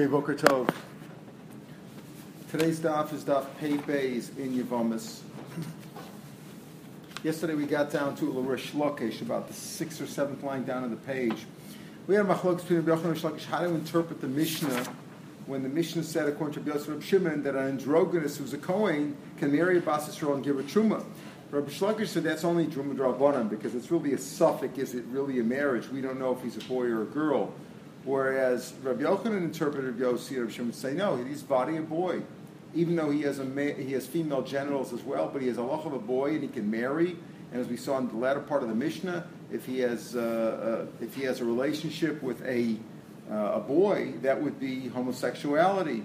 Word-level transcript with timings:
Okay, 0.00 0.10
Boker 0.10 0.34
Tov. 0.34 0.74
Today's 2.50 2.80
daf 2.80 3.12
is 3.12 3.22
daf 3.22 3.44
Pei 3.58 3.72
Beis 3.72 4.34
in 4.38 4.56
Yavamas. 4.56 5.20
Yesterday 7.22 7.52
we 7.52 7.66
got 7.66 7.90
down 7.90 8.16
to 8.16 8.24
Larish 8.24 8.70
Lakish, 8.70 9.20
about 9.20 9.46
the 9.46 9.52
sixth 9.52 10.00
or 10.00 10.06
seventh 10.06 10.42
line 10.42 10.64
down 10.64 10.84
on 10.84 10.90
the 10.90 10.96
page. 10.96 11.44
We 12.06 12.14
had 12.14 12.24
a 12.24 12.28
machlok 12.30 12.62
between 12.62 12.80
Rabbi 12.80 13.02
Yochanan 13.02 13.10
and 13.10 13.16
Lakish 13.18 13.44
how 13.44 13.60
to 13.60 13.74
interpret 13.74 14.22
the 14.22 14.26
Mishnah 14.26 14.84
when 15.44 15.62
the 15.62 15.68
Mishnah 15.68 16.04
said, 16.04 16.28
according 16.28 16.64
to 16.64 16.70
Rabbi 16.70 17.04
Shimon, 17.04 17.42
that 17.42 17.54
an 17.54 17.68
androgynous 17.68 18.38
who's 18.38 18.54
a 18.54 18.58
Kohen 18.58 19.18
can 19.36 19.52
marry 19.54 19.76
a 19.76 19.80
Bas 19.82 20.18
and 20.22 20.42
give 20.42 20.58
a 20.58 20.62
truma. 20.62 21.04
Rabbi 21.50 21.70
Shlokish 21.70 22.06
said 22.06 22.22
that's 22.22 22.44
only 22.44 22.68
truma 22.68 22.96
drabanan 22.96 23.50
because 23.50 23.74
it's 23.74 23.90
really 23.90 24.14
a 24.14 24.18
suffix. 24.18 24.78
Is 24.78 24.94
it 24.94 25.04
really 25.10 25.40
a 25.40 25.44
marriage? 25.44 25.90
We 25.90 26.00
don't 26.00 26.18
know 26.18 26.34
if 26.34 26.42
he's 26.42 26.56
a 26.56 26.64
boy 26.66 26.84
or 26.84 27.02
a 27.02 27.04
girl. 27.04 27.52
Whereas 28.10 28.72
Rabbi 28.82 29.04
Yochanan 29.04 29.44
interpreted 29.44 29.96
Yossi 29.96 30.38
Rabbi 30.40 30.50
Shimon 30.50 30.66
would 30.66 30.74
say 30.74 30.94
no, 30.94 31.16
he's 31.16 31.42
body 31.42 31.76
a 31.76 31.80
boy, 31.80 32.22
even 32.74 32.96
though 32.96 33.08
he 33.10 33.22
has 33.22 33.38
a 33.38 33.44
ma- 33.44 33.60
he 33.60 33.92
has 33.92 34.04
female 34.04 34.42
genitals 34.42 34.92
as 34.92 35.02
well, 35.02 35.30
but 35.32 35.40
he 35.40 35.46
has 35.46 35.58
a 35.58 35.62
loch 35.62 35.86
of 35.86 35.92
a 35.92 35.98
boy 36.00 36.30
and 36.30 36.42
he 36.42 36.48
can 36.48 36.68
marry. 36.68 37.16
And 37.52 37.60
as 37.60 37.68
we 37.68 37.76
saw 37.76 37.98
in 37.98 38.08
the 38.08 38.16
latter 38.16 38.40
part 38.40 38.64
of 38.64 38.68
the 38.68 38.74
Mishnah, 38.74 39.28
if 39.52 39.64
he 39.64 39.78
has 39.78 40.16
uh, 40.16 40.86
uh, 40.90 41.04
if 41.04 41.14
he 41.14 41.22
has 41.22 41.40
a 41.40 41.44
relationship 41.44 42.20
with 42.20 42.42
a 42.44 42.76
uh, 43.30 43.52
a 43.54 43.60
boy, 43.60 44.14
that 44.22 44.42
would 44.42 44.58
be 44.58 44.88
homosexuality. 44.88 46.04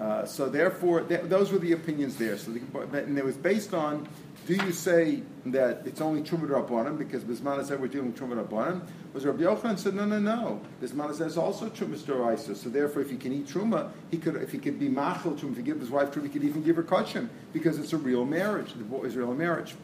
Uh, 0.00 0.26
so 0.26 0.48
therefore, 0.48 1.02
th- 1.02 1.22
those 1.26 1.52
were 1.52 1.58
the 1.58 1.72
opinions 1.72 2.16
there. 2.16 2.36
So, 2.36 2.50
the, 2.50 3.04
and 3.04 3.16
it 3.16 3.24
was 3.24 3.36
based 3.36 3.72
on: 3.72 4.08
Do 4.46 4.54
you 4.54 4.70
say 4.70 5.24
that 5.46 5.82
it's 5.86 6.00
only 6.00 6.22
truma 6.22 6.46
rabbanim 6.48 6.96
because 6.96 7.24
Bismana 7.24 7.66
said 7.66 7.80
we're 7.80 7.88
dealing 7.88 8.12
with 8.12 8.20
truma 8.20 8.46
rabbanim? 8.46 8.80
Was 9.12 9.26
Rabbi 9.26 9.42
Yochanan 9.42 9.76
said 9.76 9.94
no, 9.94 10.04
no, 10.04 10.20
no. 10.20 10.60
Bismana 10.80 11.16
says 11.16 11.36
also 11.36 11.68
truma 11.68 11.96
doraisa. 11.96 12.54
So 12.54 12.68
therefore, 12.68 13.02
if 13.02 13.10
he 13.10 13.16
can 13.16 13.32
eat 13.32 13.48
truma, 13.48 13.90
he 14.08 14.18
could. 14.18 14.36
If 14.36 14.52
he 14.52 14.58
could 14.58 14.78
be 14.78 14.88
machal 14.88 15.36
truma, 15.36 15.50
if 15.50 15.56
he 15.56 15.62
give 15.64 15.80
his 15.80 15.90
wife 15.90 16.12
truma, 16.12 16.24
he 16.24 16.28
could 16.28 16.44
even 16.44 16.62
give 16.62 16.76
her 16.76 16.84
kachim 16.84 17.28
because 17.52 17.76
it's 17.80 17.92
a 17.92 17.96
real 17.96 18.24
marriage. 18.24 18.72
The 18.74 18.84
boy 18.84 19.02
is 19.02 19.16
a 19.16 19.18
real 19.18 19.34
marriage. 19.34 19.74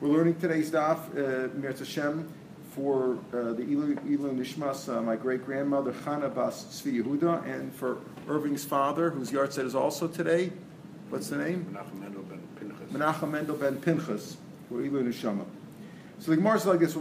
We're 0.00 0.10
learning 0.10 0.36
today's 0.36 0.70
daf, 0.70 0.98
uh, 1.18 1.76
Hashem, 1.76 2.32
for 2.76 3.18
uh, 3.32 3.54
the 3.54 3.64
Ilu, 3.64 3.96
Ilu 4.06 4.34
Nishmas, 4.34 4.88
uh, 4.88 5.02
my 5.02 5.16
great 5.16 5.44
grandmother 5.44 5.92
Chana 5.92 6.32
Bas 6.32 6.64
Tzvi 6.64 7.02
Yehuda, 7.02 7.44
and 7.44 7.74
for 7.74 7.98
Irving's 8.28 8.64
father, 8.64 9.10
whose 9.10 9.32
yard 9.32 9.52
set 9.52 9.64
is 9.64 9.74
also 9.74 10.06
today. 10.06 10.52
What's 11.08 11.28
the 11.28 11.38
name? 11.38 11.66
Menachem 11.72 12.00
Mendel. 12.00 12.31
Menachem 12.92 13.30
Mendel 13.30 13.56
ben 13.56 13.76
Pinchas 13.76 14.36
for 14.68 14.82
Ilu 14.82 15.02
Nishama. 15.04 15.44
So 16.22 16.30
the 16.30 16.36
Gemara 16.36 16.56
is 16.56 16.66
like 16.66 16.78
this. 16.78 16.94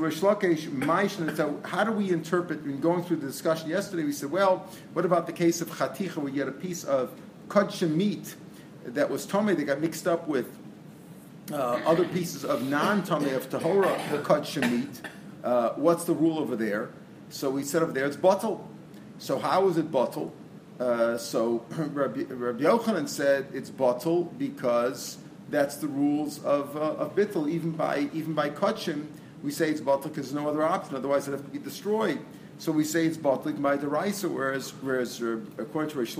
How 1.70 1.84
do 1.84 1.92
we 1.92 2.10
interpret? 2.10 2.64
In 2.64 2.80
going 2.80 3.04
through 3.04 3.18
the 3.18 3.28
discussion 3.28 3.70
yesterday, 3.70 4.04
we 4.04 4.14
said, 4.14 4.32
well, 4.32 4.68
what 4.94 5.06
about 5.06 5.28
the 5.28 5.34
case 5.34 5.62
of 5.62 5.70
chaticha, 5.70 6.18
where 6.18 6.34
you 6.34 6.40
had 6.40 6.50
a 6.50 6.52
piece 6.52 6.84
of 6.84 7.12
kudshim 7.48 7.94
meat 7.94 8.34
that 8.84 9.12
was 9.12 9.28
tummy 9.28 9.54
that 9.54 9.64
got 9.66 9.80
mixed 9.80 10.08
up 10.08 10.28
with 10.28 10.48
uh, 11.52 11.80
other 11.86 12.08
pieces 12.08 12.44
of 12.44 12.68
non-tummy 12.68 13.30
of 13.34 13.48
tahora 13.48 13.96
kudshim 14.24 14.72
meat? 14.72 15.02
Uh, 15.44 15.70
what's 15.76 16.06
the 16.06 16.14
rule 16.14 16.40
over 16.40 16.56
there? 16.56 16.90
So 17.30 17.52
we 17.52 17.62
said 17.62 17.84
over 17.84 17.92
there 17.92 18.08
it's 18.08 18.18
bottle. 18.18 18.68
So 19.20 19.38
how 19.38 19.68
is 19.68 19.78
it 19.78 19.92
bottle? 19.92 20.34
Uh, 20.80 21.16
so 21.20 21.64
Rabbi, 21.70 22.24
Rabbi 22.24 22.64
Yochanan 22.64 23.08
said 23.08 23.50
it's 23.54 23.70
bottle 23.70 24.24
because 24.24 25.20
that's 25.52 25.76
the 25.76 25.88
rules 25.88 26.44
of, 26.44 26.76
uh, 26.76 26.80
of 26.80 27.16
bittul. 27.16 27.50
Even 27.50 27.72
by 27.72 28.10
even 28.14 28.34
by 28.34 28.50
kachim, 28.50 29.06
we 29.44 29.52
say 29.52 29.70
it's 29.70 29.82
bottle 29.82 30.10
because 30.10 30.32
there's 30.32 30.44
no 30.44 30.50
other 30.50 30.64
option. 30.64 30.96
Otherwise, 30.96 31.28
it'd 31.28 31.40
have 31.40 31.46
to 31.46 31.52
be 31.52 31.64
destroyed. 31.64 32.20
So 32.58 32.72
we 32.72 32.84
say 32.84 33.06
it's 33.06 33.18
bottle 33.18 33.52
by 33.54 33.76
the 33.76 33.88
deraisa. 33.88 34.30
Whereas 34.30 34.72
whereas 34.82 35.22
uh, 35.22 35.38
according 35.58 35.92
to 35.92 36.00
Rish 36.00 36.18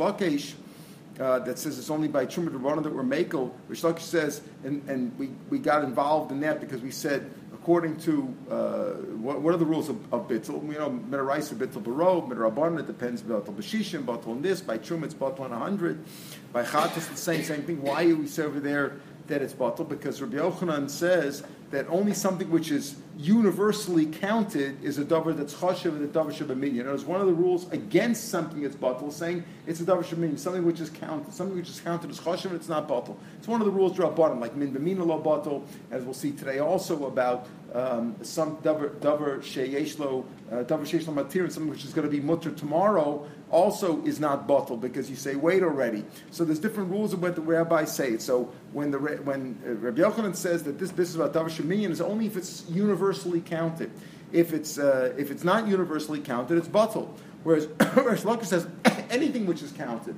uh, 1.20 1.40
that 1.40 1.60
says 1.60 1.78
it's 1.78 1.90
only 1.90 2.08
by 2.08 2.26
Trumat 2.26 2.50
Rabbanon 2.50 2.84
that 2.84 2.94
we're 2.94 3.04
makel. 3.04 3.52
Rish 3.68 3.82
says, 4.04 4.42
and, 4.64 4.82
and 4.90 5.18
we, 5.20 5.30
we 5.50 5.60
got 5.60 5.84
involved 5.84 6.32
in 6.32 6.40
that 6.42 6.60
because 6.60 6.82
we 6.82 6.92
said 6.92 7.32
according 7.54 7.96
to 7.96 8.36
uh, 8.50 8.94
what, 9.22 9.40
what, 9.42 9.54
are 9.54 9.58
the 9.58 9.66
rules 9.66 9.88
of, 9.88 10.12
of? 10.12 10.32
You 10.32 10.40
know, 10.40 10.90
mitaraisa 10.90 11.54
bittul 11.54 11.84
baro, 11.84 12.22
mitarabban. 12.22 12.80
It 12.80 12.88
depends 12.88 13.22
bittul 13.22 13.54
b'shishim, 13.54 14.04
bittul 14.04 14.30
on 14.30 14.42
this. 14.42 14.62
By 14.62 14.80
truma, 14.80 15.04
it's 15.04 15.14
bittul 15.14 15.42
on 15.42 15.52
hundred. 15.52 16.04
By 16.52 16.64
chatas, 16.64 17.08
the 17.10 17.16
same 17.16 17.44
same 17.44 17.62
thing. 17.62 17.84
Why 17.84 18.06
do 18.06 18.18
we 18.18 18.26
say 18.26 18.44
over 18.44 18.60
there 18.60 18.94
that 19.28 19.42
it's 19.42 19.54
bittul? 19.54 19.88
Because 19.88 20.22
Rabbi 20.22 20.38
Yochanan 20.38 20.90
says 20.90 21.44
that 21.72 21.88
only 21.88 22.14
something 22.14 22.50
which 22.50 22.70
is 22.70 22.96
universally 23.18 24.06
counted 24.06 24.84
is 24.84 24.98
a 24.98 25.06
davar 25.06 25.36
that's 25.36 25.54
chashiv 25.54 25.92
and 25.92 26.04
a 26.04 26.08
davar 26.08 26.34
shabaminion. 26.34 26.86
It 26.86 26.92
was 26.92 27.06
one 27.06 27.22
of 27.22 27.28
the 27.28 27.34
rules 27.34 27.72
against 27.72 28.30
something 28.30 28.62
that's 28.62 28.76
batal, 28.76 29.12
saying 29.12 29.44
it's 29.66 29.80
a 29.80 29.86
davar 29.86 30.04
shabaminion, 30.04 30.38
something 30.38 30.66
which 30.66 30.80
is 30.80 30.90
counted, 30.90 31.34
something 31.34 31.56
which 31.56 31.70
is 31.70 31.80
counted 31.80 32.10
as 32.10 32.20
chashiv 32.20 32.46
and 32.46 32.56
it's 32.56 32.68
not 32.68 32.88
batal. 32.88 33.16
It's 33.38 33.48
one 33.48 33.62
of 33.62 33.66
the 33.66 33.72
rules 33.72 33.96
drop 33.96 34.16
bottom, 34.16 34.40
like 34.40 34.56
min 34.56 34.74
b'mina 34.74 35.06
lo 35.06 35.22
batal, 35.22 35.64
as 35.92 36.04
we'll 36.04 36.14
see 36.14 36.32
today 36.32 36.60
also 36.60 37.06
about 37.06 37.48
um, 37.74 38.16
some 38.22 38.58
davar 38.58 38.90
sheyeshlo 39.00 40.26
uh, 40.52 40.56
davar 40.64 40.82
sheyeshlo 40.82 41.14
matir, 41.14 41.50
something 41.52 41.70
which 41.70 41.86
is 41.86 41.94
going 41.94 42.06
to 42.06 42.12
be 42.12 42.20
mutter 42.20 42.52
tomorrow, 42.52 43.26
also 43.50 44.04
is 44.04 44.20
not 44.20 44.48
bottle 44.48 44.76
because 44.76 45.10
you 45.10 45.16
say 45.16 45.36
wait 45.36 45.64
already. 45.64 46.04
So 46.32 46.44
there's 46.44 46.60
different 46.60 46.92
rules 46.92 47.14
of 47.14 47.22
what 47.22 47.36
the 47.36 47.42
rabbis 47.42 47.96
say. 47.96 48.18
So 48.18 48.52
when 48.74 48.92
the 48.92 49.00
when 49.00 49.58
uh, 49.66 49.74
Rabbi 49.76 50.02
Yochanan 50.02 50.36
says 50.36 50.64
that 50.64 50.80
this 50.80 50.92
business 50.92 51.16
about 51.16 51.34
davar 51.34 51.50
sheminyan 51.50 51.92
is 51.92 52.02
only 52.02 52.26
if 52.26 52.36
it's 52.36 52.66
universally 52.70 53.42
counted. 53.42 53.92
If 54.34 54.54
it's 54.54 54.78
uh, 54.78 55.14
if 55.18 55.32
it's 55.32 55.44
not 55.44 55.68
universally 55.68 56.20
counted, 56.20 56.58
it's 56.58 56.68
bottle. 56.68 57.16
Whereas 57.44 57.68
Rish 57.96 58.22
says 58.48 58.68
anything 59.10 59.46
which 59.46 59.62
is 59.62 59.72
counted, 59.72 60.16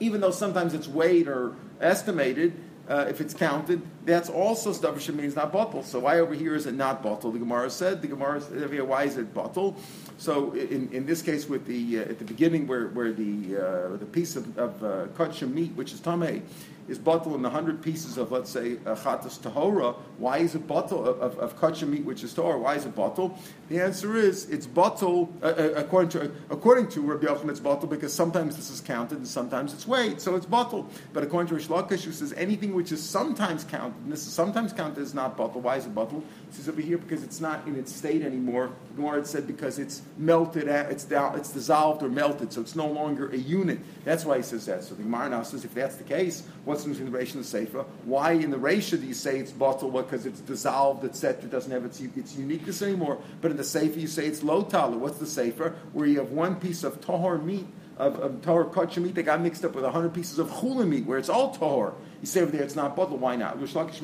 even 0.00 0.20
though 0.20 0.30
sometimes 0.30 0.74
it's 0.74 0.88
weighed 0.88 1.28
or 1.28 1.54
estimated, 1.80 2.52
uh, 2.88 3.06
if 3.08 3.20
it's 3.20 3.32
counted, 3.32 3.80
that's 4.04 4.28
also 4.28 4.72
stuff 4.72 4.94
which 4.94 5.08
means 5.10 5.34
not 5.34 5.52
bottle. 5.52 5.82
So 5.82 6.00
why 6.00 6.20
over 6.20 6.34
here 6.34 6.54
is 6.54 6.66
it 6.66 6.74
not 6.74 7.02
bottle? 7.02 7.30
The 7.32 7.38
Gemara 7.38 7.70
said 7.70 8.02
the 8.02 8.08
Gemara 8.08 8.40
said 8.40 8.82
why 8.82 9.04
is 9.04 9.16
it 9.16 9.32
bottle? 9.32 9.76
So 10.18 10.52
in, 10.52 10.90
in 10.92 11.06
this 11.06 11.22
case, 11.22 11.48
with 11.48 11.66
the 11.66 12.00
uh, 12.00 12.02
at 12.02 12.18
the 12.18 12.24
beginning 12.24 12.66
where 12.66 12.88
where 12.88 13.12
the 13.12 13.56
uh, 13.56 13.96
the 13.96 14.06
piece 14.06 14.36
of, 14.36 14.58
of 14.58 14.84
uh, 14.84 15.06
kachim 15.14 15.52
meat, 15.52 15.72
which 15.72 15.92
is 15.92 16.00
tamei, 16.00 16.42
is 16.88 16.98
bottle 16.98 17.34
in 17.34 17.42
the 17.42 17.50
hundred 17.50 17.82
pieces 17.82 18.18
of 18.18 18.32
let's 18.32 18.50
say 18.50 18.76
uh, 18.86 18.94
chatas 18.94 19.38
tahora. 19.38 19.94
Why 20.18 20.38
is 20.38 20.54
it 20.54 20.66
bottle 20.66 21.06
of, 21.06 21.38
of, 21.38 21.54
of 21.60 21.88
meat, 21.88 22.04
which 22.04 22.22
is 22.22 22.34
tahora? 22.34 22.60
Why 22.60 22.74
is 22.74 22.84
it 22.84 22.94
bottle? 22.94 23.38
The 23.68 23.80
answer 23.80 24.16
is 24.16 24.48
it's 24.50 24.66
bottle 24.66 25.32
uh, 25.42 25.46
uh, 25.46 25.72
according 25.76 26.10
to 26.10 26.32
according 26.50 26.88
to 26.90 27.00
Rabbi 27.00 27.26
Yochanan, 27.26 27.50
it's 27.50 27.60
bottle 27.60 27.88
because 27.88 28.12
sometimes 28.12 28.56
this 28.56 28.70
is 28.70 28.80
counted 28.80 29.18
and 29.18 29.28
sometimes 29.28 29.72
it's 29.72 29.86
weighed, 29.86 30.20
so 30.20 30.36
it's 30.36 30.46
bottle. 30.46 30.88
But 31.12 31.22
according 31.22 31.48
to 31.48 31.54
Rish 31.54 31.68
Lakish, 31.68 32.04
who 32.04 32.12
says 32.12 32.32
anything 32.34 32.74
which 32.74 32.92
is 32.92 33.02
sometimes 33.02 33.64
counted, 33.64 33.96
and 34.02 34.12
this 34.12 34.26
is 34.26 34.32
sometimes 34.32 34.72
counted 34.72 35.00
as 35.00 35.14
not 35.14 35.36
bottle. 35.36 35.60
Why 35.60 35.76
is 35.76 35.86
it 35.86 35.94
bottle? 35.94 36.22
He 36.50 36.56
says 36.56 36.68
over 36.68 36.80
here 36.80 36.98
because 36.98 37.22
it's 37.22 37.40
not 37.40 37.66
in 37.66 37.76
its 37.76 37.94
state 37.94 38.22
anymore. 38.22 38.70
Gemara 38.94 39.24
said 39.24 39.46
because 39.46 39.78
it's 39.78 40.02
melted, 40.18 40.68
it's 40.68 41.06
it's 41.10 41.50
dissolved 41.50 42.02
or 42.02 42.08
melted, 42.08 42.52
so 42.52 42.60
it's 42.60 42.76
no 42.76 42.86
longer 42.86 43.28
a 43.30 43.36
unit. 43.36 43.78
That's 44.04 44.24
why 44.24 44.38
he 44.38 44.42
says 44.42 44.66
that. 44.66 44.84
So 44.84 44.94
the 44.94 45.02
Gemara 45.02 45.30
now 45.30 45.42
says 45.42 45.64
if 45.64 45.74
that's 45.74 45.96
the 45.96 46.04
case, 46.04 46.46
what's 46.64 46.84
the 46.84 46.90
and 46.90 47.12
the 47.12 47.44
Sefer? 47.44 47.84
Why 48.04 48.32
in 48.32 48.50
the 48.50 48.56
Reisha 48.56 49.00
do 49.00 49.06
you 49.06 49.14
say 49.14 49.38
it's 49.38 49.52
bottle? 49.52 49.90
Because 49.90 50.26
it's 50.26 50.40
dissolved, 50.40 51.04
etc. 51.04 51.44
It 51.44 51.50
doesn't 51.50 51.70
have 51.70 51.84
its, 51.84 52.00
its 52.00 52.36
uniqueness 52.36 52.82
anymore. 52.82 53.18
But 53.40 53.50
in 53.50 53.56
the 53.56 53.64
Sefer 53.64 53.98
you 53.98 54.08
say 54.08 54.26
it's 54.26 54.42
low. 54.42 54.62
What's 54.62 55.18
the 55.18 55.26
Sefer? 55.26 55.74
Where 55.92 56.06
you 56.06 56.18
have 56.18 56.30
one 56.30 56.56
piece 56.56 56.84
of 56.84 57.00
tahor 57.00 57.42
meat 57.42 57.66
of, 57.96 58.18
of 58.18 58.32
tahor 58.40 58.72
kachim 58.72 59.04
meat 59.04 59.14
that 59.14 59.22
got 59.22 59.40
mixed 59.40 59.64
up 59.64 59.74
with 59.74 59.84
hundred 59.84 60.14
pieces 60.14 60.38
of 60.38 60.48
chulin 60.48 60.88
meat, 60.88 61.06
where 61.06 61.18
it's 61.18 61.28
all 61.28 61.54
tahor. 61.54 61.94
You 62.20 62.26
say 62.26 62.40
over 62.40 62.50
there 62.50 62.62
it's 62.62 62.74
not 62.74 62.96
bottle. 62.96 63.18
Why 63.18 63.36
not? 63.36 63.60
Mashkin 63.60 63.98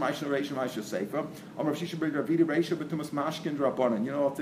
You 4.05 4.12
know, 4.12 4.25
I'll 4.25 4.37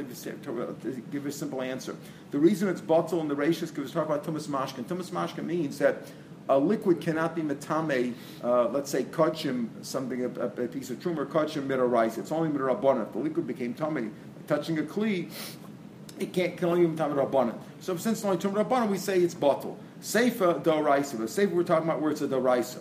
give 1.12 1.26
a 1.26 1.32
simple 1.32 1.62
answer. 1.62 1.96
The 2.30 2.38
reason 2.38 2.68
it's 2.68 2.80
bottle 2.80 3.20
in 3.20 3.28
the 3.28 3.36
Reisha 3.36 3.62
is 3.62 3.70
because 3.70 3.94
we 3.94 3.94
talk 3.94 4.06
about 4.06 4.24
tumas 4.24 4.48
mashkin. 4.48 4.84
Tumas 4.84 5.10
mashkin 5.10 5.44
means 5.44 5.78
that 5.78 6.08
a 6.48 6.58
liquid 6.58 7.00
cannot 7.00 7.36
be 7.36 7.42
metame, 7.42 8.14
uh, 8.42 8.68
let's 8.68 8.90
say 8.90 9.04
kachim, 9.04 9.68
something, 9.82 10.24
a, 10.24 10.28
a, 10.28 10.68
piece 10.68 10.90
of 10.90 10.98
truma, 10.98 11.26
kachim 11.26 11.90
rice. 11.90 12.18
It's 12.18 12.32
only 12.32 12.50
midrabanan. 12.50 13.06
If 13.06 13.12
the 13.12 13.18
liquid 13.18 13.46
became 13.46 13.74
tummy, 13.74 14.10
touching 14.46 14.78
a 14.78 14.82
kli, 14.82 15.30
it 16.20 16.32
can't 16.32 16.56
can 16.56 16.68
only 16.68 16.86
be 16.86 16.96
tummy 16.96 17.14
rabbanan. 17.14 17.58
So 17.80 17.96
since 17.96 18.18
it's 18.18 18.24
only 18.24 18.38
tummy 18.38 18.62
rabbanan, 18.62 18.88
we 18.88 18.98
say 18.98 19.20
it's 19.20 19.34
bottle. 19.34 19.78
Seifa 20.00 20.62
doraisa. 20.62 21.18
The 21.18 21.24
seifa 21.24 21.52
we're 21.52 21.62
talking 21.64 21.88
about 21.88 22.00
where 22.00 22.10
it's 22.10 22.22
a 22.22 22.28
doraisa. 22.28 22.80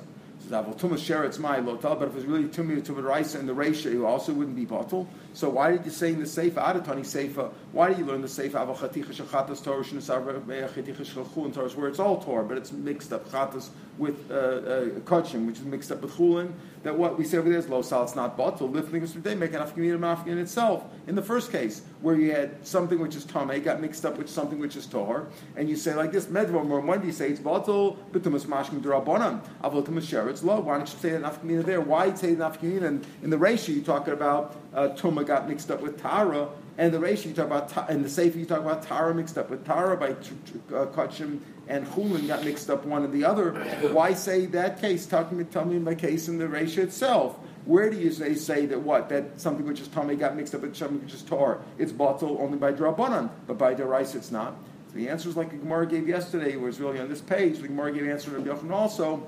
Tumas 0.49 0.99
sheretz 0.99 1.39
my 1.39 1.57
lotal, 1.57 1.99
but 1.99 2.07
if 2.07 2.15
it's 2.15 2.25
really 2.25 2.45
tumi 2.45 2.83
to 2.83 2.93
raisa 2.93 3.37
in 3.37 3.47
the 3.47 3.53
ratio, 3.53 3.91
it 3.91 4.05
also 4.05 4.31
wouldn't 4.31 4.55
be 4.55 4.63
bottle. 4.63 5.07
So 5.33 5.49
why 5.49 5.71
did 5.71 5.83
you 5.83 5.91
say 5.91 6.13
in 6.13 6.19
the 6.19 6.25
seifa 6.25 6.53
adatani 6.53 7.01
seifa? 7.01 7.51
Why 7.73 7.89
did 7.89 7.99
you 7.99 8.05
learn 8.05 8.21
the 8.21 8.27
seifa 8.27 8.51
avo 8.51 8.75
chaticha 8.77 9.13
shachatas 9.13 9.61
torah 9.61 9.83
shnesav 9.83 10.45
chaticha 10.45 11.05
shalchulin 11.05 11.53
torah 11.53 11.69
where 11.71 11.89
it's 11.89 11.99
all 11.99 12.21
torah, 12.21 12.45
but 12.45 12.57
it's 12.57 12.71
mixed 12.71 13.11
up 13.11 13.27
chatas 13.29 13.69
with 13.97 14.31
uh, 14.31 14.33
uh, 14.33 14.85
kachim, 15.01 15.45
which 15.45 15.57
is 15.57 15.65
mixed 15.65 15.91
up 15.91 16.01
with 16.01 16.11
chulin. 16.13 16.51
That 16.83 16.97
what 16.97 17.17
we 17.17 17.25
say 17.25 17.37
over 17.37 17.49
there 17.49 17.57
is 17.57 17.67
lo 17.67 17.81
sal, 17.81 18.03
it's 18.03 18.15
not 18.15 18.37
bottle. 18.37 18.69
Lifting 18.69 19.03
us 19.03 19.11
today 19.11 19.35
make 19.35 19.53
an 19.53 19.61
afkin 19.61 19.97
afkin 19.99 20.27
in 20.27 20.37
itself. 20.37 20.85
in 21.07 21.15
the 21.15 21.21
first 21.21 21.51
case, 21.51 21.81
where 22.01 22.15
you 22.15 22.31
had 22.31 22.65
something 22.65 22.99
which 22.99 23.15
is 23.15 23.25
Tame 23.25 23.61
got 23.63 23.81
mixed 23.81 24.05
up 24.05 24.17
with 24.17 24.29
something 24.29 24.59
which 24.59 24.75
is 24.75 24.85
Tor, 24.85 25.27
and 25.55 25.69
you 25.69 25.75
say 25.75 25.95
like 25.95 26.11
this, 26.11 26.25
Medvar, 26.25 26.69
or 26.69 26.79
when 26.81 27.01
do 27.01 27.07
you 27.07 27.13
say 27.13 27.29
it's 27.29 27.39
Batal, 27.39 27.97
Bitumus 28.11 28.45
Mashkim 28.45 28.81
Durabonam, 28.81 29.41
Avotumus 29.63 30.29
it's 30.29 30.43
Lo, 30.43 30.59
why 30.59 30.77
don't 30.77 30.91
you 30.91 30.99
say 30.99 31.09
that 31.11 31.21
Nafkamina 31.21 31.65
there? 31.65 31.81
Why 31.81 32.13
say 32.13 32.35
Nafkamina? 32.35 32.83
And 32.83 33.07
in 33.23 33.29
the 33.29 33.37
ratio, 33.37 33.75
you're 33.75 33.83
talking 33.83 34.13
about 34.13 34.55
uh, 34.73 34.89
Tuma 34.89 35.25
got 35.25 35.47
mixed 35.47 35.71
up 35.71 35.81
with 35.81 36.01
Tara, 36.01 36.49
and 36.77 36.93
the 36.93 36.99
ratio 36.99 37.29
you 37.29 37.35
talk 37.35 37.47
about, 37.47 37.89
and 37.89 38.05
the 38.05 38.09
Sefer 38.09 38.37
you 38.37 38.45
talk 38.45 38.59
about 38.59 38.83
Tara 38.83 39.13
mixed 39.13 39.37
up 39.37 39.49
with 39.49 39.65
Tara 39.65 39.97
by 39.97 40.09
uh, 40.11 40.85
Kachim 40.87 41.39
and 41.67 41.85
Chulin 41.87 42.27
got 42.27 42.43
mixed 42.43 42.69
up 42.69 42.85
one 42.85 43.03
and 43.03 43.13
the 43.13 43.23
other. 43.25 43.51
But 43.81 43.93
why 43.93 44.13
say 44.13 44.45
that 44.47 44.79
case? 44.79 45.05
Tell 45.05 45.29
me, 45.31 45.43
tell 45.43 45.65
me 45.65 45.79
my 45.79 45.95
case 45.95 46.27
in 46.27 46.37
the 46.37 46.47
ratio 46.47 46.83
itself. 46.83 47.37
Where 47.65 47.89
do 47.89 47.97
you 47.97 48.11
say, 48.11 48.33
say 48.33 48.65
that 48.67 48.79
what 48.79 49.09
that 49.09 49.41
something 49.41 49.65
which 49.65 49.81
is 49.81 49.89
tummy 49.89 50.15
got 50.15 50.35
mixed 50.37 50.55
up 50.55 50.61
with 50.61 50.75
something 50.75 51.01
which 51.01 51.13
is 51.13 51.21
tar? 51.21 51.59
It's 51.77 51.91
bottle 51.91 52.37
only 52.39 52.57
by 52.57 52.71
drabanan, 52.71 53.29
but 53.45 53.57
by 53.57 53.73
rice 53.73 54.15
it's 54.15 54.31
not. 54.31 54.55
So 54.89 54.95
the 54.95 55.09
answer 55.09 55.27
is 55.27 55.35
like 55.35 55.51
the 55.51 55.57
Gemara 55.57 55.85
gave 55.85 56.07
yesterday. 56.07 56.55
Was 56.55 56.79
really 56.79 56.99
on 56.99 57.09
this 57.09 57.21
page. 57.21 57.59
The 57.59 57.67
Gemara 57.67 57.91
gave 57.91 58.07
answer 58.07 58.31
to 58.31 58.39
Rabbi 58.39 58.73
also 58.73 59.27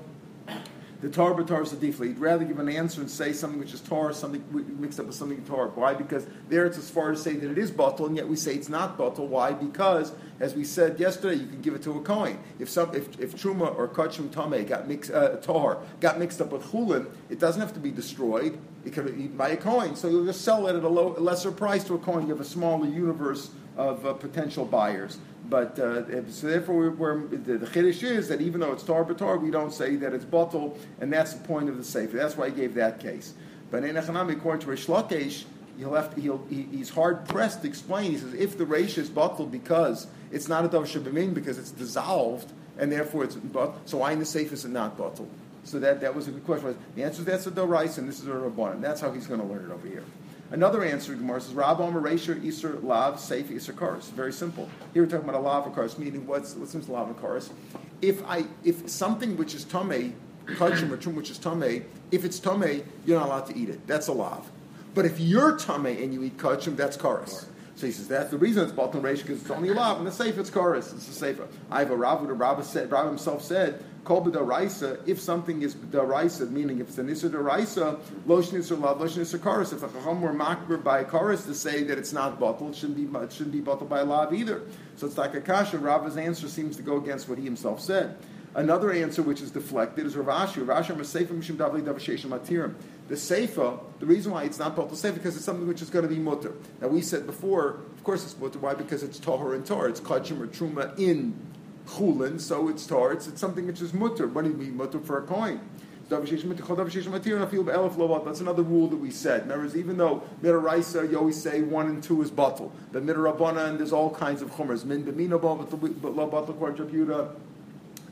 the 1.00 1.08
Torah 1.08 1.34
b'Torah 1.34 1.62
is 1.62 1.72
a 1.72 1.76
defla. 1.76 2.06
You'd 2.06 2.18
rather 2.18 2.44
give 2.44 2.58
an 2.58 2.68
answer 2.68 3.00
and 3.00 3.10
say 3.10 3.32
something 3.32 3.58
which 3.58 3.72
is 3.72 3.80
Torah, 3.80 4.12
something 4.12 4.44
mixed 4.78 5.00
up 5.00 5.06
with 5.06 5.14
something 5.14 5.42
Torah. 5.44 5.70
Why? 5.70 5.94
Because 5.94 6.26
there 6.48 6.66
it's 6.66 6.76
as 6.76 6.90
far 6.90 7.10
as 7.10 7.22
say 7.22 7.34
that 7.34 7.50
it 7.50 7.56
is 7.56 7.70
bottle, 7.70 8.06
and 8.06 8.16
yet 8.16 8.28
we 8.28 8.36
say 8.36 8.54
it's 8.54 8.68
not 8.68 8.98
bottle. 8.98 9.26
Why? 9.26 9.52
Because 9.52 10.12
as 10.40 10.54
we 10.54 10.64
said 10.64 11.00
yesterday, 11.00 11.36
you 11.36 11.46
can 11.46 11.62
give 11.62 11.74
it 11.74 11.82
to 11.82 11.92
a 11.92 12.02
coin. 12.02 12.38
If 12.58 12.68
some, 12.68 12.94
if, 12.94 13.18
if 13.18 13.34
truma 13.34 13.74
or 13.76 13.88
kachum 13.88 14.30
tame 14.30 14.66
got 14.66 14.88
mixed, 14.88 15.10
uh, 15.10 15.36
tar 15.36 15.78
got 16.00 16.18
mixed 16.18 16.40
up 16.40 16.52
with 16.52 16.64
chulin, 16.64 17.10
it 17.30 17.38
doesn't 17.38 17.60
have 17.60 17.72
to 17.74 17.80
be 17.80 17.90
destroyed. 17.90 18.58
It 18.84 18.92
can 18.92 19.06
be 19.06 19.24
eaten 19.24 19.36
by 19.36 19.50
a 19.50 19.56
coin. 19.56 19.96
So 19.96 20.08
you'll 20.08 20.26
just 20.26 20.42
sell 20.42 20.66
it 20.66 20.76
at 20.76 20.84
a 20.84 20.88
low, 20.88 21.14
lesser 21.18 21.52
price 21.52 21.84
to 21.84 21.94
a 21.94 21.98
coin. 21.98 22.22
You 22.22 22.30
have 22.30 22.40
a 22.40 22.44
smaller 22.44 22.86
universe 22.86 23.50
of 23.76 24.04
uh, 24.04 24.12
potential 24.14 24.64
buyers. 24.64 25.18
But 25.48 25.78
uh, 25.78 26.30
so 26.30 26.46
therefore, 26.46 26.76
we're, 26.76 26.90
we're, 26.90 27.26
the, 27.26 27.58
the 27.58 27.66
chiddush 27.66 28.02
is 28.02 28.28
that 28.28 28.40
even 28.40 28.60
though 28.60 28.72
it's 28.72 28.82
tar 28.82 29.04
b'tar, 29.04 29.40
we 29.40 29.50
don't 29.50 29.72
say 29.72 29.96
that 29.96 30.12
it's 30.12 30.24
bottle, 30.24 30.78
and 31.00 31.12
that's 31.12 31.34
the 31.34 31.46
point 31.46 31.68
of 31.68 31.76
the 31.76 31.84
sefer. 31.84 32.16
That's 32.16 32.36
why 32.36 32.50
he 32.50 32.54
gave 32.54 32.74
that 32.74 33.00
case. 33.00 33.34
But 33.70 33.84
in 33.84 33.96
Echanami, 33.96 34.32
according 34.32 34.62
to 34.62 34.68
Rish 34.68 34.86
he'll 35.80 35.94
have 35.94 36.14
to, 36.14 36.20
he'll, 36.20 36.46
he, 36.50 36.62
he's 36.70 36.90
hard 36.90 37.26
pressed 37.26 37.62
to 37.62 37.68
explain. 37.68 38.12
He 38.12 38.18
says 38.18 38.34
if 38.34 38.58
the 38.58 38.64
reish 38.64 38.98
is 38.98 39.08
bottle 39.08 39.46
because 39.46 40.06
it's 40.30 40.48
not 40.48 40.64
a 40.64 40.68
davar 40.68 40.86
shabamin 40.86 41.34
because 41.34 41.58
it's 41.58 41.70
dissolved 41.70 42.52
and 42.78 42.92
therefore 42.92 43.24
it's 43.24 43.34
bottled, 43.34 43.80
so 43.86 43.98
why 43.98 44.12
in 44.12 44.18
the 44.18 44.24
safe 44.24 44.52
is 44.52 44.64
it 44.64 44.70
not 44.70 44.96
bottle? 44.96 45.28
So 45.64 45.78
that, 45.80 46.00
that 46.00 46.14
was 46.14 46.28
a 46.28 46.30
good 46.30 46.44
question. 46.44 46.76
The 46.96 47.02
answer 47.02 47.20
is 47.20 47.26
that's 47.26 47.46
a 47.46 47.50
dorais 47.50 47.98
and 47.98 48.08
this 48.08 48.20
is 48.20 48.26
a 48.26 48.30
rabbanon. 48.30 48.80
That's 48.80 49.00
how 49.00 49.10
he's 49.10 49.26
going 49.26 49.40
to 49.40 49.46
learn 49.46 49.70
it 49.70 49.72
over 49.72 49.86
here. 49.86 50.04
Another 50.52 50.82
answer 50.82 51.12
to 51.12 51.18
Gemara 51.18 51.40
says, 51.40 51.54
Rab 51.54 51.80
Omer 51.80 52.00
Reisha 52.00 52.34
Isser 52.40 52.82
Lav 52.82 53.16
Seif 53.16 53.44
Isser 53.44 53.72
Karis. 53.72 54.10
Very 54.10 54.32
simple. 54.32 54.68
Here 54.92 55.04
we're 55.04 55.08
talking 55.08 55.28
about 55.28 55.40
a 55.40 55.42
Lav 55.42 55.64
Karis, 55.72 55.96
meaning 55.96 56.26
what's 56.26 56.54
what's 56.54 56.74
means 56.74 56.88
Lav 56.88 57.08
Karis? 57.20 57.50
If 58.02 58.24
I 58.26 58.46
if 58.64 58.88
something 58.90 59.36
which 59.36 59.54
is 59.54 59.64
Tomei, 59.64 60.12
Kachim 60.46 60.90
or 60.90 60.96
Tum 60.96 61.14
which 61.14 61.30
is 61.30 61.38
Tomei, 61.38 61.84
if 62.10 62.24
it's 62.24 62.40
Tomei, 62.40 62.84
you're 63.06 63.18
not 63.18 63.28
allowed 63.28 63.46
to 63.46 63.56
eat 63.56 63.68
it. 63.68 63.86
That's 63.86 64.08
a 64.08 64.12
Lav. 64.12 64.50
But 64.92 65.04
if 65.04 65.20
you're 65.20 65.52
Tomei 65.52 66.02
and 66.02 66.12
you 66.12 66.24
eat 66.24 66.36
Kachim, 66.36 66.76
that's 66.76 66.96
Karis. 66.96 67.46
So 67.80 67.86
he 67.86 67.92
says 67.92 68.08
that's 68.08 68.30
the 68.30 68.36
reason 68.36 68.62
it's 68.62 68.72
Baltan 68.72 69.00
Reish 69.00 69.22
because 69.22 69.40
it's 69.40 69.50
only 69.50 69.70
a 69.70 69.72
lav. 69.72 69.96
And 69.96 70.06
the 70.06 70.12
safe 70.12 70.36
it's 70.36 70.50
chorus. 70.50 70.92
It's 70.92 71.08
a 71.08 71.12
safer. 71.12 71.48
I 71.70 71.78
have 71.78 71.90
a 71.90 71.96
Rav. 71.96 72.26
The 72.26 72.34
Rav 72.34 72.62
said. 72.62 72.92
Rav 72.92 73.06
himself 73.06 73.42
said 73.42 73.82
Kol 74.04 74.22
b'daraisa, 74.24 75.00
if 75.08 75.18
something 75.18 75.62
is 75.62 75.74
b'daraisa, 75.74 76.50
meaning 76.50 76.80
if 76.80 76.88
it's 76.88 76.98
an 76.98 77.08
isser 77.08 77.30
daraisa, 77.30 77.98
losh 78.26 78.48
nisr 78.48 78.78
lav, 78.78 78.98
losh 78.98 79.16
nisr 79.16 79.38
karis. 79.38 79.72
If 79.72 79.82
a 79.82 79.88
chacham 79.88 80.20
were 80.20 80.34
makbir 80.34 80.82
by 80.82 81.00
a 81.00 81.04
karis 81.06 81.46
to 81.46 81.54
say 81.54 81.82
that 81.84 81.96
it's 81.96 82.12
not 82.12 82.38
bottled, 82.38 82.76
shouldn't 82.76 82.96
be 82.96 83.18
it 83.18 83.32
shouldn't 83.32 83.52
be 83.52 83.60
bottled 83.60 83.88
by 83.88 84.00
a 84.00 84.04
lav 84.04 84.34
either. 84.34 84.60
So 84.96 85.06
it's 85.06 85.16
like 85.16 85.34
a 85.34 85.40
kasha. 85.40 85.78
Rava's 85.78 86.18
answer 86.18 86.48
seems 86.48 86.76
to 86.76 86.82
go 86.82 86.98
against 86.98 87.30
what 87.30 87.38
he 87.38 87.44
himself 87.44 87.80
said. 87.80 88.18
Another 88.54 88.90
answer 88.92 89.22
which 89.22 89.40
is 89.40 89.52
deflected 89.52 90.06
is 90.06 90.16
Rav 90.16 90.48
Ashi. 90.48 90.64
Ravashi 90.64 90.96
Maseifa 90.96 91.28
Mishim 91.28 91.56
Davli 91.56 91.82
Davasheshim 91.82 92.26
Matirim. 92.26 92.74
The 93.10 93.16
Seifa, 93.16 93.80
the 93.98 94.06
reason 94.06 94.32
why 94.32 94.44
it's 94.44 94.58
not 94.58 94.76
Batal 94.76 94.92
Seifa 94.92 95.14
because 95.14 95.36
it's 95.36 95.44
something 95.44 95.66
which 95.66 95.82
is 95.82 95.90
going 95.90 96.04
to 96.04 96.08
be 96.08 96.20
mutter. 96.20 96.54
Now 96.80 96.88
we 96.88 97.02
said 97.02 97.26
before, 97.26 97.80
of 97.96 98.04
course 98.04 98.24
it's 98.24 98.38
mutter. 98.38 98.58
Why? 98.60 98.72
Because 98.74 99.02
it's 99.02 99.18
Tahor 99.18 99.54
and 99.54 99.66
Tar. 99.66 99.88
It's 99.88 100.00
Kachim 100.00 100.40
or 100.40 100.46
Truma 100.46 100.98
in 100.98 101.34
chulin, 101.90 102.40
so 102.40 102.68
it's 102.68 102.86
tar. 102.86 103.12
It's, 103.12 103.26
it's 103.26 103.40
something 103.40 103.66
which 103.66 103.80
is 103.80 103.92
mutter. 103.92 104.28
What 104.28 104.44
do 104.44 104.50
you 104.50 104.56
mean 104.56 104.76
mutter 104.76 105.00
for 105.00 105.18
a 105.18 105.22
coin? 105.22 105.60
That's 106.08 106.30
another 108.40 108.62
rule 108.62 108.88
that 108.88 108.96
we 108.96 109.10
said. 109.12 109.48
Remember, 109.48 109.76
even 109.76 109.96
though 109.96 110.22
midaraisa, 110.42 111.08
you 111.08 111.18
always 111.18 111.40
say 111.40 111.62
one 111.62 111.86
and 111.86 112.02
two 112.02 112.20
is 112.22 112.32
bottle. 112.32 112.72
But 112.90 113.06
midarabana, 113.06 113.68
and 113.68 113.78
there's 113.78 113.92
all 113.92 114.10
kinds 114.10 114.42
of 114.42 114.50
chumras. 114.50 114.84
Min 114.84 115.04
b'mino 115.04 115.40
bottle 115.40 115.66
Yehuda, 115.66 117.34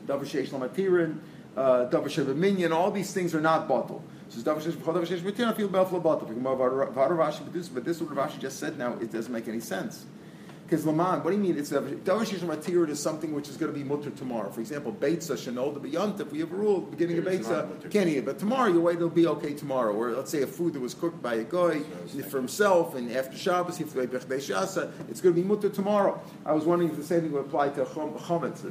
davashesh 0.05 0.49
lamatirin, 0.49 1.19
uh, 1.57 1.89
davashev 1.89 2.33
minyan. 2.35 2.71
All 2.71 2.89
these 2.89 3.13
things 3.13 3.35
are 3.35 3.41
not 3.41 3.67
bottle. 3.67 4.01
So 4.29 4.41
davashesh 4.41 4.73
davashesh 4.73 5.19
matirin 5.19 5.55
feel 5.55 5.67
belflo 5.67 5.99
bottle. 5.99 6.27
But 6.27 7.53
this, 7.53 7.69
but 7.69 7.83
this 7.83 8.01
what 8.01 8.11
Rashi 8.11 8.39
just 8.39 8.59
said 8.59 8.77
now, 8.77 8.93
it 9.01 9.11
doesn't 9.11 9.31
make 9.31 9.47
any 9.47 9.59
sense. 9.59 10.05
Because 10.69 10.85
Laman, 10.85 11.23
what 11.23 11.31
do 11.31 11.35
you 11.35 11.41
mean? 11.41 11.57
It's 11.57 11.71
Davar 11.71 11.97
Shishim 12.05 12.41
Matir 12.41 12.87
is 12.89 12.99
something 12.99 13.33
which 13.33 13.49
is 13.49 13.57
going 13.57 13.73
to 13.73 13.77
be 13.77 13.83
mutter 13.83 14.11
tomorrow. 14.11 14.51
For 14.51 14.59
example, 14.59 14.91
Beitza 14.91 15.33
Shanol 15.33 15.73
the 15.73 15.79
Beyond. 15.79 16.21
If 16.21 16.31
we 16.31 16.41
have 16.41 16.51
a 16.51 16.55
rule 16.55 16.81
beginning 16.81 17.17
of 17.17 17.23
Beitza, 17.23 17.89
can't 17.89 18.07
eat 18.07 18.17
it. 18.17 18.25
But 18.25 18.37
tomorrow, 18.37 18.71
your 18.71 18.81
way 18.81 18.93
it'll 18.93 19.09
be 19.09 19.25
okay 19.25 19.55
tomorrow. 19.55 19.93
Or 19.93 20.11
let's 20.11 20.29
say 20.29 20.43
a 20.43 20.47
food 20.47 20.73
that 20.73 20.79
was 20.79 20.93
cooked 20.93 21.23
by 21.23 21.33
a 21.35 21.43
guy 21.43 21.79
for 22.29 22.37
himself, 22.37 22.93
and 22.93 23.11
after 23.11 23.35
Shabbos, 23.35 23.77
he 23.77 23.83
has 23.83 23.93
to 23.93 23.99
Shasa, 23.99 24.91
it's 25.09 25.21
going 25.21 25.33
to 25.33 25.41
be 25.41 25.47
mutter 25.47 25.69
tomorrow. 25.69 26.21
I 26.45 26.51
was 26.51 26.65
wondering 26.65 26.91
if 26.91 26.97
the 26.97 27.03
same 27.03 27.21
thing 27.21 27.31
would 27.31 27.47
apply 27.47 27.69
to 27.69 27.85
chametz. 27.85 28.61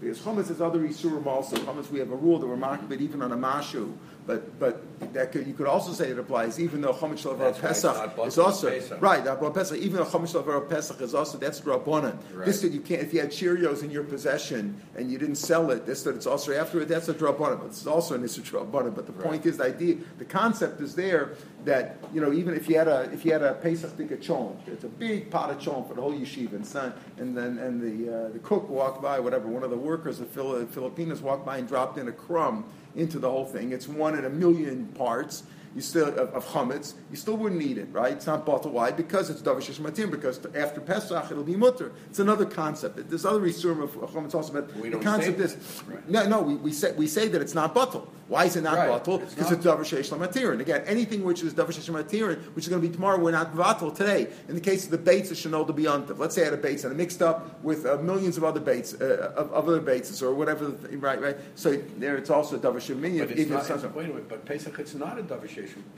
Because 0.00 0.18
chametz 0.18 0.48
has 0.48 0.60
other 0.60 0.80
isurim 0.80 1.24
also. 1.26 1.56
Chametz, 1.56 1.88
we 1.88 2.00
have 2.00 2.10
a 2.10 2.16
rule 2.16 2.40
that 2.40 2.48
we're 2.48 2.56
marking 2.56 2.90
it 2.90 3.00
even 3.00 3.22
on 3.22 3.30
a 3.30 3.36
mashu. 3.36 3.92
But 4.26 4.58
but 4.58 4.82
that 5.12 5.32
could, 5.32 5.46
you 5.46 5.54
could 5.54 5.66
also 5.66 5.92
say 5.92 6.10
it 6.10 6.18
applies 6.18 6.58
even 6.60 6.80
though 6.80 6.92
Chometz 6.92 7.22
Shalavar 7.22 7.58
Pesach 7.58 8.18
is 8.26 8.38
also 8.38 8.70
Pesach. 8.70 9.00
right. 9.00 9.24
Pesach, 9.54 9.78
even 9.78 9.96
though 9.96 10.04
Chometz 10.04 10.34
Shalavar 10.34 10.68
Pesach 10.68 11.00
is 11.00 11.14
also 11.14 11.38
that's 11.38 11.60
Rabbanan. 11.60 12.18
Right. 12.32 12.46
This 12.46 12.60
that 12.62 12.72
you 12.72 12.80
can't 12.80 13.02
if 13.02 13.12
you 13.12 13.20
had 13.20 13.30
Cheerios 13.30 13.82
in 13.82 13.90
your 13.90 14.04
possession 14.04 14.80
and 14.96 15.10
you 15.10 15.18
didn't 15.18 15.36
sell 15.36 15.70
it. 15.70 15.86
This 15.86 16.02
that 16.02 16.16
it's 16.16 16.26
also 16.26 16.52
after 16.52 16.80
it. 16.80 16.88
That's 16.88 17.08
a 17.08 17.14
Rabbanan. 17.14 17.60
But 17.60 17.66
it's 17.66 17.86
also 17.86 18.14
an 18.14 18.24
Issa 18.24 18.42
Rabbanan. 18.42 18.94
But 18.94 19.06
the 19.06 19.12
right. 19.12 19.24
point 19.24 19.46
is 19.46 19.58
the 19.58 19.64
idea, 19.64 19.96
the 20.18 20.24
concept 20.24 20.80
is 20.80 20.94
there 20.94 21.34
that 21.64 21.98
you 22.12 22.20
know 22.20 22.32
even 22.32 22.54
if 22.54 22.68
you 22.68 22.76
had 22.76 22.88
a 22.88 23.10
if 23.12 23.24
you 23.24 23.32
had 23.32 23.42
a 23.42 23.54
Pesach 23.54 23.96
cholent, 23.96 24.56
it's 24.66 24.84
a 24.84 24.88
big 24.88 25.30
pot 25.30 25.50
of 25.50 25.58
cholent 25.58 25.88
for 25.88 25.94
the 25.94 26.00
whole 26.00 26.12
yeshiva 26.12 26.52
and 26.52 26.66
son, 26.66 26.92
and 27.18 27.36
then 27.36 27.58
and 27.58 27.80
the 27.80 28.26
uh, 28.26 28.28
the 28.30 28.38
cook 28.40 28.68
walked 28.68 29.02
by 29.02 29.20
whatever 29.20 29.48
one 29.48 29.62
of 29.62 29.70
the 29.70 29.76
workers 29.76 30.20
of 30.20 30.28
Filipinos 30.30 31.22
walked 31.22 31.46
by 31.46 31.58
and 31.58 31.68
dropped 31.68 31.98
in 31.98 32.08
a 32.08 32.12
crumb 32.12 32.64
into 32.96 33.18
the 33.18 33.30
whole 33.30 33.44
thing. 33.44 33.72
It's 33.72 33.88
one 33.88 34.18
in 34.18 34.24
a 34.24 34.30
million 34.30 34.87
parts 34.94 35.42
you 35.74 35.80
still 35.80 36.08
of, 36.08 36.34
of 36.34 36.46
chametz, 36.46 36.94
you 37.10 37.16
still 37.16 37.36
wouldn't 37.36 37.62
eat 37.62 37.78
it, 37.78 37.88
right? 37.92 38.12
It's 38.12 38.26
not 38.26 38.44
bottle. 38.44 38.72
Why? 38.72 38.90
Because 38.90 39.30
it's 39.30 39.42
davar 39.42 39.60
matim. 39.80 40.10
Because 40.10 40.44
after 40.54 40.80
Pesach 40.80 41.30
it'll 41.30 41.44
be 41.44 41.56
mutter. 41.56 41.92
It's 42.10 42.18
another 42.18 42.46
concept. 42.46 43.08
There's 43.08 43.24
other 43.24 43.40
resume 43.40 43.82
of 43.82 43.92
chametz 43.92 44.34
also, 44.34 44.52
but 44.52 44.74
we 44.76 44.88
the 44.90 44.98
concept 44.98 45.40
is 45.40 45.56
right. 45.86 46.08
no, 46.08 46.26
no. 46.26 46.42
We, 46.42 46.56
we 46.56 46.72
say 46.72 46.92
we 46.92 47.06
say 47.06 47.28
that 47.28 47.40
it's 47.40 47.54
not 47.54 47.74
bottle. 47.74 48.12
Why 48.28 48.44
is 48.44 48.56
it 48.56 48.62
not 48.62 48.76
right. 48.76 48.88
bottle? 48.88 49.18
Because 49.18 49.50
it's 49.50 49.64
davar 49.64 50.52
And 50.52 50.60
again, 50.60 50.82
anything 50.86 51.24
which 51.24 51.42
is 51.42 51.54
davar 51.54 51.68
sheish 51.68 52.54
which 52.54 52.64
is 52.64 52.68
going 52.68 52.82
to 52.82 52.88
be 52.88 52.94
tomorrow, 52.94 53.18
we're 53.18 53.30
not 53.30 53.56
bottle 53.56 53.90
today. 53.90 54.28
In 54.48 54.54
the 54.54 54.60
case 54.60 54.84
of 54.84 54.90
the 54.90 54.98
baits, 54.98 55.30
it's 55.30 55.44
shenol 55.44 55.66
to 55.66 55.72
be 55.72 55.88
Let's 55.88 56.34
say 56.34 56.42
I 56.42 56.44
had 56.46 56.54
a 56.54 56.58
baits 56.58 56.84
and 56.84 56.92
I 56.92 56.96
mixed 56.96 57.22
up 57.22 57.62
with 57.62 57.86
uh, 57.86 57.96
millions 57.96 58.36
of 58.36 58.44
other 58.44 58.60
baits, 58.60 58.94
uh, 58.94 59.32
of, 59.34 59.50
of, 59.52 59.68
other 59.68 59.80
baits 59.80 60.22
or 60.22 60.34
whatever. 60.34 60.68
Right, 60.68 61.20
right. 61.20 61.36
So 61.54 61.76
there, 61.96 62.16
it's 62.16 62.28
also 62.28 62.58
davar 62.58 62.76
sheish 62.76 63.18
But 63.18 63.38
it's 63.38 63.50
not, 63.50 63.70
it's, 63.70 63.94
wait 63.94 64.04
a 64.04 64.08
minute. 64.08 64.28
But 64.28 64.44
Pesach, 64.44 64.78
it's 64.78 64.94
not 64.94 65.18
a 65.18 65.22
davar 65.22 65.48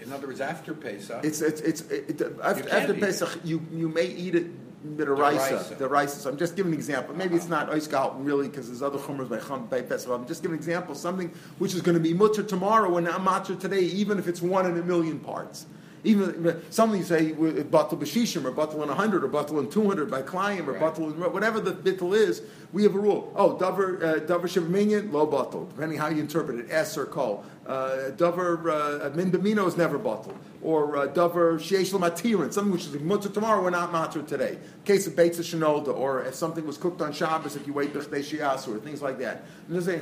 in 0.01 0.13
other 0.13 0.27
words, 0.27 0.41
after 0.41 0.75
Pesach, 0.75 1.25
it's 1.25 1.41
it's 1.41 1.61
it's 1.61 1.83
it, 1.83 2.21
after, 2.43 2.69
after 2.71 2.95
Pesach, 2.95 3.37
it. 3.37 3.45
you 3.45 3.61
you 3.73 3.89
may 3.89 4.07
eat 4.07 4.35
it 4.35 4.47
midaraisa, 4.87 5.77
the 5.79 5.89
rice. 5.89 6.15
So 6.15 6.31
I'm 6.31 6.37
just 6.37 6.57
giving 6.57 6.73
an 6.73 6.79
example. 6.79 7.15
Maybe 7.15 7.37
it's 7.37 7.49
not 7.49 7.71
oiskal 7.71 8.15
really 8.19 8.49
because 8.49 8.67
there's 8.69 8.83
other 8.83 8.99
chumras 8.99 9.29
by 9.29 9.39
chum 9.39 9.67
by 9.67 9.83
Pesach. 9.83 10.11
I'm 10.11 10.27
just 10.27 10.43
giving 10.43 10.55
an 10.55 10.59
example. 10.59 10.95
Something 10.95 11.33
which 11.59 11.75
is 11.75 11.83
going 11.83 11.97
to 11.97 12.03
be 12.03 12.15
mutter 12.15 12.43
tomorrow 12.43 12.97
and 12.97 13.07
not 13.07 13.23
mutter 13.23 13.55
today, 13.55 13.81
even 13.81 14.19
if 14.19 14.27
it's 14.27 14.43
one 14.43 14.67
in 14.67 14.79
a 14.79 14.83
million 14.83 15.21
parts. 15.21 15.67
Even 16.03 16.63
some 16.71 16.93
of 16.93 16.97
you 16.97 17.05
say 17.05 17.33
batal 17.33 17.99
b'shishim 17.99 18.47
or 18.47 18.53
batal 18.53 18.83
in 18.83 18.89
hundred 18.89 19.23
or 19.23 19.29
batal 19.29 19.59
in 19.59 19.69
two 19.69 19.87
hundred 19.87 20.11
by 20.11 20.23
klayim 20.23 20.67
or 20.67 20.73
right. 20.73 20.99
in 20.99 21.21
whatever 21.33 21.61
the 21.61 21.73
bittul 21.73 22.17
is. 22.17 22.41
We 22.73 22.85
have 22.85 22.95
a 22.95 22.99
rule. 22.99 23.31
Oh, 23.37 23.57
davar 23.57 24.03
uh, 24.03 24.21
davar 24.21 25.13
low 25.13 25.27
batal, 25.27 25.69
depending 25.69 25.99
how 25.99 26.09
you 26.09 26.21
interpret 26.21 26.59
it. 26.59 26.67
S 26.71 26.97
or 26.97 27.05
kol. 27.05 27.45
Uh, 27.71 28.11
davar 28.17 28.59
uh, 28.67 29.11
min 29.15 29.31
b'mino 29.31 29.65
is 29.69 29.77
never 29.77 29.97
bottle, 29.97 30.35
or 30.61 30.97
uh, 30.97 31.07
davar 31.07 31.55
sheish 31.55 31.97
matirin, 31.97 32.53
something 32.53 32.73
which 32.73 32.85
is 32.85 32.99
mutter 32.99 33.29
tomorrow, 33.29 33.63
we're 33.63 33.71
not 33.71 33.93
matter 33.93 34.21
today. 34.23 34.59
Case 34.85 35.07
of 35.07 35.13
beitza 35.13 35.39
shenolda, 35.39 35.97
or 35.97 36.25
if 36.25 36.35
something 36.35 36.67
was 36.67 36.77
cooked 36.77 37.01
on 37.01 37.13
Shabbos, 37.13 37.55
if 37.55 37.69
you 37.69 37.73
wait 37.73 37.95
b'chdei 37.95 38.25
shias, 38.25 38.67
or 38.67 38.81
things 38.81 39.03
like 39.03 39.21
that. 39.21 39.45
And 39.69 39.77
there's 39.77 39.85
saying. 39.85 40.01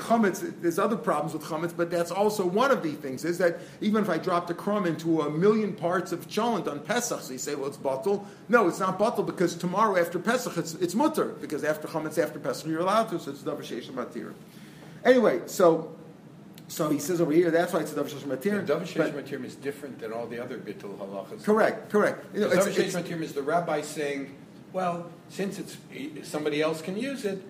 There's 0.62 0.78
other 0.78 0.96
problems 0.96 1.34
with 1.34 1.42
chametz, 1.42 1.76
but 1.76 1.90
that's 1.90 2.10
also 2.10 2.46
one 2.46 2.70
of 2.70 2.82
the 2.82 2.92
things 2.92 3.26
is 3.26 3.36
that 3.36 3.58
even 3.82 4.02
if 4.02 4.08
I 4.08 4.16
dropped 4.16 4.48
a 4.48 4.54
crumb 4.54 4.86
into 4.86 5.20
a 5.20 5.30
million 5.30 5.74
parts 5.74 6.10
of 6.10 6.26
cholent 6.26 6.68
on 6.68 6.80
Pesach, 6.80 7.20
so 7.20 7.32
you 7.32 7.38
say, 7.38 7.54
well, 7.54 7.66
it's 7.66 7.76
bottle. 7.76 8.26
No, 8.48 8.66
it's 8.68 8.80
not 8.80 8.98
bottle 8.98 9.24
because 9.24 9.54
tomorrow 9.54 10.00
after 10.00 10.18
Pesach, 10.18 10.56
it's, 10.56 10.72
it's 10.76 10.94
mutter 10.94 11.26
because 11.38 11.64
after 11.64 11.86
chametz 11.86 12.16
after 12.16 12.38
Pesach 12.38 12.66
you're 12.66 12.80
allowed 12.80 13.10
to, 13.10 13.20
so 13.20 13.30
it's 13.30 13.42
davar 13.42 13.58
sheish 13.58 13.90
matir. 13.90 14.32
Anyway, 15.04 15.42
so 15.44 15.94
so 16.68 16.90
he 16.90 16.98
says 16.98 17.20
over 17.20 17.32
here, 17.32 17.50
that's 17.50 17.72
why 17.72 17.80
it's 17.80 17.92
a 17.92 17.96
Davar 17.96 18.10
Sheish 18.10 18.20
Matir. 18.20 18.66
The 18.66 18.74
Davar 18.74 18.82
Sheish 18.82 19.12
Matir 19.12 19.44
is 19.44 19.56
different 19.56 19.98
than 19.98 20.12
all 20.12 20.26
the 20.26 20.42
other 20.42 20.58
Bittul 20.58 20.96
halachas. 20.98 21.42
Correct, 21.42 21.90
correct. 21.90 22.24
You 22.34 22.42
know, 22.42 22.50
Davar 22.50 22.72
Sheish 22.72 23.02
Matir 23.02 23.20
is 23.22 23.32
the 23.32 23.42
rabbi 23.42 23.80
saying, 23.80 24.34
well, 24.72 25.10
since 25.30 25.58
it's 25.58 25.78
somebody 26.28 26.60
else 26.60 26.82
can 26.82 26.96
use 26.96 27.24
it, 27.24 27.42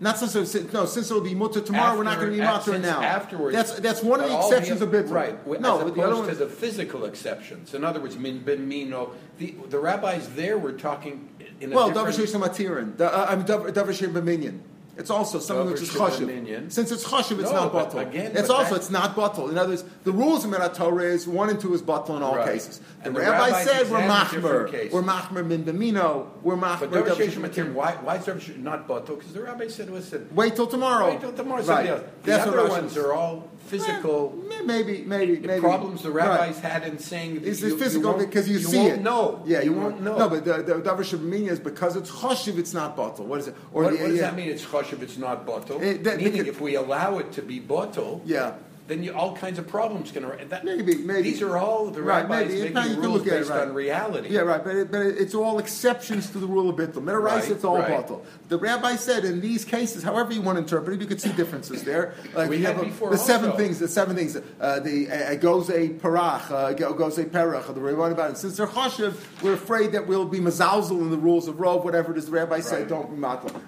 not 0.00 0.16
since 0.16 0.54
no, 0.72 0.86
since 0.86 1.10
it'll 1.10 1.20
be 1.20 1.34
mutter 1.34 1.60
tomorrow, 1.60 1.86
after, 1.86 1.98
we're 1.98 2.04
not 2.04 2.18
going 2.18 2.30
to 2.30 2.36
be 2.36 2.42
mutter 2.42 2.78
now. 2.78 3.02
Afterwards, 3.02 3.54
that's 3.54 3.72
that's 3.80 4.02
one 4.02 4.20
of 4.20 4.30
the 4.30 4.38
exceptions 4.38 4.80
of 4.80 4.90
bittul. 4.90 5.10
Right. 5.10 5.60
No, 5.60 5.80
as 5.80 5.90
opposed 5.90 6.28
to 6.30 6.36
the 6.36 6.46
physical 6.46 7.04
exceptions. 7.04 7.74
In 7.74 7.84
other 7.84 8.00
words, 8.00 8.16
min 8.16 8.38
ben 8.38 8.68
mino. 8.68 9.12
The 9.38 9.56
the 9.68 9.78
rabbis 9.78 10.28
there 10.34 10.56
were 10.56 10.72
talking 10.72 11.28
in 11.60 11.72
a 11.72 11.74
well, 11.74 11.88
different. 11.88 12.16
Davar 12.16 12.26
Sheish 12.26 12.48
Matirin. 12.48 13.00
Uh, 13.00 13.26
I'm 13.28 13.44
Davar 13.44 13.72
Sheish 13.72 14.12
B'minyan. 14.12 14.60
It's 14.98 15.10
also 15.10 15.38
something 15.38 15.70
which 15.70 15.80
is 15.80 15.90
chashiv. 15.90 16.72
Since 16.72 16.90
it's 16.90 17.04
chashiv, 17.04 17.38
it's 17.38 17.52
no, 17.52 17.70
not 17.70 17.72
batal. 17.72 18.02
Again, 18.06 18.32
it's 18.34 18.50
also 18.50 18.74
it's 18.74 18.90
not 18.90 19.14
batal. 19.14 19.48
In 19.48 19.56
other 19.56 19.70
words, 19.70 19.84
the 20.02 20.10
rules 20.10 20.44
of 20.44 20.50
Minat 20.50 20.74
Torah 20.74 21.04
is 21.04 21.26
one 21.26 21.50
and 21.50 21.60
two 21.60 21.72
is 21.72 21.82
batal 21.82 22.16
in 22.16 22.22
all 22.24 22.34
right. 22.34 22.52
cases. 22.52 22.80
The, 23.02 23.06
and 23.06 23.16
rabbi 23.16 23.50
the 23.50 23.64
said 23.64 23.90
we're 23.90 24.00
machmer, 24.00 24.92
we're 24.92 25.02
machmer 25.02 25.46
min 25.46 25.64
b'mino, 25.64 26.26
we're 26.42 26.56
machmer. 26.56 26.90
But 26.90 27.74
why 27.74 27.92
why 28.02 28.16
is 28.16 28.48
not 28.58 28.88
batal? 28.88 29.18
Because 29.18 29.32
the 29.32 29.42
rabbi 29.42 29.68
said, 29.68 29.88
listen, 29.88 30.28
wait 30.32 30.56
till 30.56 30.66
tomorrow. 30.66 31.10
Wait 31.10 31.20
till 31.20 31.32
tomorrow. 31.32 31.62
Right. 31.62 31.86
The 31.86 32.04
That's 32.24 32.48
other 32.48 32.68
ones 32.68 32.96
are 32.96 33.12
all 33.12 33.48
physical. 33.68 34.34
Eh, 34.50 34.62
maybe, 34.64 35.02
maybe, 35.02 35.36
the 35.36 35.46
maybe. 35.46 35.60
problems 35.60 36.02
the 36.02 36.10
rabbis 36.10 36.56
right. 36.56 36.72
had 36.72 36.84
in 36.84 36.98
saying 36.98 37.42
it's 37.44 37.60
you, 37.60 37.76
physical 37.76 38.18
you 38.18 38.26
because 38.26 38.48
you, 38.48 38.58
you 38.58 38.64
see 38.64 38.78
won't 38.78 38.92
it. 38.94 39.02
No, 39.02 39.42
yeah, 39.46 39.60
you, 39.60 39.74
you 39.74 39.80
won't 39.80 40.00
know. 40.00 40.18
No, 40.18 40.28
but 40.28 40.44
the, 40.44 40.62
the 40.62 40.74
davar 40.74 40.98
shabminya 40.98 41.50
is 41.50 41.60
because 41.60 41.96
it's 41.96 42.10
chashiv, 42.10 42.58
it's 42.58 42.74
not 42.74 42.96
bottle. 42.96 43.26
What 43.26 43.40
is 43.40 43.48
it? 43.48 43.56
Or 43.72 43.84
what, 43.84 43.92
the, 43.92 43.98
what 43.98 44.08
does 44.08 44.16
yeah. 44.16 44.22
that 44.22 44.36
mean? 44.36 44.48
It's 44.48 44.64
chashiv, 44.64 45.02
it's 45.02 45.18
not 45.18 45.46
bottle. 45.46 45.80
It, 45.80 46.04
that, 46.04 46.18
Meaning, 46.18 46.32
because, 46.32 46.48
if 46.48 46.60
we 46.60 46.74
allow 46.74 47.18
it 47.18 47.32
to 47.32 47.42
be 47.42 47.60
bottle, 47.60 48.22
yeah. 48.24 48.54
Then 48.88 49.02
you, 49.02 49.12
all 49.12 49.36
kinds 49.36 49.58
of 49.58 49.68
problems 49.68 50.10
can 50.10 50.24
arise. 50.24 50.48
That, 50.48 50.64
maybe, 50.64 50.96
maybe 50.96 51.22
these 51.22 51.42
are 51.42 51.58
all 51.58 51.90
the 51.90 52.02
right, 52.02 52.22
rabbis 52.22 52.48
maybe. 52.48 52.70
making 52.70 52.92
you 52.92 53.00
rules 53.02 53.22
based 53.22 53.50
it, 53.50 53.52
right. 53.52 53.68
on 53.68 53.74
reality. 53.74 54.30
Yeah, 54.30 54.40
right. 54.40 54.64
But, 54.64 54.76
it, 54.76 54.90
but 54.90 55.02
it's 55.02 55.34
all 55.34 55.58
exceptions 55.58 56.30
to 56.30 56.38
the 56.38 56.46
rule 56.46 56.70
of 56.70 56.76
bittul. 56.76 57.04
Midarais, 57.04 57.22
right, 57.22 57.50
it's 57.50 57.64
all 57.64 57.78
right. 57.78 57.88
bottle. 57.88 58.24
The 58.48 58.56
rabbi 58.56 58.96
said 58.96 59.26
in 59.26 59.42
these 59.42 59.66
cases, 59.66 60.02
however 60.02 60.32
you 60.32 60.40
want 60.40 60.56
to 60.56 60.62
interpret 60.62 60.96
it, 60.96 61.02
you 61.02 61.06
could 61.06 61.20
see 61.20 61.32
differences 61.32 61.84
there. 61.84 62.14
Like 62.34 62.48
we 62.48 62.62
have 62.62 62.82
a, 62.82 63.10
the 63.10 63.18
seven 63.18 63.52
things. 63.52 63.78
The 63.78 63.88
seven 63.88 64.16
things. 64.16 64.36
Uh, 64.36 64.80
the 64.80 65.10
uh, 65.10 65.34
goes 65.34 65.68
a 65.68 65.90
parach, 65.90 66.50
uh, 66.50 66.72
goes 66.72 67.18
a 67.18 67.26
perach. 67.26 67.66
The 67.74 67.80
rabbi 67.80 68.08
about 68.08 68.30
it. 68.30 68.38
Since 68.38 68.56
they're 68.56 68.66
chashiv, 68.66 69.42
we're 69.42 69.52
afraid 69.52 69.92
that 69.92 70.06
we'll 70.06 70.24
be 70.24 70.38
mazalzel 70.40 71.02
in 71.02 71.10
the 71.10 71.18
rules 71.18 71.46
of 71.46 71.56
rov, 71.56 71.84
whatever 71.84 72.12
it 72.12 72.18
is. 72.18 72.24
The 72.24 72.32
rabbi 72.32 72.60
said, 72.60 72.88
don't 72.88 73.14
be. 73.14 73.18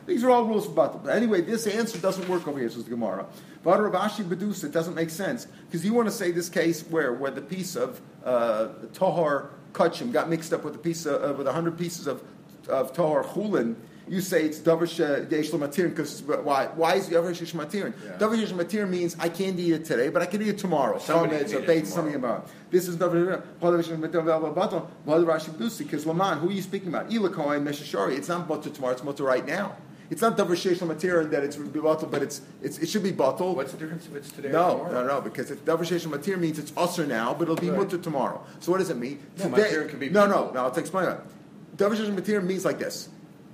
These 0.07 0.25
are 0.25 0.31
all 0.31 0.47
rules 0.47 0.65
for 0.65 0.73
battle. 0.73 1.03
But 1.05 1.15
anyway, 1.15 1.43
this 1.43 1.67
answer 1.67 1.99
doesn't 1.99 2.27
work 2.27 2.49
over 2.49 2.59
here. 2.59 2.71
Says 2.71 2.85
the 2.85 2.91
Gemara. 2.91 3.27
But 3.63 3.81
Rav 3.81 3.93
Ashi 3.93 4.25
Bedus, 4.25 4.65
it 4.65 4.73
doesn't 4.73 4.95
make 4.95 5.11
sense 5.11 5.47
because 5.67 5.85
you 5.85 5.93
want 5.93 6.09
to 6.09 6.15
say 6.15 6.31
this 6.31 6.49
case 6.49 6.83
where 6.83 7.13
where 7.13 7.31
the 7.31 7.43
piece 7.43 7.77
of 7.77 8.01
uh, 8.25 8.69
tohar 8.93 9.49
kachim 9.73 10.13
got 10.13 10.31
mixed 10.31 10.53
up 10.53 10.65
with 10.65 10.75
a 10.75 10.79
piece 10.79 11.07
of, 11.07 11.23
uh, 11.23 11.35
with 11.35 11.47
a 11.47 11.53
hundred 11.53 11.77
pieces 11.77 12.07
of 12.07 12.23
of 12.69 12.95
tohar 12.95 13.25
chulin. 13.25 13.77
You 14.09 14.21
say 14.21 14.45
it's 14.47 14.59
davar 14.59 14.89
yesh 15.31 15.51
matirin 15.51 15.91
because 15.91 16.23
why? 16.23 16.67
Why 16.75 16.95
is 16.95 17.11
davar 17.11 17.39
yesh 17.39 17.53
matirin? 17.53 17.93
Yeah. 18.03 18.19
Matirin 18.19 18.89
means 18.89 19.15
I 19.21 19.29
can't 19.29 19.59
eat 19.59 19.73
it 19.73 19.85
today, 19.85 20.09
but 20.09 20.23
I 20.23 20.27
can 20.27 20.41
eat 20.43 20.49
it 20.49 20.59
tomorrow. 20.59 20.99
Somebody 20.99 21.37
It's 21.37 21.53
a 21.53 21.61
bait, 21.61 21.87
something 21.87 22.15
about. 22.15 22.49
This 22.71 22.89
is 22.89 22.97
davar 22.97 23.45
yesh 23.61 23.87
matirin. 23.89 24.01
Because 25.79 26.07
Laman, 26.07 26.39
who 26.39 26.49
are 26.49 26.53
you 26.53 26.63
speaking 26.63 26.89
about? 26.89 27.11
Ilakoy 27.11 27.59
and 27.59 27.69
Meshashari. 27.69 28.17
It's 28.17 28.29
not 28.29 28.49
butter 28.49 28.71
tomorrow. 28.71 28.95
It's 28.95 29.05
mutter 29.05 29.25
right 29.25 29.47
now. 29.47 29.77
It's 30.11 30.23
not 30.23 30.37
davar 30.37 30.57
sheish 30.57 30.79
matirin 30.79 31.31
that 31.31 31.45
it's 31.45 31.57
bottle, 31.57 32.09
but 32.09 32.21
it's, 32.23 32.41
it's 32.63 32.79
it 32.79 32.89
should 32.89 33.05
be 33.05 33.13
bottle. 33.13 33.55
What's 33.55 33.71
the 33.73 33.79
difference 33.79 34.07
if 34.07 34.17
it's 34.17 34.31
today 34.33 34.49
or 34.49 34.53
No, 34.53 34.71
tomorrow? 34.79 34.93
no, 34.93 35.07
no, 35.15 35.21
because 35.21 35.51
if 35.53 35.65
davar 35.65 35.81
sheish 35.87 36.05
matir 36.07 36.37
means 36.39 36.59
it's 36.59 36.73
usher 36.77 37.07
now, 37.07 37.33
but 37.33 37.43
it'll 37.45 37.55
be 37.57 37.71
Right. 37.71 37.79
mutter 37.79 37.97
tomorrow. 37.99 38.43
So 38.59 38.73
what 38.73 38.79
does 38.79 38.91
it 38.91 38.97
mean? 38.97 39.21
No, 39.39 39.47
matir 39.47 39.89
can 39.89 39.99
be 40.01 40.09
no, 40.11 40.27
no, 40.27 40.51
no. 40.53 40.65
I'll 40.65 40.75
explain 40.77 41.07
that. 41.07 41.23
Davar 41.77 41.95
sheish 41.97 42.13
matir 42.15 42.43
means 42.43 42.65
like 42.65 42.79
this. 42.81 43.09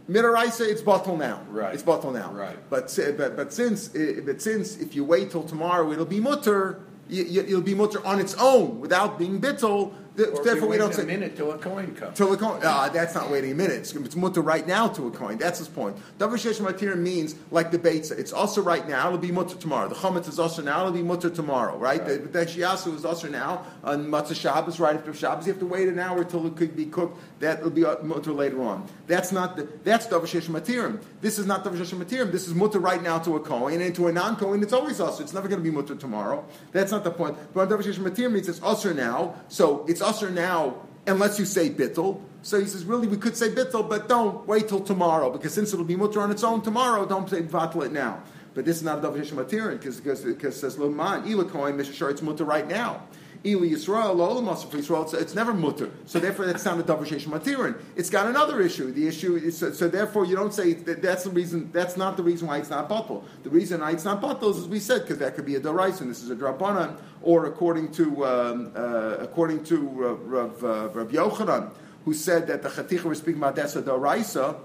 Midaraisa, 0.09 0.67
it's 0.67 0.83
bottle 0.83 1.17
now. 1.17 1.43
Right. 1.51 1.75
It's 1.75 1.83
bottle 1.83 2.13
now. 2.13 2.31
Right. 2.33 2.57
But 2.71 2.97
but 3.19 3.37
but 3.37 3.53
since 3.53 3.89
but 3.89 4.41
since 4.41 4.79
if 4.79 4.95
you 4.95 5.05
wait 5.05 5.31
till 5.33 5.43
tomorrow, 5.43 5.93
it'll 5.93 6.05
be 6.07 6.21
mutter. 6.21 6.81
It'll 7.11 7.61
be 7.61 7.75
mutter 7.75 8.05
on 8.07 8.19
its 8.21 8.35
own 8.35 8.81
without 8.81 9.19
being 9.19 9.41
bittel. 9.41 9.93
Th- 10.17 10.29
Or 10.31 10.39
if 10.39 10.45
Therefore, 10.45 10.69
we 10.69 10.73
wait 10.73 10.79
don't 10.79 10.91
a 10.91 10.95
say. 10.95 11.05
minute 11.05 11.37
till 11.37 11.53
a 11.53 11.59
coin 11.59 11.95
comes. 11.95 12.17
Till 12.17 12.31
the 12.31 12.37
coin, 12.37 12.61
ah, 12.65 12.89
that's 12.93 13.15
not 13.15 13.31
waiting 13.31 13.53
a 13.53 13.55
minute. 13.55 13.77
It's, 13.79 13.95
it's 13.95 14.17
mutter 14.17 14.41
right 14.41 14.67
now 14.67 14.89
to 14.89 15.07
a 15.09 15.11
coin. 15.11 15.39
That's 15.39 15.59
his 15.59 15.69
point. 15.69 15.97
Davar 16.19 16.35
shesh 16.35 16.61
matir 16.61 16.97
means 16.97 17.35
like 17.51 17.71
the 17.71 17.79
beitza. 17.79 18.19
It's 18.19 18.33
also 18.33 18.63
right 18.63 18.89
now. 18.89 19.07
It'll 19.09 19.19
be 19.19 19.33
mutter 19.33 19.57
tomorrow. 19.57 19.89
The 19.89 19.95
chametz 19.95 20.29
is 20.29 20.39
also 20.39 20.63
now. 20.63 20.81
It'll 20.81 20.93
be 20.93 21.03
mutter 21.03 21.31
tomorrow. 21.31 21.77
Right. 21.77 22.05
The, 22.05 22.17
the 22.19 22.47
shiasu 22.47 22.95
is 22.95 23.05
also 23.05 23.29
now 23.29 23.65
on 23.85 24.07
matzah 24.07 24.35
Shabbos. 24.35 24.81
Right 24.81 24.97
after 24.97 25.13
Shabbos, 25.15 25.47
you 25.47 25.53
have 25.53 25.61
to 25.61 25.67
wait 25.67 25.89
an 25.89 25.99
hour 25.99 26.25
till 26.25 26.47
it 26.47 26.57
could 26.57 26.75
be 26.77 26.87
cooked. 26.87 27.19
That 27.41 27.63
will 27.63 27.71
be 27.71 27.85
uh, 27.85 27.97
mutter 28.03 28.33
later 28.33 28.63
on. 28.63 28.87
That's 29.07 29.33
not 29.33 29.57
the. 29.57 29.69
That's 29.85 30.07
davar 30.07 30.23
shesh 30.27 30.47
matirim. 30.49 31.01
This 31.21 31.39
is 31.39 31.47
not 31.47 31.65
davar 31.65 31.77
shesh 31.79 31.95
matirim. 31.95 32.33
This 32.33 32.49
is 32.49 32.55
mutter 32.55 32.79
right 32.79 33.03
now 33.03 33.19
to 33.21 33.37
a 33.37 33.41
coin 33.41 33.81
and 33.81 33.95
to 33.95 34.09
a 34.09 34.13
non-coin. 34.13 34.63
It's 34.63 34.73
always 34.73 35.01
also. 35.01 35.23
It's 35.23 35.35
never 35.35 35.49
going 35.49 35.61
to 35.63 35.65
be 35.65 35.75
mutter 35.75 35.95
tomorrow. 35.95 36.45
That's 36.73 36.91
not 36.93 37.05
the 37.05 37.11
point. 37.11 37.37
But 37.53 37.69
davar 37.69 37.83
shesh 37.83 37.99
matirim 37.99 38.33
means 38.33 38.49
it's 38.49 38.63
also 38.63 38.93
now. 38.93 39.35
So 39.49 39.85
it's 39.87 40.01
usher 40.07 40.31
now 40.31 40.77
unless 41.07 41.39
you 41.39 41.45
say 41.45 41.71
bittel. 41.71 42.21
So 42.43 42.61
he 42.61 42.67
says, 42.67 42.85
really, 42.85 43.09
we 43.09 43.17
could 43.17 43.37
say 43.37 43.49
bittel, 43.49 43.89
but 43.89 44.09
don't 44.09 44.47
wait 44.47 44.69
till 44.69 44.81
tomorrow, 44.81 45.31
because 45.31 45.53
since 45.53 45.73
it'll 45.73 45.85
be 45.85 45.97
mutter 45.97 46.21
on 46.21 46.31
its 46.31 46.45
own 46.45 46.63
tomorrow, 46.63 47.05
don't 47.05 47.29
say 47.29 47.43
vatel 47.43 47.85
it 47.85 47.93
now. 47.93 48.23
But 48.55 48.65
this 48.65 48.77
is 48.77 48.83
not 48.85 49.05
a 49.05 49.09
matirin, 49.09 49.73
because 49.73 50.01
because 50.01 50.59
says 50.59 50.79
lo 50.79 50.89
man 50.89 51.25
ilakoin 51.25 51.75
mishashar 51.75 52.11
it's 52.11 52.23
mutter 52.23 52.45
right 52.45 52.67
now. 52.67 53.03
Eli 53.47 53.69
Yisrael, 53.69 54.17
lo 54.17 54.41
olam 54.41 54.71
for 54.71 54.77
Yisrael, 54.77 55.15
it's, 55.15 55.35
never 55.35 55.55
mutter. 55.55 55.91
So 56.05 56.19
therefore, 56.19 56.47
that's 56.47 56.65
not 56.65 56.81
a 56.81 56.83
davar 56.83 57.07
shesh 57.07 57.25
matirin. 57.25 57.81
It's 57.95 58.11
got 58.11 58.27
another 58.27 58.61
issue. 58.61 58.93
The 58.93 59.07
issue 59.07 59.37
is 59.37 59.59
so, 59.59 59.73
so 59.73 59.89
therefore 59.89 60.27
you 60.27 60.35
don't 60.35 60.53
say 60.53 60.73
that 60.73 61.01
that's 61.01 61.25
the 61.25 61.31
reason. 61.31 61.71
That's 61.73 61.97
not 61.97 62.17
the 62.17 62.23
reason 62.23 62.49
why 62.49 62.59
it's 62.59 62.71
not 62.71 62.89
batal. 62.89 63.25
The 63.45 63.51
reason 63.51 63.81
why 63.81 63.93
it's 63.93 64.05
not 64.05 64.21
batal 64.21 64.51
is 64.51 64.59
as 64.59 64.69
we 64.69 64.81
said 64.81 65.03
because 65.03 65.19
that 65.19 65.37
could 65.37 65.47
be 65.47 65.55
a 65.55 65.61
darais 65.61 66.01
and 66.01 66.11
this 66.11 66.23
is 66.23 66.31
a 66.31 66.37
drabanan, 66.37 66.99
or 67.23 67.47
according 67.47 67.93
to 67.93 68.27
um, 68.27 68.73
uh, 68.75 69.17
according 69.21 69.63
to 69.65 69.77
uh, 69.77 70.13
Rav, 70.15 70.65
uh, 70.65 70.89
Rav 70.89 71.09
Yochanan, 71.09 71.71
who 72.05 72.15
said 72.15 72.49
that 72.49 72.63
the 72.63 72.69
chaticha 72.69 73.05
we're 73.05 73.15
speaking 73.15 73.41
about 73.41 73.55
that's 73.55 73.77
a 73.77 73.83
daraisa. 73.83 74.57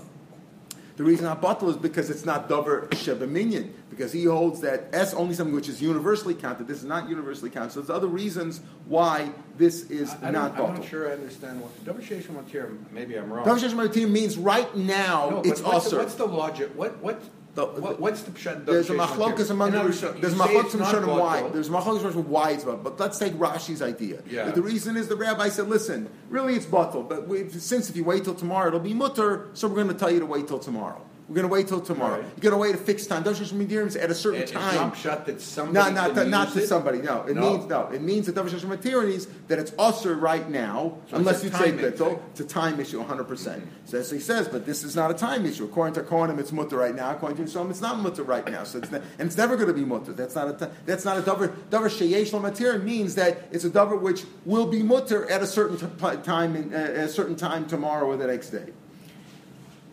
The 0.98 1.04
reason 1.04 1.26
not 1.26 1.42
batal 1.42 1.70
is 1.70 1.78
because 1.78 2.10
it's 2.10 2.26
not 2.26 2.50
davar 2.50 2.88
shebaminyan, 2.90 3.72
because 3.92 4.12
he 4.12 4.24
holds 4.24 4.62
that 4.62 4.86
S 4.94 5.14
only 5.14 5.36
something 5.36 5.54
which 5.54 5.70
is 5.70 5.82
universally 5.82 6.34
counted. 6.34 6.66
This 6.68 6.78
is 6.78 6.86
not 6.86 7.10
universally 7.10 7.52
counted. 7.52 7.74
So 7.74 7.82
there's 7.82 7.92
other 7.92 8.08
reasons 8.08 8.62
why 8.86 9.32
this 9.58 9.92
is 9.92 10.10
I, 10.24 10.30
I 10.30 10.32
not 10.32 10.60
I'm 10.60 10.76
not 10.76 10.86
sure 10.86 11.10
I 11.10 11.14
understand 11.14 11.62
what 11.62 11.86
Davar 11.86 12.02
Sheish 12.02 12.24
Matir. 12.24 12.76
Maybe 12.92 13.16
I'm 13.16 13.32
wrong. 13.32 13.46
Davar 13.46 13.60
shesh 13.60 13.74
matirim 13.74 14.10
means 14.10 14.38
right 14.38 14.76
now 14.76 15.30
no, 15.30 15.42
it's 15.42 15.62
but 15.62 15.74
what's 15.74 15.90
the, 15.90 15.98
usher. 15.98 16.04
what's 16.04 16.16
the 16.16 16.26
logic? 16.26 16.72
What 16.76 16.98
what? 17.04 17.22
The- 17.54 17.66
what 17.66 18.00
what's 18.00 18.22
the 18.22 18.32
pshat? 18.32 18.66
There's 18.66 18.90
a 18.90 18.94
machlokas 18.94 19.52
among 19.52 19.72
the 19.72 19.82
words, 19.82 20.00
There's 20.00 20.36
machlokas 20.36 20.80
not 20.80 20.96
Rishonim 20.96 21.20
why. 21.20 21.50
There's 21.50 21.68
machlokas 21.70 22.14
from 22.14 22.30
why 22.30 22.52
it's 22.52 22.64
about. 22.64 22.82
But 22.82 22.98
let's 22.98 23.20
take 23.20 23.34
Rashi's 23.34 23.82
idea. 23.82 24.22
Yeah. 24.26 24.52
The 24.52 24.62
reason 24.62 24.96
is 24.96 25.10
the 25.10 25.18
rabbi 25.18 25.50
said, 25.50 25.68
listen, 25.68 26.10
really 26.30 26.56
it's 26.56 26.66
batal, 26.66 27.10
but 27.10 27.52
since 27.52 27.90
if 27.90 27.98
you 27.98 28.06
wait 28.06 28.24
till 28.24 28.36
tomorrow, 28.36 28.70
it'll 28.70 28.80
be 28.80 28.94
mutter. 28.94 29.50
So 29.52 29.68
we're 29.68 29.76
going 29.76 29.90
to 29.90 29.94
tell 29.94 30.10
you 30.10 30.22
to 30.22 30.26
wait 30.26 30.48
till 30.48 30.60
tomorrow. 30.60 31.06
We're 31.32 31.36
going 31.36 31.48
to 31.48 31.54
wait 31.54 31.70
till 31.70 31.80
tomorrow. 31.80 32.16
Right. 32.16 32.26
You're 32.42 32.52
going 32.52 32.52
to 32.52 32.58
wait 32.58 32.76
a 32.76 32.78
fixed 32.78 33.08
time. 33.08 33.24
Davar 33.24 33.36
shesh 33.36 33.54
matirim 33.54 33.96
at 34.04 34.12
a 34.12 34.14
certain 34.14 34.42
It- 34.42 34.48
time. 34.50 34.76
not 34.76 34.96
pshat 34.96 35.24
that 35.28 35.36
No, 35.36 35.40
somebody 35.40 35.94
not 35.96 36.14
can 36.14 36.26
to, 36.26 36.30
not 36.30 36.52
to 36.52 36.68
somebody. 36.68 36.98
No, 36.98 37.22
it 37.26 37.36
No? 37.38 37.42
means 37.54 37.70
no. 37.70 37.88
It 37.88 38.02
means 38.02 38.26
that 38.28 38.36
shesh 38.36 39.06
is 39.14 39.28
that 39.48 39.58
it's 39.58 39.72
usher 39.80 40.14
right 40.16 40.50
now, 40.50 40.98
So 41.10 41.16
unless 41.16 41.42
you 41.42 41.50
say 41.50 41.72
bittul. 41.72 42.20
It's 42.32 42.42
a 42.42 42.44
time 42.44 42.82
issue, 42.82 43.00
100. 43.00 43.30
percent 43.30 43.64
So 43.86 43.98
as 44.00 44.12
he 44.12 44.20
says, 44.20 44.50
but 44.50 44.66
this 44.66 44.84
is 44.84 44.94
not 44.94 45.10
a 45.10 45.14
time 45.14 45.46
issue. 45.46 45.64
According 45.64 45.94
to 45.94 46.02
Kohanim, 46.02 46.38
it's 46.38 46.52
mutter 46.52 46.76
right 46.76 46.94
now. 46.94 47.12
According 47.12 47.38
to 47.38 47.44
Yisrael, 47.50 47.70
it's 47.70 47.80
not 47.80 47.98
mutter 48.00 48.24
right 48.24 48.46
now. 48.52 48.66
So 48.66 48.80
it's 48.80 48.92
ne- 48.92 49.00
and 49.18 49.28
it's 49.28 49.38
never 49.38 49.56
going 49.56 49.70
to 49.70 49.74
be 49.74 49.86
mutter. 49.86 50.12
That's 50.12 50.36
not 50.36 50.50
a 50.50 50.66
t- 50.66 50.72
that's 50.86 51.06
not 51.06 51.18
a 51.18 51.22
davar. 51.22 51.54
Davar 51.70 51.88
sheyesh 51.88 52.84
means 52.84 53.16
that 53.16 53.48
it's 53.54 53.64
a 53.64 53.70
davar 53.70 54.02
which 54.02 54.26
will 54.44 54.68
be 54.68 54.84
mutter 54.84 55.30
at 55.32 55.42
a 55.42 55.48
certain 55.48 55.78
t- 55.78 56.18
time 56.24 56.58
in, 56.58 56.74
uh, 56.74 56.78
at 56.78 56.96
a 56.98 57.08
certain 57.08 57.38
time 57.38 57.68
tomorrow 57.68 58.06
or 58.06 58.18
the 58.18 58.28
next 58.28 58.50
day. 58.50 58.66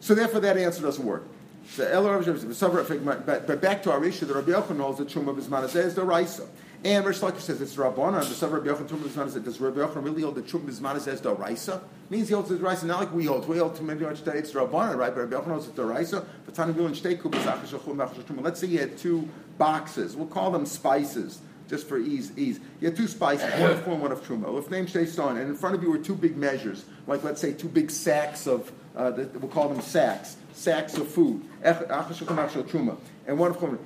So 0.01 0.15
therefore, 0.15 0.41
that 0.41 0.57
answer 0.57 0.83
doesn't 0.83 1.05
work. 1.05 1.25
So 1.71 2.87
but, 3.05 3.47
but 3.47 3.61
back 3.61 3.83
to 3.83 3.93
our 3.93 4.03
issue, 4.05 4.27
the 4.27 4.35
Rabbi 4.35 4.53
Yochanan 4.53 4.79
knows 4.79 4.99
that 4.99 5.09
Truma 5.09 5.37
Bismanazeh 5.37 5.85
is 5.85 5.95
the 5.95 6.05
Raisa. 6.05 6.47
And 6.85 7.05
Rish 7.05 7.19
Lakish 7.19 7.41
says 7.41 7.61
it's 7.61 7.75
Rabbanan. 7.77 8.21
The 8.21 8.47
Savar 8.47 8.65
Rabbi 8.65 8.69
Yochanan 8.69 8.89
Truma 8.89 9.09
Bismanazeh. 9.09 9.45
Does 9.45 9.61
Rabbi 9.61 9.81
Yochanan 9.81 10.05
really 10.05 10.23
hold 10.23 10.37
that 10.37 10.47
Truma 10.47 10.71
Bismanazeh 10.71 11.09
is 11.09 11.21
the 11.21 11.35
Raisa? 11.35 11.83
Means 12.09 12.29
he 12.29 12.35
holds 12.35 12.49
the 12.49 12.57
Raisa 12.57 12.87
not 12.87 13.01
like 13.01 13.13
we 13.13 13.27
hold. 13.27 13.47
We 13.49 13.59
hold 13.59 13.77
to 13.77 13.85
today 13.85 14.39
it's 14.39 14.53
Rabbanan, 14.53 14.97
right? 14.97 15.15
But 15.15 15.29
Rabbi 15.29 15.37
Yochanan 15.37 15.51
holds 15.51 15.67
it's 15.67 15.77
the 15.77 15.85
Raisa. 15.85 16.25
But 16.47 16.55
Tanu 16.55 16.73
Bilan 16.73 16.99
Shtei 16.99 17.21
Kubas. 17.21 18.43
Let's 18.43 18.61
say 18.61 18.67
you 18.69 18.79
had 18.79 18.97
two 18.97 19.29
boxes. 19.59 20.17
We'll 20.17 20.27
call 20.27 20.51
them 20.51 20.65
spices 20.65 21.41
just 21.69 21.87
for 21.87 21.99
ease. 21.99 22.33
Ease. 22.37 22.61
You 22.81 22.89
had 22.89 22.97
two 22.97 23.07
spices, 23.07 23.51
one 23.61 23.71
of 23.71 23.85
corn, 23.85 24.01
one 24.01 24.13
of 24.13 24.23
truma. 24.23 24.59
If 24.59 24.71
name 24.71 24.87
on, 25.19 25.37
and 25.37 25.49
in 25.49 25.55
front 25.55 25.75
of 25.75 25.83
you 25.83 25.91
were 25.91 25.99
two 25.99 26.15
big 26.15 26.37
measures, 26.37 26.85
like 27.07 27.23
let's 27.23 27.41
say 27.41 27.53
two 27.53 27.69
big 27.69 27.91
sacks 27.91 28.47
of, 28.47 28.73
uh, 28.97 29.11
the, 29.11 29.27
we'll 29.39 29.51
call 29.51 29.69
them 29.69 29.81
sacks 29.81 30.37
sacks 30.59 30.97
of 30.99 31.09
food. 31.09 31.43
And 31.63 33.39
one 33.39 33.51
of 33.51 33.61
them, 33.61 33.79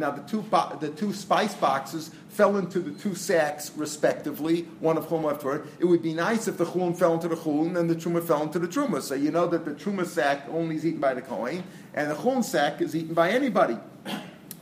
now 0.00 0.10
the 0.10 0.22
two 0.26 0.44
the 0.80 0.88
two 0.96 1.12
spice 1.12 1.54
boxes 1.54 2.10
fell 2.28 2.56
into 2.56 2.80
the 2.80 2.92
two 2.92 3.14
sacks 3.14 3.70
respectively. 3.76 4.62
One 4.80 4.96
of 4.96 5.06
whom 5.06 5.26
after 5.26 5.66
it 5.78 5.84
would 5.84 6.02
be 6.02 6.14
nice 6.14 6.48
if 6.48 6.56
the 6.56 6.64
chulun 6.64 6.96
fell 6.96 7.14
into 7.14 7.28
the 7.28 7.36
chulun 7.36 7.78
and 7.78 7.90
the 7.90 7.94
truma 7.94 8.22
fell 8.22 8.42
into 8.42 8.58
the 8.58 8.68
truma. 8.68 9.02
So 9.02 9.14
you 9.14 9.30
know 9.30 9.46
that 9.48 9.64
the 9.64 9.72
truma 9.72 10.06
sack 10.06 10.46
only 10.50 10.76
is 10.76 10.86
eaten 10.86 11.00
by 11.00 11.14
the 11.14 11.22
kohen, 11.22 11.62
and 11.92 12.10
the 12.10 12.14
chulun 12.14 12.42
sack 12.42 12.80
is 12.80 12.96
eaten 12.96 13.14
by 13.14 13.30
anybody, 13.30 13.76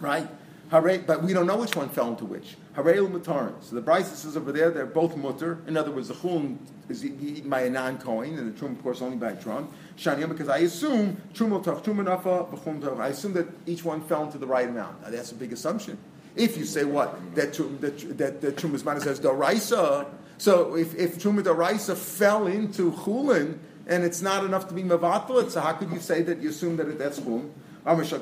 right? 0.00 0.26
But 0.70 1.22
we 1.22 1.32
don't 1.32 1.46
know 1.46 1.56
which 1.56 1.76
one 1.76 1.88
fell 1.88 2.08
into 2.08 2.24
which. 2.24 2.56
Harei 2.76 2.96
mutarin. 2.96 3.54
So 3.62 3.74
the 3.74 3.82
Brisa 3.82 4.14
says 4.14 4.36
over 4.36 4.52
there 4.52 4.70
they're 4.70 4.86
both 4.86 5.16
mutter. 5.16 5.58
In 5.66 5.76
other 5.76 5.90
words, 5.90 6.08
the 6.08 6.14
chulun 6.14 6.58
is 6.88 7.04
eaten 7.04 7.48
by 7.48 7.62
a 7.62 7.70
non-kohen, 7.70 8.38
and 8.38 8.54
the 8.54 8.58
trum, 8.58 8.72
of 8.72 8.82
course, 8.82 9.02
only 9.02 9.16
by 9.16 9.30
a 9.30 9.36
trum. 9.36 9.68
Shani, 9.96 10.28
because 10.28 10.48
I 10.48 10.58
assume 10.58 11.20
trum 11.34 11.62
tach 11.62 11.82
trum 11.82 11.98
nafa 11.98 12.98
I 13.00 13.08
assume 13.08 13.32
that 13.34 13.48
each 13.66 13.84
one 13.84 14.02
fell 14.02 14.24
into 14.24 14.38
the 14.38 14.46
right 14.46 14.68
amount. 14.68 15.02
Now 15.02 15.10
that's 15.10 15.32
a 15.32 15.34
big 15.34 15.52
assumption. 15.52 15.98
If 16.36 16.56
you 16.56 16.64
say 16.64 16.84
what 16.84 17.34
that 17.34 17.54
trum, 17.54 17.78
that 17.80 18.18
that, 18.18 18.40
that 18.42 18.58
trum 18.58 18.74
is 18.74 18.82
says 18.82 19.20
daraisa, 19.20 20.06
so 20.36 20.76
if 20.76 20.94
if 20.94 21.18
trum 21.20 21.42
daraisa 21.42 21.96
fell 21.96 22.46
into 22.46 22.92
chulin 22.92 23.58
and 23.86 24.04
it's 24.04 24.20
not 24.20 24.44
enough 24.44 24.68
to 24.68 24.74
be 24.74 24.82
mavatal, 24.82 25.50
so 25.50 25.60
how 25.60 25.72
could 25.72 25.90
you 25.90 25.98
say 25.98 26.22
that 26.22 26.42
you 26.42 26.50
assume 26.50 26.76
that 26.76 26.88
it, 26.88 26.98
that's 26.98 27.18
chulin? 27.20 27.50
Amar 27.88 28.04
says, 28.04 28.20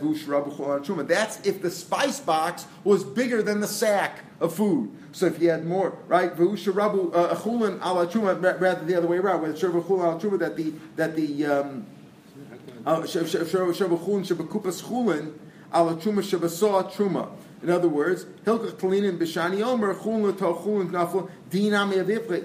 That's 0.00 1.46
if 1.46 1.60
the 1.60 1.70
spice 1.70 2.20
box 2.20 2.66
was 2.84 3.04
bigger 3.04 3.42
than 3.42 3.60
the 3.60 3.68
sack 3.68 4.20
of 4.40 4.54
food. 4.54 4.90
So 5.12 5.26
if 5.26 5.42
you 5.42 5.50
had 5.50 5.66
more, 5.66 5.98
right? 6.06 6.34
V'usharabu 6.34 7.14
uh, 7.14 7.34
achulin 7.34 7.84
ala 7.84 8.06
truma, 8.06 8.40
rather 8.58 8.86
the 8.86 8.94
other 8.94 9.06
way 9.06 9.18
around, 9.18 9.42
where 9.42 9.52
shavachulin 9.52 10.00
ala 10.00 10.18
truma, 10.18 10.38
that 10.38 10.56
the 10.56 10.72
that 10.96 11.16
the 11.16 11.44
um, 11.44 11.86
uh, 12.86 13.00
shavachulin 13.00 14.26
shabakupas 14.26 14.82
chulin 14.82 15.34
ala 15.74 15.94
truma 15.96 16.22
shabasaw 16.22 16.90
truma. 16.90 17.30
In 17.62 17.68
other 17.68 17.88
words, 17.88 18.24
hilkach 18.46 18.72
talinin 18.76 19.18
b'shani 19.18 19.62
omer 19.62 19.94
chulin 19.96 20.32
chulin 20.32 20.90
nafel 20.90 21.30
dinam 21.50 21.92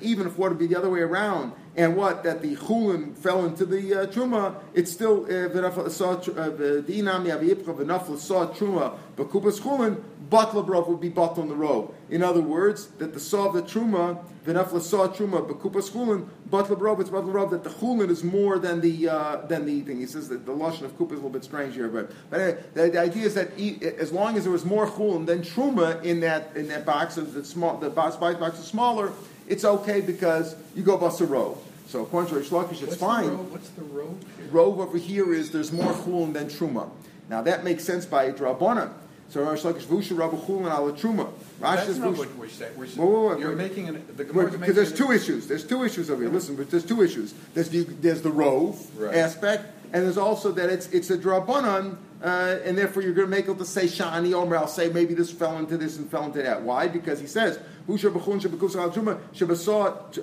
even 0.01 0.27
if 0.27 0.33
it 0.33 0.37
were 0.37 0.49
to 0.49 0.55
be 0.55 0.67
the 0.67 0.75
other 0.75 0.89
way 0.89 0.99
around 0.99 1.53
and 1.75 1.95
what 1.95 2.23
that 2.23 2.41
the 2.41 2.55
chulin 2.55 3.17
fell 3.17 3.45
into 3.45 3.65
the 3.65 4.01
uh, 4.01 4.05
truma, 4.07 4.55
it's 4.73 4.91
still 4.91 5.25
uh, 5.25 5.47
uh, 5.47 5.49
yaviyipcha 7.23 8.19
saw 8.19 8.45
truma, 8.47 8.97
but 9.15 9.29
kupas 9.29 9.59
chulin 9.59 10.03
batla 10.29 10.87
would 10.87 11.01
be 11.01 11.09
bat 11.09 11.37
on 11.37 11.49
the 11.49 11.55
row. 11.55 11.93
In 12.09 12.21
other 12.21 12.41
words, 12.41 12.87
that 12.99 13.13
the 13.13 13.19
saw 13.19 13.47
of 13.47 13.53
the 13.53 13.63
truma 13.63 14.23
v'nafla 14.45 14.81
saw 14.81 15.07
truma, 15.07 15.47
but 15.47 15.59
kupas 15.59 15.89
chulin 15.89 16.27
batla 16.49 16.77
brov 16.77 16.99
it's 16.99 17.09
batla 17.09 17.33
brov 17.33 17.49
that 17.49 17.63
the 17.63 17.71
chulin 17.71 18.11
is 18.11 18.23
more 18.23 18.59
than 18.59 18.79
the 18.81 19.09
uh, 19.09 19.37
than 19.47 19.65
the 19.65 19.81
thing. 19.81 19.99
He 19.99 20.05
says 20.05 20.29
that 20.29 20.45
the 20.45 20.51
lashon 20.51 20.83
of 20.83 20.95
kupa 20.97 21.13
is 21.13 21.13
a 21.13 21.15
little 21.15 21.31
bit 21.31 21.43
strange 21.43 21.73
here, 21.73 21.87
but 21.87 22.11
but 22.29 22.39
anyway, 22.39 22.63
the, 22.75 22.89
the, 22.91 22.99
idea 22.99 23.25
is 23.25 23.33
that 23.33 23.59
as 23.99 24.11
long 24.11 24.37
as 24.37 24.43
there 24.43 24.51
was 24.51 24.63
more 24.63 24.87
chulin 24.87 25.25
than 25.25 25.41
truma 25.41 26.03
in 26.03 26.19
that 26.19 26.55
in 26.55 26.67
that 26.67 26.85
box, 26.85 27.15
the 27.15 27.43
small 27.43 27.77
the 27.77 27.89
box 27.89 28.15
box 28.15 28.59
is 28.59 28.65
smaller 28.65 29.11
it's 29.47 29.65
okay 29.65 30.01
because 30.01 30.55
you 30.75 30.83
go 30.83 30.97
bust 30.97 31.21
a 31.21 31.25
rove. 31.25 31.57
So 31.87 32.01
according 32.01 32.29
to 32.29 32.35
Rish 32.37 32.49
Lakish, 32.49 32.81
it's 32.81 32.81
What's 32.81 32.95
fine. 32.95 33.27
The 33.27 33.35
What's 33.35 33.69
the 33.69 33.83
rove? 33.83 34.23
Rove 34.51 34.79
over 34.79 34.97
here 34.97 35.33
is 35.33 35.51
there's 35.51 35.71
more 35.71 35.93
chulin 35.93 36.33
than 36.33 36.47
truma. 36.47 36.89
Now 37.29 37.41
that 37.41 37.63
makes 37.63 37.83
sense 37.83 38.05
by 38.05 38.31
drabana. 38.31 38.91
So 39.29 39.47
Rish 39.49 39.61
Lakish 39.61 39.83
vusha 39.83 40.15
rabu 40.15 40.43
chulin 40.45 40.75
ala 40.75 40.93
truma. 40.93 41.31
Rashi 41.59 41.85
That's 41.85 41.97
not 41.97 42.17
what 42.17 42.35
we're 42.35 42.49
saying. 42.49 42.77
We're 42.77 42.87
whoa, 42.87 43.05
whoa, 43.05 43.37
you're 43.37 43.55
making 43.55 43.89
an, 43.89 44.05
the 44.15 44.23
because 44.23 44.75
there's 44.75 44.93
two 44.93 45.11
issues. 45.11 45.47
There's 45.47 45.65
two 45.65 45.83
issues 45.83 46.09
over 46.09 46.23
here. 46.23 46.31
Listen, 46.31 46.55
but 46.55 46.69
there's 46.71 46.85
two 46.85 47.01
issues. 47.01 47.33
There's 47.53 47.69
the 47.69 47.83
there's 47.83 48.21
the 48.21 48.31
rove 48.31 48.79
aspect, 49.13 49.65
and 49.93 50.03
there's 50.03 50.17
also 50.17 50.51
that 50.53 50.69
it's 50.69 50.87
it's 50.87 51.09
a 51.09 51.17
drabanan 51.17 51.97
uh, 52.23 52.59
and 52.63 52.77
therefore 52.77 53.03
you're 53.03 53.13
going 53.13 53.29
to 53.29 53.35
make 53.35 53.49
it 53.49 53.57
to 53.57 53.65
say 53.65 53.85
Shani 53.85 54.33
Omer. 54.33 54.55
I'll 54.55 54.67
say 54.67 54.87
maybe 54.89 55.13
this 55.13 55.29
fell 55.29 55.57
into 55.57 55.77
this 55.77 55.97
and 55.97 56.09
fell 56.09 56.23
into 56.23 56.41
that. 56.41 56.61
Why? 56.61 56.87
Because 56.87 57.19
he 57.19 57.27
says 57.27 57.59
Busha 57.87 58.09
b'chulin 58.11 58.41
shebekus 58.41 58.75
al 58.75 58.91
truma 58.91 59.19
shebesaw 59.33 60.13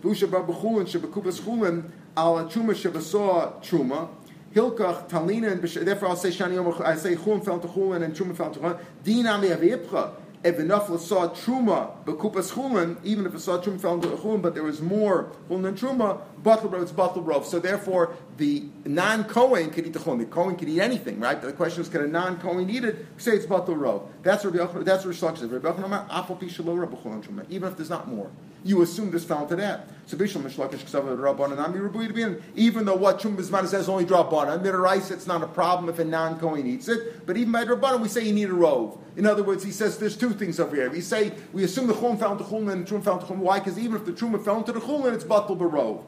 Busha 0.00 0.28
b'chulin 0.28 0.86
shebekupas 0.88 1.40
chulin 1.42 1.90
al 2.16 2.48
truma 2.48 2.72
shebesaw 2.74 3.62
truma. 3.62 4.08
Hilkach 4.54 5.08
talina 5.08 5.52
and 5.52 5.62
therefore 5.86 6.08
I'll 6.08 6.16
say 6.16 6.30
Shani 6.30 6.56
Omer. 6.56 6.82
I 6.84 6.96
say 6.96 7.16
chulin 7.16 7.44
fell 7.44 7.56
into 7.56 7.68
chulin 7.68 8.02
and 8.02 8.16
truma 8.16 8.34
fell 8.34 8.46
into 8.46 8.60
chulin. 8.60 8.80
Dina 9.04 9.36
me'avipcha 9.36 10.14
if 10.44 10.58
enough 10.58 10.88
saw 11.00 11.28
truma 11.28 12.04
bekupas 12.04 12.52
chulin, 12.52 12.96
even 13.04 13.26
if 13.26 13.34
it 13.34 13.40
saw 13.40 13.60
truma 13.60 13.80
fell 13.80 13.94
into 13.94 14.08
the 14.08 14.16
chulin, 14.16 14.42
but 14.42 14.54
there 14.54 14.64
was 14.64 14.80
more 14.80 15.30
chulin 15.48 15.62
than 15.62 15.74
truma, 15.76 16.20
butler 16.42 16.82
it's 16.82 16.90
butler 16.90 17.42
So 17.44 17.60
therefore, 17.60 18.14
the 18.38 18.64
non 18.84 19.24
kohen 19.24 19.70
could 19.70 19.86
eat 19.86 19.92
the 19.92 20.00
chulin. 20.00 20.18
The 20.18 20.26
kohen 20.26 20.56
could 20.56 20.68
eat 20.68 20.80
anything, 20.80 21.20
right? 21.20 21.40
The 21.40 21.52
question 21.52 21.82
is, 21.82 21.88
can 21.88 22.02
a 22.02 22.08
non 22.08 22.38
kohen 22.38 22.68
eat 22.68 22.84
it? 22.84 23.06
Say 23.18 23.32
it's 23.32 23.46
butler 23.46 23.76
rov. 23.76 24.08
That's 24.22 24.44
Rabbi 24.44 24.58
Yochanan. 24.58 24.84
That's 24.84 25.04
Rish 25.04 25.20
says. 25.20 25.42
Rabbi 25.42 25.68
Yochanan, 25.68 26.08
apal 26.08 26.40
pi 26.40 26.72
rabbi 26.72 26.96
truma. 26.96 27.46
Even 27.48 27.68
if 27.70 27.76
there's 27.76 27.90
not 27.90 28.08
more, 28.08 28.30
you 28.64 28.82
assume 28.82 29.10
this 29.10 29.24
fell 29.24 29.42
into 29.42 29.56
that. 29.56 29.88
So 30.06 30.16
rabbanan 30.16 32.42
Even 32.54 32.84
though 32.84 32.96
what 32.96 33.20
truma 33.20 33.36
bisman 33.36 33.66
says 33.66 33.88
only 33.88 34.04
drop 34.04 34.30
banan, 34.30 34.60
midaraisa, 34.60 35.12
it's 35.12 35.26
not 35.26 35.42
a 35.42 35.46
problem 35.46 35.88
if 35.88 35.98
a 35.98 36.04
non 36.04 36.38
kohen 36.38 36.66
eats 36.66 36.88
it. 36.88 37.26
But 37.26 37.36
even 37.36 37.52
by 37.52 37.64
rabbanan, 37.64 38.00
we 38.00 38.08
say 38.08 38.24
you 38.24 38.32
need 38.32 38.50
a 38.50 38.54
rove. 38.54 38.98
In 39.16 39.26
other 39.26 39.42
words, 39.42 39.64
he 39.64 39.70
says 39.70 39.98
there's 39.98 40.16
two 40.16 40.30
things 40.30 40.60
over 40.60 40.76
here. 40.76 40.90
We 40.90 41.00
say 41.00 41.32
we 41.52 41.64
assume 41.64 41.86
the 41.86 41.94
chulin 41.94 42.18
fell 42.18 42.32
into 42.32 42.44
chulin 42.44 42.72
and 42.72 42.86
the 42.86 42.90
truma 42.90 43.04
fell 43.04 43.20
into 43.20 43.32
chulin. 43.32 43.38
Why? 43.38 43.58
Because 43.58 43.78
even 43.78 43.96
if 43.96 44.04
the 44.04 44.12
truma 44.12 44.44
fell 44.44 44.58
into 44.58 44.72
the 44.72 44.80
chulin, 44.80 45.14
it's 45.14 45.24
batal 45.24 45.56
barov. 45.56 46.04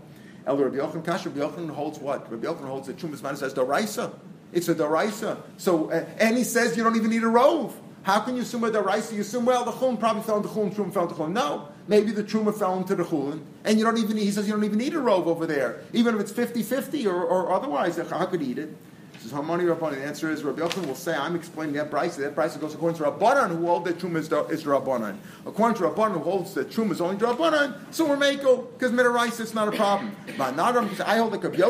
Elder 0.46 0.68
Rabbi 0.68 0.76
Yochanan 0.76 1.04
Kasha, 1.04 1.30
Rabbi 1.30 1.40
Yochanan 1.40 1.70
holds 1.70 1.98
what? 1.98 2.30
Rabbi 2.30 2.46
Yochanan 2.46 2.68
holds 2.68 2.86
that 2.86 2.98
Chumas 2.98 3.22
Man 3.22 3.36
says 3.36 3.54
Daraisa. 3.54 4.14
It's 4.52 4.68
a 4.68 4.74
Daraisa. 4.74 5.38
So, 5.56 5.90
uh, 5.90 6.04
and 6.18 6.36
he 6.36 6.44
says 6.44 6.76
you 6.76 6.84
don't 6.84 6.96
even 6.96 7.10
need 7.10 7.22
a 7.22 7.28
rove. 7.28 7.74
How 8.02 8.20
can 8.20 8.36
you 8.36 8.42
assume 8.42 8.64
a 8.64 8.70
Daraisa? 8.70 9.14
You 9.14 9.22
assume, 9.22 9.46
well, 9.46 9.64
the 9.64 9.72
Chulun 9.72 9.98
probably 9.98 10.22
fell 10.22 10.36
into 10.36 10.50
Chulun, 10.50 10.74
Truma 10.74 10.92
fell 10.92 11.04
into 11.04 11.14
Chulun. 11.14 11.32
No. 11.32 11.68
Maybe 11.86 12.12
the 12.12 12.24
Truma 12.24 12.54
fell 12.54 12.78
into 12.78 12.94
the 12.94 13.04
Chulun, 13.04 13.42
and 13.64 13.78
you 13.78 13.84
don't 13.84 13.98
even, 13.98 14.16
he 14.16 14.30
says 14.30 14.46
you 14.46 14.54
don't 14.54 14.64
even 14.64 14.78
need 14.78 14.94
a 14.94 14.98
rove 14.98 15.28
over 15.28 15.46
there. 15.46 15.80
Even 15.92 16.14
if 16.14 16.20
it's 16.22 16.32
50-50 16.32 17.06
or, 17.06 17.22
or 17.22 17.52
otherwise, 17.52 17.98
how 17.98 18.24
could 18.24 18.40
eat 18.40 18.56
it? 18.56 18.74
He 19.12 19.18
says 19.20 19.32
Harmoni 19.32 19.64
Rabbanan. 19.64 19.96
The 19.96 20.04
answer 20.04 20.30
is 20.30 20.42
Rabbi 20.42 20.62
will 20.86 20.94
say, 20.94 21.14
I'm 21.14 21.36
explaining 21.36 21.74
that 21.74 21.90
price. 21.90 22.16
That 22.16 22.34
price 22.34 22.56
goes 22.56 22.74
according 22.74 22.98
to 22.98 23.04
Rabbanan, 23.04 23.50
who 23.50 23.66
hold 23.66 23.84
that 23.84 23.98
Truma 23.98 24.16
is, 24.16 24.26
is 24.50 24.64
Rabbanan. 24.64 25.18
According 25.44 25.76
to 25.76 25.84
Rabbanan, 25.84 26.14
who 26.14 26.20
holds 26.20 26.54
that 26.54 26.70
Truma 26.70 26.92
is 26.92 27.02
only 27.02 27.16
Rabbanan, 27.16 27.76
so 27.90 28.08
we're 28.08 28.16
Mako, 28.16 28.62
because 28.62 28.90
Midaraisa, 28.90 29.40
it's 29.40 29.54
not 29.54 29.68
a 29.68 29.72
problem. 29.72 30.16
But 30.38 30.56
not 30.56 30.72
because 30.74 31.00
I 31.00 31.18
hold 31.18 31.32
like 31.32 31.44
Rabbi. 31.44 31.60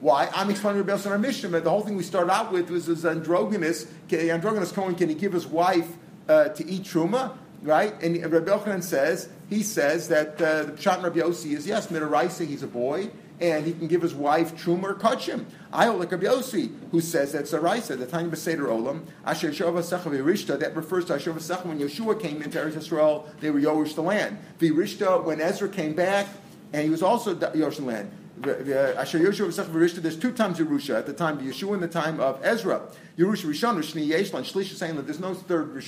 Why? 0.00 0.28
I'm 0.34 0.50
explaining 0.50 0.82
Rabbi 0.82 0.92
Yossi 0.92 1.06
in 1.06 1.12
our 1.12 1.18
Mishnah. 1.18 1.60
The 1.60 1.70
whole 1.70 1.82
thing 1.82 1.96
we 1.96 2.02
started 2.02 2.30
out 2.30 2.52
with 2.52 2.68
was 2.68 2.86
this 2.86 3.06
androgynous, 3.06 3.86
androgynous 4.12 4.70
Cohen, 4.70 4.94
can 4.94 5.08
he 5.08 5.14
give 5.14 5.32
his 5.32 5.46
wife 5.46 5.96
uh, 6.28 6.48
to 6.50 6.66
eat 6.66 6.82
Truma? 6.82 7.36
Right? 7.66 8.00
And 8.00 8.32
Rabbi 8.32 8.48
Yochanan 8.48 8.82
says, 8.82 9.28
he 9.50 9.64
says 9.64 10.06
that 10.08 10.40
uh, 10.40 10.62
the 10.62 10.72
Pshat 10.72 11.02
Rabbi 11.02 11.18
Yossi 11.18 11.52
is, 11.52 11.66
yes, 11.66 11.88
Midaraisa, 11.88 12.46
he's 12.46 12.62
a 12.62 12.68
boy, 12.68 13.10
and 13.40 13.66
he 13.66 13.72
can 13.72 13.88
give 13.88 14.02
his 14.02 14.14
wife 14.14 14.54
truma 14.54 14.84
or 14.84 14.94
kachim. 14.94 15.44
Like 15.72 16.12
Rabbi 16.12 16.26
Yossi, 16.26 16.72
who 16.92 17.00
says 17.00 17.32
that's 17.32 17.52
a 17.52 17.60
raisa, 17.60 17.96
the 17.96 18.06
time 18.06 18.32
of 18.32 18.38
Seder 18.38 18.66
Olam, 18.66 19.02
Asher 19.24 19.50
Shova 19.50 19.80
Secha 19.80 20.58
that 20.60 20.76
refers 20.76 21.06
to 21.06 21.14
Asher 21.14 21.32
Secha 21.32 21.66
when 21.66 21.80
Yeshua 21.80 22.20
came 22.20 22.40
into 22.40 22.56
Eretz 22.56 22.74
Yisrael, 22.74 23.26
they 23.40 23.50
were 23.50 23.60
Yorush 23.60 23.96
the 23.96 24.02
land. 24.02 24.38
Virishta, 24.60 25.24
when 25.24 25.40
Ezra 25.40 25.68
came 25.68 25.94
back, 25.94 26.28
and 26.72 26.84
he 26.84 26.88
was 26.88 27.02
also 27.02 27.34
Yorush 27.34 27.76
the 27.76 27.82
land. 27.82 28.12
There's 28.38 30.16
two 30.18 30.32
times 30.32 30.58
Yerusha, 30.58 30.98
at 30.98 31.06
the 31.06 31.12
time 31.12 31.38
of 31.38 31.44
Yeshua 31.44 31.74
and 31.74 31.82
the 31.82 31.88
time 31.88 32.20
of 32.20 32.38
Ezra. 32.44 32.82
Yerusha 33.16 33.46
Rishon, 33.46 33.76
Rishni 33.76 34.08
Yeshlan, 34.08 34.42
Shlish 34.42 34.74
saying 34.74 34.96
that 34.96 35.06
there's 35.06 35.20
no 35.20 35.34
third, 35.34 35.82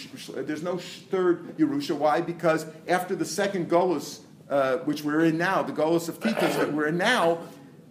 there's 0.46 0.62
no 0.62 0.78
third 0.78 1.56
Yerusha. 1.58 1.96
Why? 1.96 2.20
Because 2.20 2.66
after 2.86 3.14
the 3.14 3.24
second 3.24 3.68
Golus, 3.68 4.20
uh, 4.48 4.78
which 4.78 5.02
we're 5.02 5.26
in 5.26 5.36
now, 5.36 5.62
the 5.62 5.72
Golos 5.72 6.08
of 6.08 6.20
Titus 6.20 6.56
that 6.56 6.72
we're 6.72 6.86
in 6.86 6.96
now, 6.96 7.38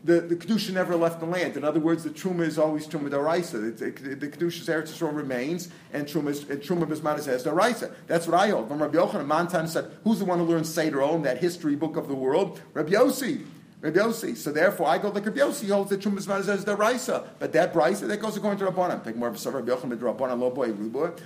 the, 0.03 0.21
the 0.21 0.35
Kedusha 0.35 0.71
never 0.71 0.95
left 0.95 1.19
the 1.19 1.25
land. 1.25 1.57
In 1.57 1.63
other 1.63 1.79
words, 1.79 2.03
the 2.03 2.09
Truma 2.09 2.41
is 2.41 2.57
always 2.57 2.87
Truma 2.87 3.09
Daraisa. 3.09 3.77
The, 3.77 3.91
the, 3.91 4.15
the 4.15 4.27
Kedusha's 4.27 4.67
Eretz 4.67 4.89
Yisrael 4.89 5.13
remains, 5.13 5.69
and 5.91 6.07
Truma, 6.07 6.29
is, 6.29 6.49
and 6.49 6.61
Truma 6.61 6.89
is 6.89 7.01
Daraisa. 7.01 7.93
That's 8.07 8.25
what 8.25 8.39
I 8.39 8.49
hold. 8.49 8.69
When 8.69 8.79
Rabbi 8.79 8.97
Yochanan 8.97 9.27
Mantan 9.27 9.67
said, 9.67 9.91
who's 10.03 10.19
the 10.19 10.25
one 10.25 10.39
who 10.39 10.45
learned 10.45 10.65
Seder 10.65 10.99
Olam, 10.99 11.23
that 11.23 11.39
history 11.39 11.75
book 11.75 11.97
of 11.97 12.07
the 12.07 12.15
world? 12.15 12.61
Rabbi 12.73 12.91
Yossi. 12.91 13.45
Rabbi 13.79 13.99
Yossi. 13.99 14.35
So 14.35 14.51
therefore, 14.51 14.87
I 14.87 14.97
go 14.97 15.09
like 15.09 15.25
Rabbi 15.25 15.39
Yossi 15.39 15.69
holds 15.69 15.91
that 15.91 16.01
Trumas 16.01 16.27
Manas 16.27 16.49
as 16.49 16.65
the 16.65 16.75
Raisa. 16.75 17.29
But 17.37 17.53
that 17.53 17.75
Raisa, 17.75 18.07
that 18.07 18.17
goes 18.17 18.35
according 18.35 18.57
to 18.59 18.71
Rabbanan. 18.71 19.03
Take 19.03 19.15
more 19.15 19.29
of 19.29 19.45
a 19.45 19.51
Rabbi 19.51 19.71
Yochanan, 19.71 19.97
Rabbanan, 19.99 20.39
lo 20.39 20.49
boy, 20.49 20.71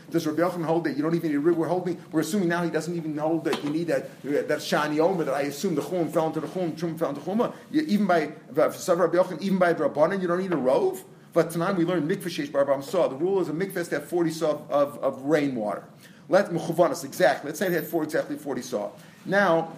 Does 0.10 0.28
Rabbi 0.28 0.42
Yochanan 0.42 0.66
hold 0.66 0.84
that 0.84 0.98
you 0.98 1.02
don't 1.02 1.16
even, 1.16 1.32
need 1.32 1.38
we're 1.38 1.68
holding, 1.68 2.02
we're 2.12 2.20
assuming 2.20 2.50
now 2.50 2.62
he 2.64 2.70
doesn't 2.70 2.96
even 2.96 3.18
hold 3.18 3.46
that 3.46 3.64
you 3.64 3.70
need 3.70 3.88
that, 3.88 4.22
that 4.24 4.60
Shani 4.60 5.00
Omer, 5.00 5.24
that 5.24 5.34
I 5.34 5.44
assume 5.44 5.76
the 5.76 5.82
Chum 5.82 6.10
fell 6.10 6.28
into 6.28 6.42
the 6.42 6.50
Chum, 6.50 6.76
Trum 6.76 6.98
fell 6.98 7.10
into 7.10 7.22
Chuma. 7.22 7.54
Even 7.72 8.06
by, 8.06 8.34
Rabbi 8.52 8.76
Yochanan, 8.76 9.42
even 9.42 9.58
by 9.58 9.74
Rabbanan, 9.74 10.22
you 10.22 10.28
don't 10.28 10.40
need 10.40 10.52
a 10.52 10.58
rove? 10.58 11.06
But 11.34 11.52
tonight 11.52 11.78
we 11.78 11.86
learned 11.86 12.12
mikvah 12.12 12.26
sheish 12.26 12.52
bar 12.52 12.82
saw. 12.82 13.08
The 13.08 13.16
rule 13.16 13.40
is 13.40 13.48
a 13.48 13.54
mikvah 13.54 13.76
has 13.76 13.88
to 13.90 13.96
have 13.96 14.10
40 14.10 14.30
saw 14.32 14.52
of, 14.52 14.70
of, 14.70 14.98
of 14.98 15.22
rainwater. 15.22 15.86
Let 16.28 16.50
mechuvanas, 16.50 17.06
exactly. 17.06 17.50
Let's 17.50 17.60
say 17.60 17.68
it 17.68 17.72
had 17.72 17.88
four, 17.88 18.04
exactly 18.04 18.36
40 18.36 18.62
saw. 18.62 18.92
Now, 19.26 19.72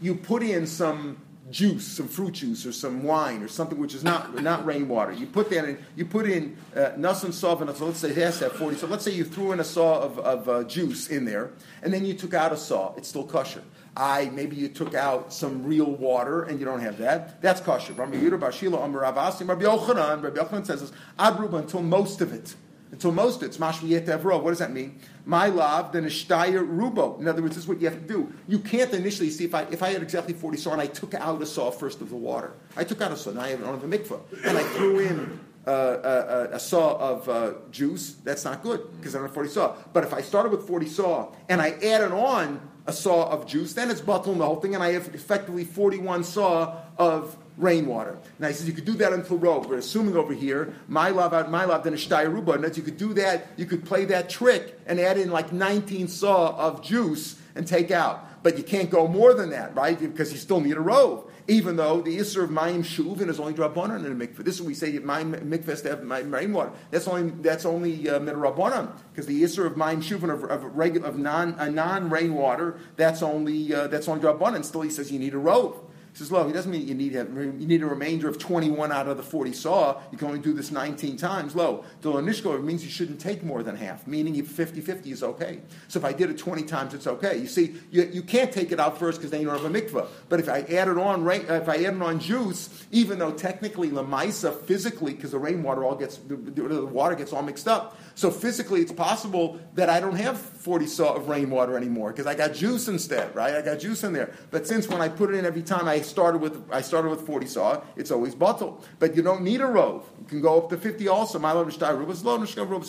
you 0.00 0.14
put 0.14 0.42
in 0.42 0.66
some 0.66 1.18
juice, 1.50 1.86
some 1.86 2.08
fruit 2.08 2.32
juice, 2.32 2.64
or 2.64 2.72
some 2.72 3.02
wine, 3.02 3.42
or 3.42 3.48
something 3.48 3.78
which 3.78 3.94
is 3.94 4.04
not 4.04 4.42
not 4.42 4.64
rainwater. 4.64 5.12
You 5.12 5.26
put 5.26 5.50
that 5.50 5.64
in. 5.64 5.78
You 5.96 6.06
put 6.06 6.28
in 6.28 6.56
uh, 6.74 6.90
nasan 6.96 7.32
saw, 7.32 7.56
so 7.72 7.86
let's 7.86 7.98
say 7.98 8.10
it 8.10 8.16
have 8.16 8.52
forty. 8.52 8.76
So 8.76 8.86
let's 8.86 9.04
say 9.04 9.12
you 9.12 9.24
threw 9.24 9.52
in 9.52 9.60
a 9.60 9.64
saw 9.64 10.00
of, 10.00 10.18
of 10.18 10.48
uh, 10.48 10.64
juice 10.64 11.08
in 11.08 11.24
there, 11.24 11.50
and 11.82 11.92
then 11.92 12.04
you 12.04 12.14
took 12.14 12.34
out 12.34 12.52
a 12.52 12.56
saw. 12.56 12.94
It's 12.96 13.08
still 13.08 13.26
kosher. 13.26 13.62
I 13.96 14.30
maybe 14.32 14.56
you 14.56 14.68
took 14.68 14.94
out 14.94 15.32
some 15.32 15.64
real 15.64 15.90
water 15.90 16.44
and 16.44 16.58
you 16.58 16.64
don't 16.64 16.80
have 16.80 16.98
that. 16.98 17.42
That's 17.42 17.60
kosher. 17.60 17.92
Rabbi 17.92 18.16
Yehuda 18.16 18.38
Bashila 18.38 18.82
Amar 18.82 19.02
Rabbi 19.02 19.30
Yochanan. 19.30 20.22
Rabbi 20.22 20.38
Yochanan 20.38 20.66
says 20.66 20.80
this. 20.80 20.92
Adruba 21.18 21.58
until 21.58 21.82
most 21.82 22.22
of 22.22 22.32
it. 22.32 22.54
Until 22.92 23.10
most 23.10 23.36
of 23.36 23.44
it's 23.44 23.56
mashmiyet 23.56 24.06
evro. 24.06 24.42
What 24.42 24.50
does 24.50 24.58
that 24.58 24.70
mean? 24.70 25.00
My 25.24 25.46
love, 25.46 25.92
then 25.92 26.04
a 26.04 26.08
shtayr 26.08 26.62
rubo. 26.68 27.18
In 27.18 27.26
other 27.26 27.40
words, 27.40 27.54
this 27.54 27.64
is 27.64 27.68
what 27.68 27.80
you 27.80 27.88
have 27.88 27.98
to 27.98 28.06
do. 28.06 28.30
You 28.46 28.58
can't 28.58 28.92
initially 28.92 29.30
see 29.30 29.44
if 29.46 29.54
I 29.54 29.62
if 29.62 29.82
I 29.82 29.92
had 29.92 30.02
exactly 30.02 30.34
forty 30.34 30.58
saw 30.58 30.72
and 30.72 30.80
I 30.80 30.86
took 30.86 31.14
out 31.14 31.40
a 31.40 31.46
saw 31.46 31.70
first 31.70 32.02
of 32.02 32.10
the 32.10 32.16
water. 32.16 32.52
I 32.76 32.84
took 32.84 33.00
out 33.00 33.10
a 33.10 33.16
saw. 33.16 33.30
Now 33.30 33.40
I 33.40 33.48
have, 33.48 33.60
don't 33.60 33.82
a 33.82 33.98
mikvah, 33.98 34.20
and 34.44 34.58
I 34.58 34.62
threw 34.62 34.98
in 35.00 35.40
uh, 35.66 35.70
a, 35.70 35.74
uh, 35.74 36.48
a, 36.52 36.60
saw 36.60 36.98
of 36.98 37.28
uh, 37.28 37.52
juice. 37.70 38.16
That's 38.24 38.44
not 38.44 38.62
good 38.62 38.80
because 38.98 39.14
I 39.14 39.18
don't 39.18 39.28
have 39.28 39.34
forty 39.34 39.48
saw. 39.48 39.74
But 39.94 40.04
if 40.04 40.12
I 40.12 40.20
started 40.20 40.52
with 40.52 40.66
forty 40.66 40.86
saw 40.86 41.32
and 41.48 41.62
I 41.62 41.70
added 41.70 42.12
on 42.12 42.60
a 42.86 42.92
saw 42.92 43.30
of 43.30 43.46
juice, 43.46 43.72
then 43.72 43.90
it's 43.90 44.02
bottled 44.02 44.38
the 44.38 44.44
whole 44.44 44.60
thing, 44.60 44.74
and 44.74 44.84
I 44.84 44.92
have 44.92 45.14
effectively 45.14 45.64
forty-one 45.64 46.24
saw 46.24 46.76
of 46.98 47.38
rainwater. 47.62 48.18
Now 48.38 48.48
he 48.48 48.54
says 48.54 48.66
you 48.66 48.72
could 48.72 48.84
do 48.84 48.94
that 48.94 49.12
until 49.12 49.38
robe. 49.38 49.66
We're 49.66 49.78
assuming 49.78 50.16
over 50.16 50.34
here, 50.34 50.74
my 50.88 51.10
love 51.10 51.32
out 51.32 51.50
my 51.50 51.64
love 51.64 51.84
then 51.84 51.94
a 51.94 51.96
shtayruba. 51.96 52.62
And 52.62 52.76
you 52.76 52.82
could 52.82 52.98
do 52.98 53.14
that, 53.14 53.46
you 53.56 53.66
could 53.66 53.84
play 53.84 54.04
that 54.06 54.28
trick 54.28 54.78
and 54.86 54.98
add 55.00 55.18
in 55.18 55.30
like 55.30 55.52
19 55.52 56.08
saw 56.08 56.56
of 56.56 56.82
juice 56.82 57.40
and 57.54 57.66
take 57.66 57.90
out. 57.90 58.28
But 58.42 58.58
you 58.58 58.64
can't 58.64 58.90
go 58.90 59.06
more 59.06 59.34
than 59.34 59.50
that, 59.50 59.74
right? 59.76 59.98
Because 59.98 60.32
you 60.32 60.38
still 60.38 60.60
need 60.60 60.76
a 60.76 60.80
robe. 60.80 61.28
Even 61.48 61.76
though 61.76 62.00
the 62.00 62.18
Isser 62.18 62.44
of 62.44 62.50
Mayim 62.50 62.84
Shuvin 62.84 63.28
is 63.28 63.40
only 63.40 63.52
Drabonon 63.52 64.04
in 64.04 64.12
a 64.12 64.14
mikveh. 64.14 64.44
This 64.44 64.56
is 64.56 64.62
what 64.62 64.68
we 64.68 64.74
say 64.74 64.92
Mayim 64.98 65.34
mikveh 65.42 65.82
to 65.82 65.88
have 65.90 66.02
my 66.02 66.20
rainwater. 66.20 66.70
That's 66.90 67.08
only 67.08 67.30
that's 67.30 67.64
only 67.64 68.08
uh, 68.08 68.20
because 68.20 69.26
the 69.26 69.42
Isser 69.42 69.66
of 69.66 69.74
Mayim 69.74 70.02
Shuvin 70.02 70.32
of, 70.32 70.44
of, 70.44 70.64
regular, 70.76 71.08
of 71.08 71.18
non 71.18 71.54
uh, 71.54 71.68
non 71.68 72.10
rainwater 72.10 72.78
that's 72.96 73.22
only 73.22 73.74
uh, 73.74 73.88
that's 73.88 74.06
only 74.08 74.22
Drabonon. 74.22 74.64
Still, 74.64 74.82
he 74.82 74.90
says 74.90 75.10
you 75.10 75.18
need 75.18 75.34
a 75.34 75.38
robe. 75.38 75.76
He 76.12 76.18
says, 76.18 76.30
"Look, 76.30 76.48
it 76.48 76.52
doesn't 76.52 76.70
mean 76.70 76.86
you 76.86 76.94
need 76.94 77.16
a, 77.16 77.24
you 77.24 77.66
need 77.66 77.82
a 77.82 77.86
remainder 77.86 78.28
of 78.28 78.38
21 78.38 78.92
out 78.92 79.08
of 79.08 79.16
the 79.16 79.22
40 79.22 79.52
saw. 79.52 80.00
You 80.10 80.18
can 80.18 80.28
only 80.28 80.40
do 80.40 80.52
this 80.52 80.70
19 80.70 81.16
times. 81.16 81.56
Low. 81.56 81.84
Dolonishko 82.02 82.62
means 82.62 82.84
you 82.84 82.90
shouldn't 82.90 83.18
take 83.18 83.42
more 83.42 83.62
than 83.62 83.76
half, 83.76 84.06
meaning 84.06 84.34
50-50 84.34 85.06
is 85.06 85.22
okay. 85.22 85.60
So 85.88 85.98
if 85.98 86.04
I 86.04 86.12
did 86.12 86.28
it 86.28 86.36
20 86.36 86.64
times, 86.64 86.92
it's 86.92 87.06
okay. 87.06 87.38
You 87.38 87.46
see, 87.46 87.76
you, 87.90 88.10
you 88.12 88.22
can't 88.22 88.52
take 88.52 88.72
it 88.72 88.80
out 88.80 88.98
first 88.98 89.18
because 89.18 89.30
then 89.30 89.40
you 89.40 89.46
don't 89.46 89.60
have 89.60 89.74
a 89.74 89.80
mikvah. 89.80 90.06
But 90.28 90.40
if 90.40 90.48
I 90.48 90.60
added 90.60 90.98
on 90.98 91.28
if 91.30 91.68
I 91.68 91.76
added 91.76 92.02
on 92.02 92.20
juice, 92.20 92.86
even 92.90 93.18
though 93.18 93.32
technically 93.32 93.88
lamaisa 93.88 94.54
physically, 94.64 95.14
because 95.14 95.30
the 95.30 95.38
rainwater 95.38 95.82
all 95.82 95.94
gets 95.94 96.18
the, 96.18 96.36
the 96.36 96.84
water 96.84 97.14
gets 97.14 97.32
all 97.32 97.42
mixed 97.42 97.68
up, 97.68 97.96
so 98.14 98.30
physically, 98.30 98.80
it's 98.82 98.92
possible 98.92 99.58
that 99.74 99.88
I 99.88 100.00
don't 100.00 100.16
have 100.16 100.38
40 100.38 100.86
saw 100.86 101.14
of 101.14 101.28
rainwater 101.28 101.76
anymore 101.76 102.10
because 102.10 102.26
I 102.26 102.34
got 102.34 102.52
juice 102.52 102.88
instead, 102.88 103.34
right? 103.34 103.54
I 103.54 103.62
got 103.62 103.78
juice 103.78 104.04
in 104.04 104.12
there. 104.12 104.32
But 104.50 104.66
since 104.66 104.88
when 104.88 105.00
I 105.00 105.08
put 105.08 105.30
it 105.30 105.36
in 105.36 105.46
every 105.46 105.62
time 105.62 105.88
I 105.88 106.01
started 106.02 106.40
with 106.40 106.62
I 106.70 106.82
started 106.82 107.08
with 107.08 107.26
40 107.26 107.46
saw, 107.46 107.82
it's 107.96 108.10
always 108.10 108.34
bottled. 108.34 108.84
But 108.98 109.16
you 109.16 109.22
don't 109.22 109.42
need 109.42 109.60
a 109.60 109.66
rove. 109.66 110.08
You 110.20 110.26
can 110.26 110.40
go 110.42 110.58
up 110.58 110.68
to 110.70 110.76
50 110.76 111.08
also. 111.08 111.38
So 111.38 111.44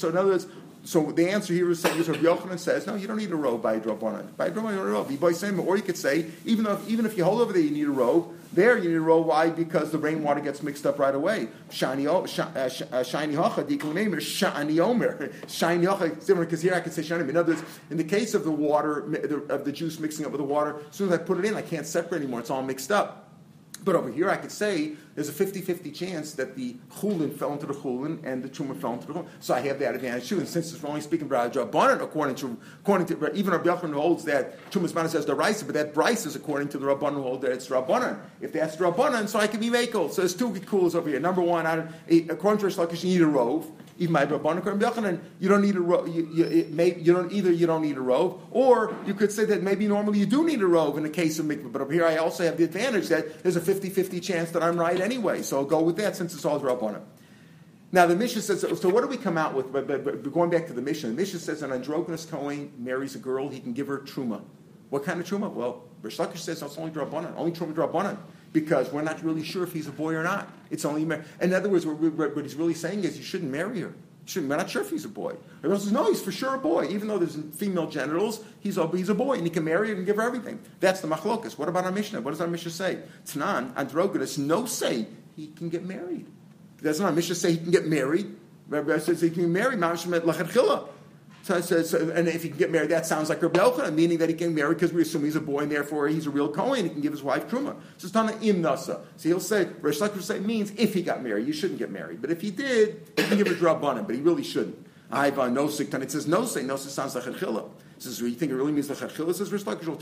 in 0.10 0.17
other 0.17 0.30
words, 0.30 0.47
so 0.86 1.12
the 1.13 1.30
answer 1.30 1.54
here 1.54 1.71
is 1.71 1.80
saying 1.80 1.97
is 1.97 2.10
Rabbi 2.10 2.23
Yochanan 2.23 2.60
says, 2.60 2.86
no, 2.86 2.95
you 2.95 3.08
don't 3.08 3.15
need 3.17 3.32
a 3.32 3.36
robe 3.36 3.62
by 3.62 3.80
drabanan. 3.80 4.36
By 4.36 4.49
drabanan, 4.49 4.71
you 4.71 4.78
don't 4.78 5.10
need 5.10 5.19
a 5.21 5.54
robe. 5.56 5.67
Or 5.67 5.78
you 5.78 5.84
could 5.84 5.97
say, 5.97 6.26
even 6.45 6.65
if 6.65 6.89
even 6.89 7.06
if 7.06 7.17
you 7.17 7.23
hold 7.23 7.39
over 7.41 7.54
there, 7.54 7.62
you 7.62 7.71
need 7.71 7.88
a 7.88 7.91
robe. 7.91 8.28
There, 8.54 8.78
you 8.78 8.89
need 8.89 8.96
to 8.96 9.02
roll 9.02 9.24
Why? 9.24 9.50
Because 9.50 9.92
the 9.92 9.98
rainwater 9.98 10.39
gets 10.39 10.62
mixed 10.62 10.86
up 10.86 11.00
right 11.00 11.16
away. 11.16 11.48
Shiny 11.72 12.06
uh, 12.06 12.20
uh, 12.20 12.24
shiny 13.04 13.34
hocha 13.34 13.63
diklamemer 13.63 14.22
shiny 14.22 14.80
omer 14.80 15.32
shiny 15.48 15.88
hocha. 15.88 16.22
Similar 16.22 16.46
because 16.46 16.62
here 16.62 16.76
I 16.76 16.80
can 16.80 16.92
say 16.92 17.02
shiny. 17.02 17.28
In 17.28 17.36
other 17.36 17.54
words, 17.54 17.66
in 17.89 17.98
the 17.98 18.04
case 18.04 18.36
of 18.36 18.44
the 18.44 18.52
water 18.52 19.00
of 19.50 19.66
the 19.66 19.72
juice 19.72 20.00
mixing 20.00 20.26
up 20.26 20.32
with 20.32 20.39
the 20.39 20.46
water, 20.46 20.82
as 20.88 20.96
soon 20.96 21.12
as 21.12 21.20
I 21.20 21.24
put 21.24 21.39
it 21.39 21.46
in, 21.46 21.56
I 21.56 21.63
can't 21.63 21.88
separate 21.88 22.20
anymore. 22.20 22.42
It's 22.42 22.52
all 22.52 22.62
mixed 22.62 22.92
up. 22.92 23.23
But 23.84 23.96
over 23.96 24.10
here, 24.10 24.30
I 24.30 24.38
could 24.38 24.52
say 24.52 24.93
there's 25.15 25.30
a 25.30 25.34
50-50 25.34 25.93
chance 25.93 26.34
that 26.34 26.56
the 26.56 26.76
chulin 26.91 27.36
fell 27.36 27.54
into 27.54 27.65
the 27.65 27.74
chulin 27.74 28.19
and 28.24 28.41
the 28.41 28.50
tumor 28.50 28.76
fell 28.76 28.93
into 28.93 29.08
the 29.08 29.13
chulin. 29.13 29.28
So 29.39 29.54
I 29.54 29.60
have 29.62 29.80
that 29.80 29.96
advantage 29.96 30.30
too. 30.30 30.39
And 30.39 30.48
since 30.48 30.82
we're 30.82 30.89
only 30.89 31.02
speaking 31.02 31.28
about 31.28 31.54
Rabbanan, 31.54 32.02
according 32.02 32.36
to 32.38 32.58
according 32.82 33.08
to 33.08 33.34
even 33.34 33.52
Rabbi 33.52 33.69
Yochanan 33.69 33.93
holds 33.93 34.24
that 34.26 34.69
tumas 34.72 34.93
mana 34.93 35.10
says 35.10 35.26
the 35.26 35.36
rice, 35.36 35.63
but 35.63 35.74
that 35.76 35.96
rice 35.96 36.26
is 36.26 36.36
according 36.36 36.69
to 36.69 36.78
the 36.78 36.86
Rabbanan 36.86 37.22
hold 37.22 37.41
that 37.41 37.52
it's 37.52 37.67
Rabbanan. 37.67 38.19
If 38.41 38.54
that's 38.54 38.78
Rabbanan, 38.78 39.28
so 39.28 39.39
I 39.39 39.48
can 39.48 39.60
be 39.60 39.69
makel. 39.69 40.12
So 40.12 40.22
there's 40.22 40.36
two 40.36 40.54
cools 40.62 40.96
over 40.96 41.10
here. 41.10 41.19
Number 41.19 41.41
one, 41.41 41.65
I, 41.65 41.88
eh, 42.10 42.22
according 42.30 42.60
to 42.60 42.65
Rish 42.65 42.78
Lakish, 42.78 43.04
you 43.04 43.10
need 43.10 43.22
a 43.22 43.28
rove 43.28 43.69
even 43.97 44.13
by 44.13 44.25
Rabbanan 44.25 44.62
Yochanan, 44.62 45.19
you 45.39 45.47
don't 45.47 45.62
need 45.62 45.75
a 45.75 45.79
robe. 45.79 46.08
You, 46.08 46.27
you, 46.34 46.45
you, 46.97 47.13
don't 47.13 47.32
either. 47.32 47.51
You 47.51 47.67
don't 47.67 47.82
need 47.82 47.97
a 47.97 48.01
robe, 48.01 48.39
or 48.51 48.95
you 49.06 49.13
could 49.13 49.32
say 49.32 49.45
that 49.45 49.62
maybe 49.62 49.88
normally 49.88 50.19
you 50.19 50.25
do 50.25 50.45
need 50.45 50.62
a 50.62 50.67
robe 50.67 50.97
in 50.97 51.03
the 51.03 51.10
case 51.10 51.38
of 51.39 51.45
mikvah. 51.45 51.71
But 51.71 51.82
up 51.84 51.91
here, 51.91 52.06
I 52.06 52.17
also 52.17 52.43
have 52.43 52.58
the 52.58 52.63
advantage 52.63 53.10
that 53.10 53.43
there's 53.43 53.56
a 53.56 53.62
50-50 53.62 54.21
chance 54.21 54.51
that 54.51 54.63
I'm 54.63 54.77
right 54.77 54.99
anyway. 54.99 55.43
So 55.43 55.58
I'll 55.58 55.65
go 55.65 55.82
with 55.82 55.97
that 55.97 56.15
since 56.15 56.34
it's 56.34 56.45
all 56.45 56.60
Rabbanan. 56.60 57.01
Now 57.91 58.08
the 58.08 58.15
Mishnah 58.15 58.41
says. 58.41 58.62
So 58.62 58.89
what 58.89 59.01
do 59.01 59.08
we 59.08 59.17
come 59.17 59.38
out 59.38 59.53
with? 59.53 59.71
But, 59.71 59.88
but, 59.88 60.03
but 60.03 60.34
going 60.34 60.49
back 60.49 60.67
to 60.67 60.73
the 60.73 60.82
Mishnah, 60.82 61.10
the 61.10 61.15
Mishnah 61.15 61.39
says 61.39 61.62
an 61.62 61.71
androgynous 61.71 62.25
Kohen 62.25 62.71
marries 62.79 63.15
a 63.15 63.19
girl, 63.19 63.49
he 63.49 63.60
can 63.60 63.73
give 63.73 63.88
her 63.88 63.99
truma. 63.99 64.41
What 64.89 65.03
kind 65.06 65.19
of 65.19 65.27
truma? 65.27 65.51
Well, 65.51 65.84
Rish 66.01 66.17
says 66.17 66.62
it's 66.62 66.77
only 66.77 66.91
drabanan, 66.91 67.34
only 67.38 67.51
truma 67.51 67.73
drabanan 67.73 68.17
because 68.54 68.92
we're 68.92 69.02
not 69.02 69.22
really 69.24 69.44
sure 69.44 69.63
if 69.63 69.74
he's 69.74 69.88
a 69.88 69.92
boy 69.92 70.13
or 70.13 70.24
not. 70.24 70.48
It's 70.70 70.86
only 70.86 71.04
mar- 71.04 71.26
in 71.42 71.54
other 71.54 71.70
words, 71.70 71.86
what, 71.86 71.98
what 72.00 72.46
he's 72.46 72.56
really 72.56 72.74
saying 72.74 73.04
is 73.04 73.18
you 73.18 73.24
shouldn't 73.24 73.52
marry 73.52 73.82
her. 73.82 73.94
Shouldn't, 74.26 74.50
we're 74.50 74.58
not 74.58 74.70
sure 74.70 74.82
if 74.82 74.89
he's 74.89 75.04
a 75.04 75.10
boy. 75.10 75.36
Everyone 75.58 75.80
says, 75.82 75.92
no, 75.92 76.08
he's 76.08 76.22
for 76.22 76.32
sure 76.32 76.56
a 76.56 76.58
boy. 76.58 76.88
Even 76.88 77.10
though 77.10 77.18
there's 77.18 77.36
female 77.58 77.89
genitals, 77.89 78.42
he's 78.62 78.78
a, 78.78 78.88
he's 78.88 79.10
a 79.10 79.13
boy, 79.13 79.34
and 79.34 79.44
he 79.44 79.50
can 79.50 79.66
marry 79.66 79.89
her 79.89 79.96
and 79.96 80.06
give 80.06 80.16
her 80.16 80.22
everything. 80.22 80.60
That's 80.80 81.02
the 81.02 81.10
machlokas. 81.10 81.58
What 81.58 81.68
about 81.68 81.84
our 81.84 81.92
Mishnah? 81.92 82.22
What 82.22 82.32
does 82.32 82.39
our 82.39 82.48
Mishnah 82.48 82.72
say? 82.72 83.00
Tanan, 83.26 83.76
androgynous, 83.76 84.38
no 84.38 84.66
say 84.66 85.08
he 85.36 85.48
can 85.48 85.68
get 85.68 85.84
married. 85.84 86.28
Doesn't 86.82 87.06
our 87.06 87.12
Mishnah 87.12 87.36
say 87.36 87.52
he 87.52 87.58
can 87.58 87.72
get 87.72 87.86
married? 87.88 88.34
Rabbi 88.70 88.98
says 89.00 89.20
he 89.20 89.30
can 89.30 89.52
marry. 89.52 89.76
So, 91.43 91.60
so, 91.60 91.84
so, 91.84 92.10
and 92.15 92.29
if 92.29 92.41
he 92.41 92.47
can 92.47 92.58
get 92.58 92.71
married, 92.71 92.89
that 92.91 93.06
sounds 93.06 93.27
like 93.27 93.41
Rabbi 93.41 93.60
Yochanan, 93.60 93.95
meaning 93.95 94.17
that 94.19 94.29
he 94.29 94.36
can 94.36 94.56
marry 94.56 94.75
because 94.75 94.93
we 94.93 95.01
assume 95.01 95.25
he's 95.25 95.36
a 95.36 95.41
boy 95.41 95.60
and 95.60 95.71
therefore 95.71 96.08
he's 96.08 96.25
a 96.25 96.29
real 96.29 96.49
Kohen. 96.49 96.86
He 96.86 96.89
can 96.89 97.01
give 97.01 97.12
his 97.12 97.21
wife 97.21 97.49
truma. 97.49 97.75
So 97.97 98.06
it's 98.06 98.13
not 98.13 98.34
an 98.34 98.41
im 98.41 98.63
nasa. 98.63 99.01
So 99.17 99.29
he'll 99.29 99.41
say, 99.41 99.67
Rish 99.82 99.99
say 99.99 100.39
means 100.39 100.71
if 100.77 100.93
he 100.93 101.01
got 101.01 101.21
married, 101.21 101.45
you 101.45 101.51
shouldn't 101.51 101.79
get 101.79 101.91
married. 101.91 102.21
But 102.21 102.32
if 102.32 102.39
he 102.39 102.49
did, 102.49 103.12
he 103.17 103.23
can 103.23 103.38
give 103.38 103.47
a 103.47 103.56
him, 103.56 104.06
but 104.06 104.15
he 104.15 104.21
really 104.21 104.43
shouldn't. 104.43 104.88
Aiva 105.12 105.51
nosik. 105.51 105.93
And 105.93 106.01
it 106.01 106.12
says 106.12 106.27
no 106.27 106.43
nosik. 106.43 106.63
Nosik 106.63 106.88
sounds 106.88 107.13
like 107.13 107.25
a 107.25 107.34
Says, 108.04 108.20
you 108.20 108.32
think 108.32 108.52
it 108.52 108.56
really 108.56 108.74
means 108.74 108.89
the 108.89 108.96
chachila? 108.96 109.34
Says 109.34 109.50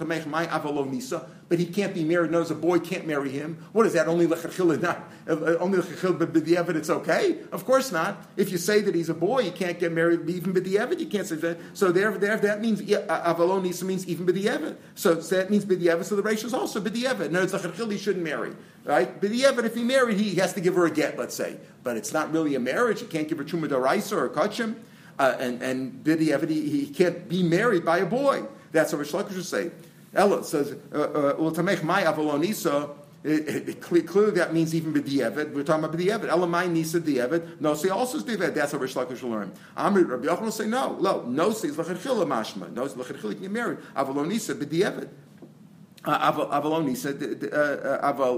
make 0.08 0.26
my 0.26 0.48
avalo 0.48 0.90
nisa, 0.90 1.30
but 1.50 1.60
he 1.60 1.68
can't 1.68 1.94
be 1.94 2.04
married. 2.04 2.32
Knows 2.32 2.50
a 2.50 2.56
boy 2.56 2.80
can't 2.80 3.06
marry 3.06 3.30
him. 3.30 3.64
What 3.74 3.86
is 3.86 3.94
that? 3.94 4.08
Only 4.08 4.26
lechachila, 4.26 4.82
not 4.82 5.08
uh, 5.30 5.34
uh, 5.34 5.58
only 5.60 5.78
lechachila, 5.78 6.18
but 6.18 6.34
b'di'evid 6.34 6.76
it's 6.76 6.90
okay. 6.90 7.38
Of 7.52 7.64
course 7.64 7.92
not. 7.92 8.26
If 8.38 8.52
you 8.52 8.58
say 8.58 8.82
that 8.82 8.96
he's 8.96 9.10
a 9.10 9.14
boy, 9.14 9.44
he 9.44 9.52
can't 9.52 9.78
get 9.78 9.92
married. 9.92 10.28
Even 10.28 10.52
b'di'evid, 10.52 11.00
you 11.00 11.06
can't 11.06 11.28
say 11.28 11.36
that. 11.36 11.60
So 11.74 11.92
there, 11.92 12.18
there, 12.18 12.38
that 12.38 12.60
means 12.60 12.82
avalo 12.82 13.62
nisa 13.62 13.86
means 13.86 14.08
even 14.08 14.26
b'di'evid. 14.26 14.78
So, 14.96 15.22
so 15.22 15.36
that 15.36 15.52
means 15.52 15.64
b'di'evid. 15.66 16.04
So 16.04 16.16
the 16.16 16.24
ratio 16.24 16.48
is 16.48 16.56
also 16.56 16.82
b'di'evid. 16.82 17.30
No, 17.30 17.44
it's 17.44 17.54
lechachila. 17.54 17.92
He 17.92 18.00
shouldn't 18.00 18.24
marry, 18.24 18.56
right? 18.84 19.22
B'di'evid. 19.22 19.64
If 19.64 19.76
he 19.76 19.84
married, 19.84 20.18
he 20.18 20.34
has 20.36 20.54
to 20.54 20.62
give 20.62 20.74
her 20.74 20.88
a 20.88 20.92
get. 20.92 21.20
Let's 21.20 21.36
say, 21.36 21.58
but 21.84 21.98
it's 21.98 22.14
not 22.14 22.32
really 22.32 22.56
a 22.56 22.60
marriage. 22.60 23.02
He 23.02 23.06
can't 23.06 23.28
give 23.28 23.38
her 23.38 23.44
truma 23.44 23.68
daraisa 23.68 24.14
or 24.14 24.26
a 24.26 24.30
kachim. 24.32 24.78
Uh, 25.22 25.38
and 25.40 25.62
and 25.62 26.04
Bidi 26.04 26.50
he 26.50 26.88
can't 26.88 27.30
be 27.30 27.44
married 27.44 27.86
by 27.86 28.00
a 28.00 28.08
boy. 28.08 28.44
That's 28.72 28.92
what 28.92 29.00
Rish 29.00 29.12
Lakish 29.12 29.36
would 29.36 29.46
say. 29.46 29.70
Ella 30.16 30.44
says, 30.44 30.72
"Ultamech 30.92 31.78
uh, 31.78 31.82
uh, 31.82 31.86
my 31.86 32.02
avalonisa." 32.02 32.90
Clearly, 33.22 34.32
that 34.32 34.52
means 34.52 34.74
even 34.74 34.92
b'di'evet. 34.96 35.54
We're 35.54 35.62
talking 35.62 35.84
about 35.84 35.96
b'di'evet. 35.96 36.28
Elamai 36.28 36.72
nisa 36.72 37.00
di'evet. 37.00 37.62
No, 37.62 37.76
say 37.76 37.90
also 37.90 38.18
is. 38.18 38.26
That's 38.26 38.74
what 38.74 38.82
Rish 38.82 38.96
Lakish 38.96 39.22
will 39.22 39.30
learn. 39.30 39.54
Amri 39.78 40.10
Rabbi 40.10 40.26
Yochanan 40.26 40.42
will 40.42 40.52
say 40.52 40.66
no. 40.66 40.98
No, 40.98 41.22
no 41.28 41.52
says 41.52 41.76
lechadchila 41.76 42.26
mashma. 42.26 42.74
No, 42.74 42.88
lechadchila 42.88 43.34
can 43.34 43.42
get 43.42 43.52
married. 43.52 43.78
Avalonisa 43.96 44.56
b'di'evet. 44.56 45.10
Uh, 46.04 46.32
Avalonisa, 46.32 47.14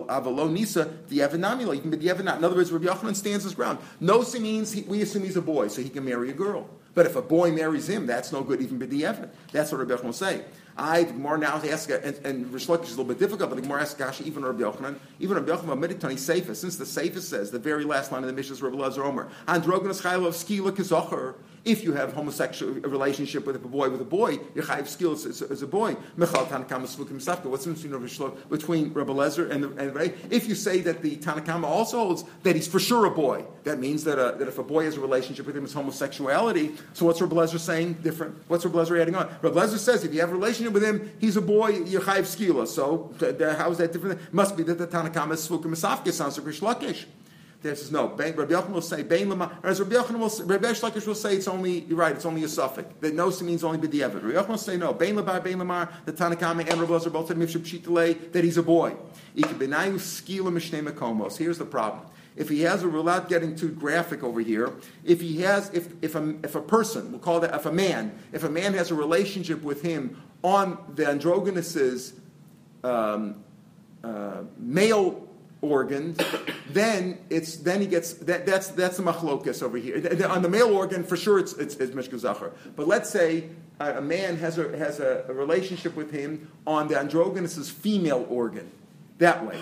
Avalonisa, 0.07 0.91
the 1.07 1.19
Evanamila, 1.19 1.73
you 1.73 1.81
can 1.81 1.91
be 1.91 1.95
the 1.95 2.07
Evanat. 2.07 2.37
In 2.37 2.43
other 2.43 2.57
words, 2.57 2.71
Rabbi 2.73 2.87
Yochanan 2.87 3.15
stands 3.15 3.45
his 3.45 3.55
ground. 3.55 3.79
Nosi 4.01 4.41
means 4.41 4.73
he, 4.73 4.81
we 4.81 5.01
assume 5.01 5.23
he's 5.23 5.37
a 5.37 5.41
boy, 5.41 5.69
so 5.69 5.81
he 5.81 5.89
can 5.89 6.03
marry 6.03 6.29
a 6.29 6.33
girl. 6.33 6.69
But 6.93 7.05
if 7.05 7.15
a 7.15 7.21
boy 7.21 7.53
marries 7.53 7.87
him, 7.87 8.05
that's 8.05 8.33
no 8.33 8.43
good, 8.43 8.61
even 8.61 8.79
B'di 8.79 9.03
Evan. 9.03 9.31
That's 9.53 9.71
what 9.71 9.79
Rabbi 9.79 9.93
Yochanan 9.93 10.03
will 10.03 10.13
say. 10.13 10.43
I, 10.77 11.03
the 11.03 11.13
Gemara 11.13 11.37
now 11.37 11.55
asks, 11.55 11.89
and, 11.89 12.19
and 12.25 12.51
Rish 12.51 12.63
is 12.63 12.69
a 12.69 12.73
little 12.73 13.05
bit 13.05 13.19
difficult, 13.19 13.49
but 13.49 13.55
the 13.55 13.61
Gemara 13.61 13.81
asks, 13.81 13.93
gosh, 13.93 14.19
even 14.21 14.43
Rabbi 14.43 14.61
Yochanan, 14.61 14.97
even 15.21 15.37
Rabbi 15.37 15.51
Yochanan 15.51 15.79
Meditani 15.79 16.15
Seifah, 16.15 16.55
since 16.55 16.75
the 16.75 16.83
Seifah 16.83 17.21
says, 17.21 17.49
the 17.49 17.59
very 17.59 17.85
last 17.85 18.11
line 18.11 18.23
of 18.23 18.27
the 18.27 18.33
Mishnah 18.33 18.55
is 18.55 18.61
Rabbi 18.61 18.75
Lazar 18.75 19.05
Omer, 19.05 19.29
Androgynous 19.47 20.01
Chayla 20.01 20.27
of 20.27 20.33
Skila 20.33 20.71
Kazocher, 20.71 21.35
if 21.65 21.83
you 21.83 21.93
have 21.93 22.13
homosexual 22.13 22.73
relationship 22.73 23.45
with 23.45 23.55
a 23.55 23.59
boy 23.59 23.89
with 23.89 24.01
a 24.01 24.05
boy, 24.05 24.39
your 24.53 24.65
chayiv 24.65 24.87
skill 24.87 25.13
as, 25.13 25.25
is, 25.25 25.61
a 25.61 25.67
boy. 25.67 25.95
Tanakama 26.17 26.87
Svukim 26.87 27.21
Safka. 27.21 27.45
What's 27.45 27.65
the 27.65 27.73
difference 27.73 28.37
between 28.49 28.91
Rabbi 28.93 29.13
Lezer 29.13 29.49
and, 29.49 29.63
the, 29.63 29.69
and? 29.77 30.13
If 30.29 30.47
you 30.47 30.55
say 30.55 30.81
that 30.81 31.01
the 31.01 31.15
Tanakama 31.17 31.63
also 31.63 31.97
holds 31.99 32.25
that 32.43 32.55
he's 32.55 32.67
for 32.67 32.79
sure 32.79 33.05
a 33.05 33.11
boy, 33.11 33.45
that 33.63 33.79
means 33.79 34.03
that, 34.03 34.19
uh, 34.19 34.31
that 34.33 34.47
if 34.47 34.57
a 34.57 34.63
boy 34.63 34.83
has 34.85 34.97
a 34.97 34.99
relationship 34.99 35.45
with 35.45 35.55
him, 35.55 35.63
it's 35.63 35.73
homosexuality. 35.73 36.75
So 36.93 37.05
what's 37.05 37.21
Rabbi 37.21 37.35
Lezer 37.35 37.59
saying 37.59 37.93
different? 38.03 38.35
What's 38.49 38.65
Rabbi 38.65 38.79
Lezer 38.79 39.01
adding 39.01 39.15
on? 39.15 39.27
Rabbi 39.41 39.59
Lezer 39.59 39.77
says 39.77 40.03
if 40.03 40.13
you 40.13 40.19
have 40.19 40.31
a 40.31 40.35
relationship 40.35 40.73
with 40.73 40.83
him, 40.83 41.11
he's 41.19 41.37
a 41.37 41.41
boy, 41.41 41.69
you're 41.69 42.01
chayiv 42.01 42.23
skila. 42.23 42.67
So 42.67 43.13
th- 43.19 43.37
th- 43.37 43.55
how 43.55 43.71
is 43.71 43.77
that 43.77 43.93
different? 43.93 44.33
Must 44.33 44.57
be 44.57 44.63
that 44.63 44.77
the 44.77 44.87
Tanakama 44.87 45.33
is 45.33 45.47
Svukim 45.47 45.71
Safka 45.71 46.11
sounds 46.11 46.37
like 46.37 46.81
Rish. 46.81 47.07
There 47.63 47.75
says 47.75 47.91
no. 47.93 48.09
Rabbi 48.09 48.31
Yochanan 48.31 48.71
will 48.71 48.81
say 48.81 49.03
Bein 49.03 49.29
Lama. 49.29 49.57
As 49.63 49.79
Rabbi 49.79 49.95
Yochanan 49.95 50.19
will, 50.19 50.45
Rabbi 50.45 50.73
Shlakish 50.73 51.07
will 51.07 51.15
say 51.15 51.37
it's 51.37 51.47
only. 51.47 51.85
You're 51.85 51.97
right. 51.97 52.13
It's 52.13 52.25
only 52.25 52.43
a 52.43 52.49
suffix. 52.49 52.93
That 52.99 53.15
no 53.15 53.31
means 53.41 53.63
only 53.63 53.79
b'diavad. 53.79 54.15
Rabbi 54.15 54.35
Yochanan 54.35 54.49
will 54.49 54.57
say 54.57 54.75
no. 54.75 54.93
Bein 54.93 55.15
Labar, 55.15 55.41
Bein 55.41 55.59
Lamar. 55.59 55.89
The 56.05 56.11
Tanakama 56.11 56.69
and 56.69 56.81
Rabbi 56.81 56.91
Lazar 56.91 57.09
both 57.09 57.29
said 57.29 57.37
Mifshab 57.37 57.61
Shitale 57.61 58.33
that 58.33 58.43
he's 58.43 58.57
a 58.57 58.63
boy. 58.63 58.97
Here's 59.33 59.47
the 61.57 61.65
problem. 61.65 62.05
If 62.35 62.49
he 62.49 62.61
has 62.61 62.83
a, 62.83 62.89
without 62.89 63.29
getting 63.29 63.55
too 63.55 63.69
graphic 63.69 64.23
over 64.23 64.41
here, 64.41 64.73
if 65.05 65.21
he 65.21 65.41
has, 65.41 65.69
if, 65.69 65.93
if, 66.01 66.15
a, 66.15 66.35
if 66.43 66.55
a 66.55 66.61
person, 66.61 67.11
we'll 67.11 67.19
call 67.19 67.39
that, 67.41 67.53
if 67.53 67.65
a 67.65 67.71
man, 67.71 68.17
if 68.31 68.43
a 68.43 68.49
man 68.49 68.73
has 68.73 68.89
a 68.91 68.95
relationship 68.95 69.61
with 69.61 69.83
him 69.83 70.21
on 70.41 70.77
the 70.95 71.07
androgynous 71.07 72.13
um, 72.83 73.43
uh, 74.03 74.41
male 74.57 75.27
organ, 75.63 76.15
then 76.69 77.17
it's 77.29 77.55
then 77.57 77.81
he 77.81 77.87
gets 77.87 78.13
that, 78.13 78.45
that's 78.45 78.67
that's 78.69 78.97
the 78.97 79.03
machlokas 79.03 79.63
over 79.63 79.77
here. 79.77 79.95
On 80.29 80.41
the 80.41 80.49
male 80.49 80.75
organ, 80.75 81.03
for 81.03 81.17
sure, 81.17 81.39
it's 81.39 81.53
it's, 81.53 81.75
it's 81.75 81.95
mishka 81.95 82.51
But 82.75 82.87
let's 82.87 83.09
say 83.09 83.49
a, 83.79 83.97
a 83.97 84.01
man 84.01 84.37
has 84.37 84.59
a 84.59 84.77
has 84.77 84.99
a, 84.99 85.25
a, 85.29 85.33
relationship 85.33 85.95
with 85.95 86.11
him 86.11 86.51
on 86.67 86.87
the 86.87 86.99
androgynous 86.99 87.69
female 87.69 88.27
organ. 88.29 88.69
That 89.19 89.45
way, 89.45 89.57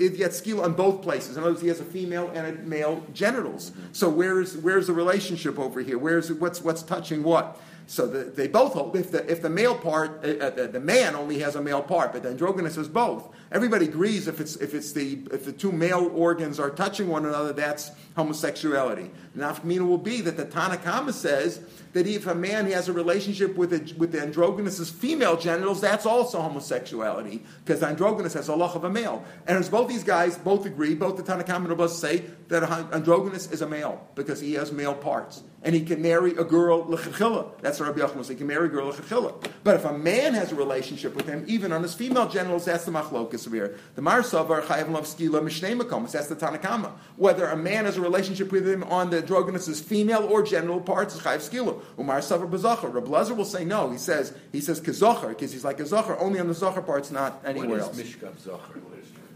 it 0.00 0.16
gets 0.16 0.38
skill 0.38 0.62
on 0.62 0.72
both 0.72 1.02
places. 1.02 1.36
In 1.36 1.42
other 1.42 1.52
words, 1.52 1.62
he 1.62 1.68
has 1.68 1.80
a 1.80 1.84
female 1.84 2.30
and 2.34 2.46
a 2.46 2.60
male 2.62 3.04
genitals. 3.12 3.72
So 3.92 4.08
where's 4.08 4.56
where's 4.56 4.88
the 4.88 4.94
relationship 4.94 5.58
over 5.58 5.80
here? 5.80 5.98
Where's 5.98 6.32
what's 6.32 6.60
what's 6.60 6.82
touching 6.82 7.22
what? 7.22 7.60
So 7.92 8.06
the, 8.06 8.24
they 8.24 8.48
both 8.48 8.72
hold. 8.72 8.96
If 8.96 9.10
the, 9.10 9.30
if 9.30 9.42
the 9.42 9.50
male 9.50 9.74
part, 9.74 10.24
uh, 10.24 10.46
uh 10.46 10.66
the 10.66 10.80
man 10.80 11.14
only 11.14 11.40
has 11.40 11.56
a 11.56 11.60
male 11.60 11.82
part, 11.82 12.14
but 12.14 12.22
the 12.22 12.30
androgynous 12.30 12.76
has 12.76 12.88
both. 12.88 13.28
Everybody 13.50 13.84
agrees 13.84 14.28
if 14.28 14.40
it's 14.40 14.56
if 14.56 14.72
it's 14.72 14.92
the 14.92 15.18
if 15.30 15.44
the 15.44 15.52
two 15.52 15.70
male 15.70 16.10
organs 16.14 16.58
are 16.58 16.70
touching 16.70 17.08
one 17.08 17.26
another, 17.26 17.52
that's 17.52 17.90
homosexuality. 18.16 19.10
Nafkamina 19.36 19.86
will 19.86 19.98
be 19.98 20.20
that 20.20 20.36
the 20.36 20.44
Tanakhama 20.44 21.12
says 21.12 21.60
that 21.92 22.06
if 22.06 22.26
a 22.26 22.34
man 22.34 22.70
has 22.70 22.88
a 22.88 22.92
relationship 22.92 23.56
with 23.56 23.72
a, 23.72 23.94
with 23.96 24.14
androgynous 24.14 24.90
female 24.90 25.36
genitals, 25.36 25.80
that's 25.80 26.06
also 26.06 26.40
homosexuality 26.40 27.42
because 27.64 27.82
androgynous 27.82 28.34
has 28.34 28.48
a 28.48 28.54
loch 28.54 28.74
of 28.74 28.84
a 28.84 28.90
male. 28.90 29.24
And 29.46 29.58
as 29.58 29.68
both 29.68 29.88
these 29.88 30.04
guys 30.04 30.36
both 30.38 30.66
agree, 30.66 30.94
both 30.94 31.16
the 31.16 31.22
Tanakhama 31.22 31.56
and 31.56 31.68
Rabbi 31.70 31.86
say 31.86 32.24
that 32.48 32.62
androgynous 32.92 33.50
is 33.50 33.62
a 33.62 33.68
male 33.68 34.06
because 34.14 34.40
he 34.40 34.54
has 34.54 34.72
male 34.72 34.94
parts 34.94 35.42
and 35.64 35.74
he 35.74 35.84
can 35.84 36.02
marry 36.02 36.32
a 36.32 36.44
girl 36.44 36.84
lechachila. 36.84 37.50
That's 37.60 37.78
what 37.78 37.86
Rabbi 37.88 38.00
Yochanan 38.00 38.28
He 38.28 38.34
can 38.34 38.46
marry 38.46 38.66
a 38.66 38.70
girl 38.70 38.92
lechachila. 38.92 39.50
But 39.64 39.76
if 39.76 39.84
a 39.84 39.96
man 39.96 40.34
has 40.34 40.52
a 40.52 40.56
relationship 40.56 41.14
with 41.14 41.26
him, 41.26 41.44
even 41.46 41.72
on 41.72 41.82
his 41.82 41.94
female 41.94 42.28
genitals, 42.28 42.64
that's 42.64 42.84
the 42.84 42.90
machlokas 42.90 43.50
here. 43.50 43.78
The 43.94 44.02
Marsavar 44.02 44.62
chayav 44.62 44.90
love 44.90 45.04
skila 45.04 45.40
mishnei. 45.40 45.72
That's 46.12 46.26
the 46.26 46.36
Tanakhama. 46.36 46.92
Whether 47.16 47.46
a 47.46 47.56
man 47.56 47.84
has 47.84 47.96
a 47.96 48.00
relationship 48.02 48.52
with 48.52 48.68
him 48.68 48.82
on 48.84 49.10
the 49.10 49.18
androgynous 49.18 49.80
female 49.80 50.24
or 50.24 50.42
genital 50.42 50.80
parts 50.80 51.14
is 51.14 51.20
chayav 51.20 51.38
skila. 51.38 51.80
Umar 51.98 52.20
bazachar. 52.20 52.92
Rabbi 52.92 53.08
Lezer 53.08 53.36
will 53.36 53.44
say 53.44 53.64
no. 53.64 53.90
He 53.90 53.98
says 53.98 54.34
he 54.52 54.60
says 54.60 54.80
kazachar 54.80 55.28
because 55.28 55.52
he's 55.52 55.64
like 55.64 55.80
a 55.80 55.86
zachar 55.86 56.18
only 56.18 56.40
on 56.40 56.48
the 56.48 56.54
zachar 56.54 56.82
parts, 56.82 57.10
not 57.10 57.42
anywhere 57.44 57.80
else. 57.80 58.00
Mishkav 58.00 58.38
zachar? 58.38 58.80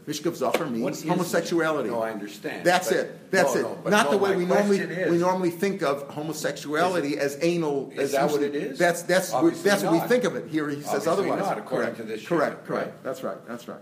Mishkav 0.06 0.36
Zachar 0.36 0.66
means 0.66 1.02
homosexuality. 1.02 1.90
No, 1.90 2.00
I 2.00 2.12
understand. 2.12 2.64
That's 2.64 2.88
but, 2.88 2.96
it. 2.96 3.30
That's 3.32 3.54
no, 3.56 3.60
it. 3.60 3.84
No, 3.84 3.90
Not 3.90 4.06
no, 4.06 4.10
the 4.12 4.18
way 4.18 4.36
we 4.36 4.44
normally 4.44 4.78
is, 4.78 5.10
we 5.10 5.18
normally 5.18 5.50
think 5.50 5.82
of 5.82 6.08
homosexuality 6.08 7.14
it, 7.14 7.18
as 7.18 7.38
anal. 7.42 7.90
Is 7.92 7.98
as 7.98 8.12
that 8.12 8.30
what 8.30 8.42
it 8.42 8.54
is? 8.54 8.78
That's 8.78 9.02
that's 9.02 9.32
Obviously 9.32 9.68
that's 9.68 9.82
not. 9.82 9.92
what 9.92 10.02
we 10.02 10.08
think 10.08 10.22
of 10.22 10.36
it. 10.36 10.48
Here 10.48 10.68
he 10.68 10.76
says 10.76 11.08
Obviously 11.08 11.30
otherwise. 11.30 11.40
Not, 11.40 11.58
according 11.58 11.94
correct. 11.94 11.96
to 11.96 12.02
this. 12.04 12.26
Correct. 12.26 12.64
Correct. 12.66 12.86
Right. 12.86 13.02
That's 13.02 13.24
right. 13.24 13.46
That's 13.48 13.66
right. 13.66 13.80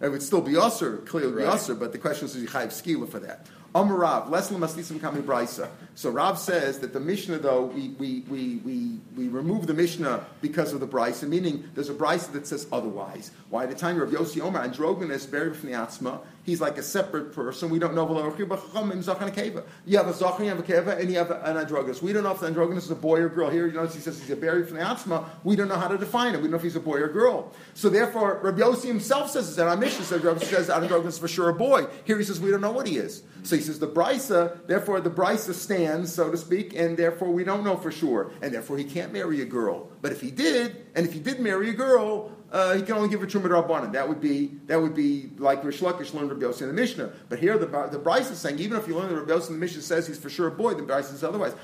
It 0.00 0.08
would 0.08 0.22
still 0.22 0.40
be 0.40 0.56
usher, 0.56 0.96
clearly 0.98 1.44
right. 1.44 1.46
usher, 1.46 1.74
but 1.74 1.92
the 1.92 1.98
question 1.98 2.24
is, 2.24 2.34
is 2.34 2.48
Chayiv 2.48 2.68
Skila 2.68 3.08
for 3.08 3.20
that? 3.20 3.46
Amar 3.74 3.98
Rav, 3.98 4.30
less 4.30 4.50
Maslisim 4.50 5.00
Kami 5.00 5.20
Brisa. 5.22 5.68
So 5.94 6.10
Rav 6.10 6.38
says 6.38 6.80
that 6.80 6.92
the 6.92 6.98
Mishnah, 6.98 7.38
though, 7.38 7.66
we, 7.66 7.90
we, 7.90 8.24
we, 8.28 8.56
we, 8.64 8.98
we 9.16 9.28
remove 9.28 9.66
the 9.66 9.74
Mishnah 9.74 10.26
because 10.40 10.72
of 10.72 10.80
the 10.80 10.88
Brisa, 10.88 11.28
meaning 11.28 11.68
there's 11.74 11.88
a 11.88 11.94
Brisa 11.94 12.32
that 12.32 12.46
says 12.46 12.66
otherwise. 12.72 13.30
Why? 13.48 13.64
At 13.64 13.70
the 13.70 13.76
time 13.76 14.00
of 14.00 14.10
Yossi 14.10 14.40
Omer, 14.40 14.60
androgynous, 14.60 15.24
buried 15.26 15.56
from 15.56 15.70
the 15.70 15.76
Atzma, 15.76 16.20
he's 16.50 16.60
like 16.60 16.76
a 16.78 16.82
separate 16.82 17.32
person. 17.32 17.70
We 17.70 17.78
don't 17.78 17.94
know. 17.94 18.10
You 18.10 19.96
have 19.96 20.08
a 20.08 20.12
Zachar, 20.12 20.42
you 20.42 20.48
have 20.50 20.58
a 20.58 20.62
Keva, 20.62 20.98
and 20.98 21.10
you 21.10 21.18
have 21.18 21.30
an 21.30 21.56
androgynous. 21.56 22.02
We 22.02 22.12
don't 22.12 22.24
know 22.24 22.32
if 22.32 22.40
the 22.40 22.46
androgynous 22.46 22.84
is 22.84 22.90
a 22.90 22.96
boy 22.96 23.20
or 23.20 23.28
girl. 23.28 23.48
Here, 23.50 23.66
you 23.66 23.72
notice 23.72 23.94
he 23.94 24.00
says 24.00 24.20
he's 24.20 24.30
a 24.30 24.36
buried 24.36 24.68
from 24.68 24.76
the 24.78 24.82
Atzma. 24.82 25.24
We 25.44 25.56
don't 25.56 25.68
know 25.68 25.76
how 25.76 25.88
to 25.88 25.96
define 25.96 26.34
it. 26.34 26.38
We 26.38 26.42
don't 26.42 26.52
know 26.52 26.56
if 26.58 26.62
he's 26.62 26.76
a 26.76 26.80
boy 26.80 26.98
or 26.98 27.08
girl. 27.08 27.52
So 27.74 27.88
therefore, 27.88 28.40
Rabbi 28.42 28.60
Yossi 28.60 28.86
himself 28.86 29.30
says 29.30 29.56
and 29.58 29.68
our 29.68 29.76
Rabbi 29.76 29.88
says 29.88 30.70
androgynous 30.70 31.14
is 31.14 31.20
for 31.20 31.28
sure 31.28 31.48
a 31.48 31.54
boy. 31.54 31.86
Here 32.04 32.18
he 32.18 32.24
says 32.24 32.40
we 32.40 32.50
don't 32.50 32.60
know 32.60 32.72
what 32.72 32.86
he 32.86 32.96
is. 32.96 33.22
So 33.42 33.56
he 33.56 33.62
says 33.62 33.78
the 33.78 33.88
brisa, 33.88 34.66
therefore 34.66 35.00
the 35.00 35.10
brisa 35.10 35.54
stands, 35.54 36.12
so 36.12 36.30
to 36.30 36.36
speak, 36.36 36.74
and 36.74 36.96
therefore 36.96 37.30
we 37.30 37.44
don't 37.44 37.64
know 37.64 37.76
for 37.76 37.90
sure, 37.90 38.32
and 38.42 38.52
therefore 38.52 38.76
he 38.76 38.84
can't 38.84 39.12
marry 39.12 39.40
a 39.40 39.46
girl. 39.46 39.88
But 40.02 40.12
if 40.12 40.20
he 40.20 40.30
did, 40.30 40.84
and 40.94 41.06
if 41.06 41.12
he 41.12 41.20
did 41.20 41.40
marry 41.40 41.70
a 41.70 41.72
girl, 41.72 42.32
uh, 42.52 42.74
he 42.74 42.82
can 42.82 42.96
only 42.96 43.08
give 43.08 43.22
a 43.22 43.26
truma 43.26 43.48
rabbanan. 43.48 43.92
That 43.92 44.08
would 44.08 44.20
be 44.20 44.58
that 44.66 44.80
would 44.80 44.94
be 44.94 45.30
like 45.38 45.62
Rish 45.62 45.80
Lakish 45.80 46.12
learned 46.14 46.30
Rabbi 46.30 46.42
Yossi 46.42 46.62
in 46.62 46.68
the 46.68 46.74
Mishnah. 46.74 47.12
But 47.28 47.38
here 47.38 47.56
the 47.56 47.66
the 47.66 47.98
Brisa 47.98 48.32
is 48.32 48.38
saying 48.38 48.58
even 48.58 48.78
if 48.78 48.88
you 48.88 48.96
learn 48.96 49.08
the 49.08 49.16
Rabbi 49.16 49.32
Yossi 49.32 49.48
in 49.48 49.54
the 49.54 49.60
Mishnah 49.60 49.82
says 49.82 50.06
he's 50.06 50.18
for 50.18 50.30
sure 50.30 50.48
a 50.48 50.50
boy, 50.50 50.74
the 50.74 50.82
Brisa 50.82 51.14
is 51.14 51.22
otherwise. 51.22 51.54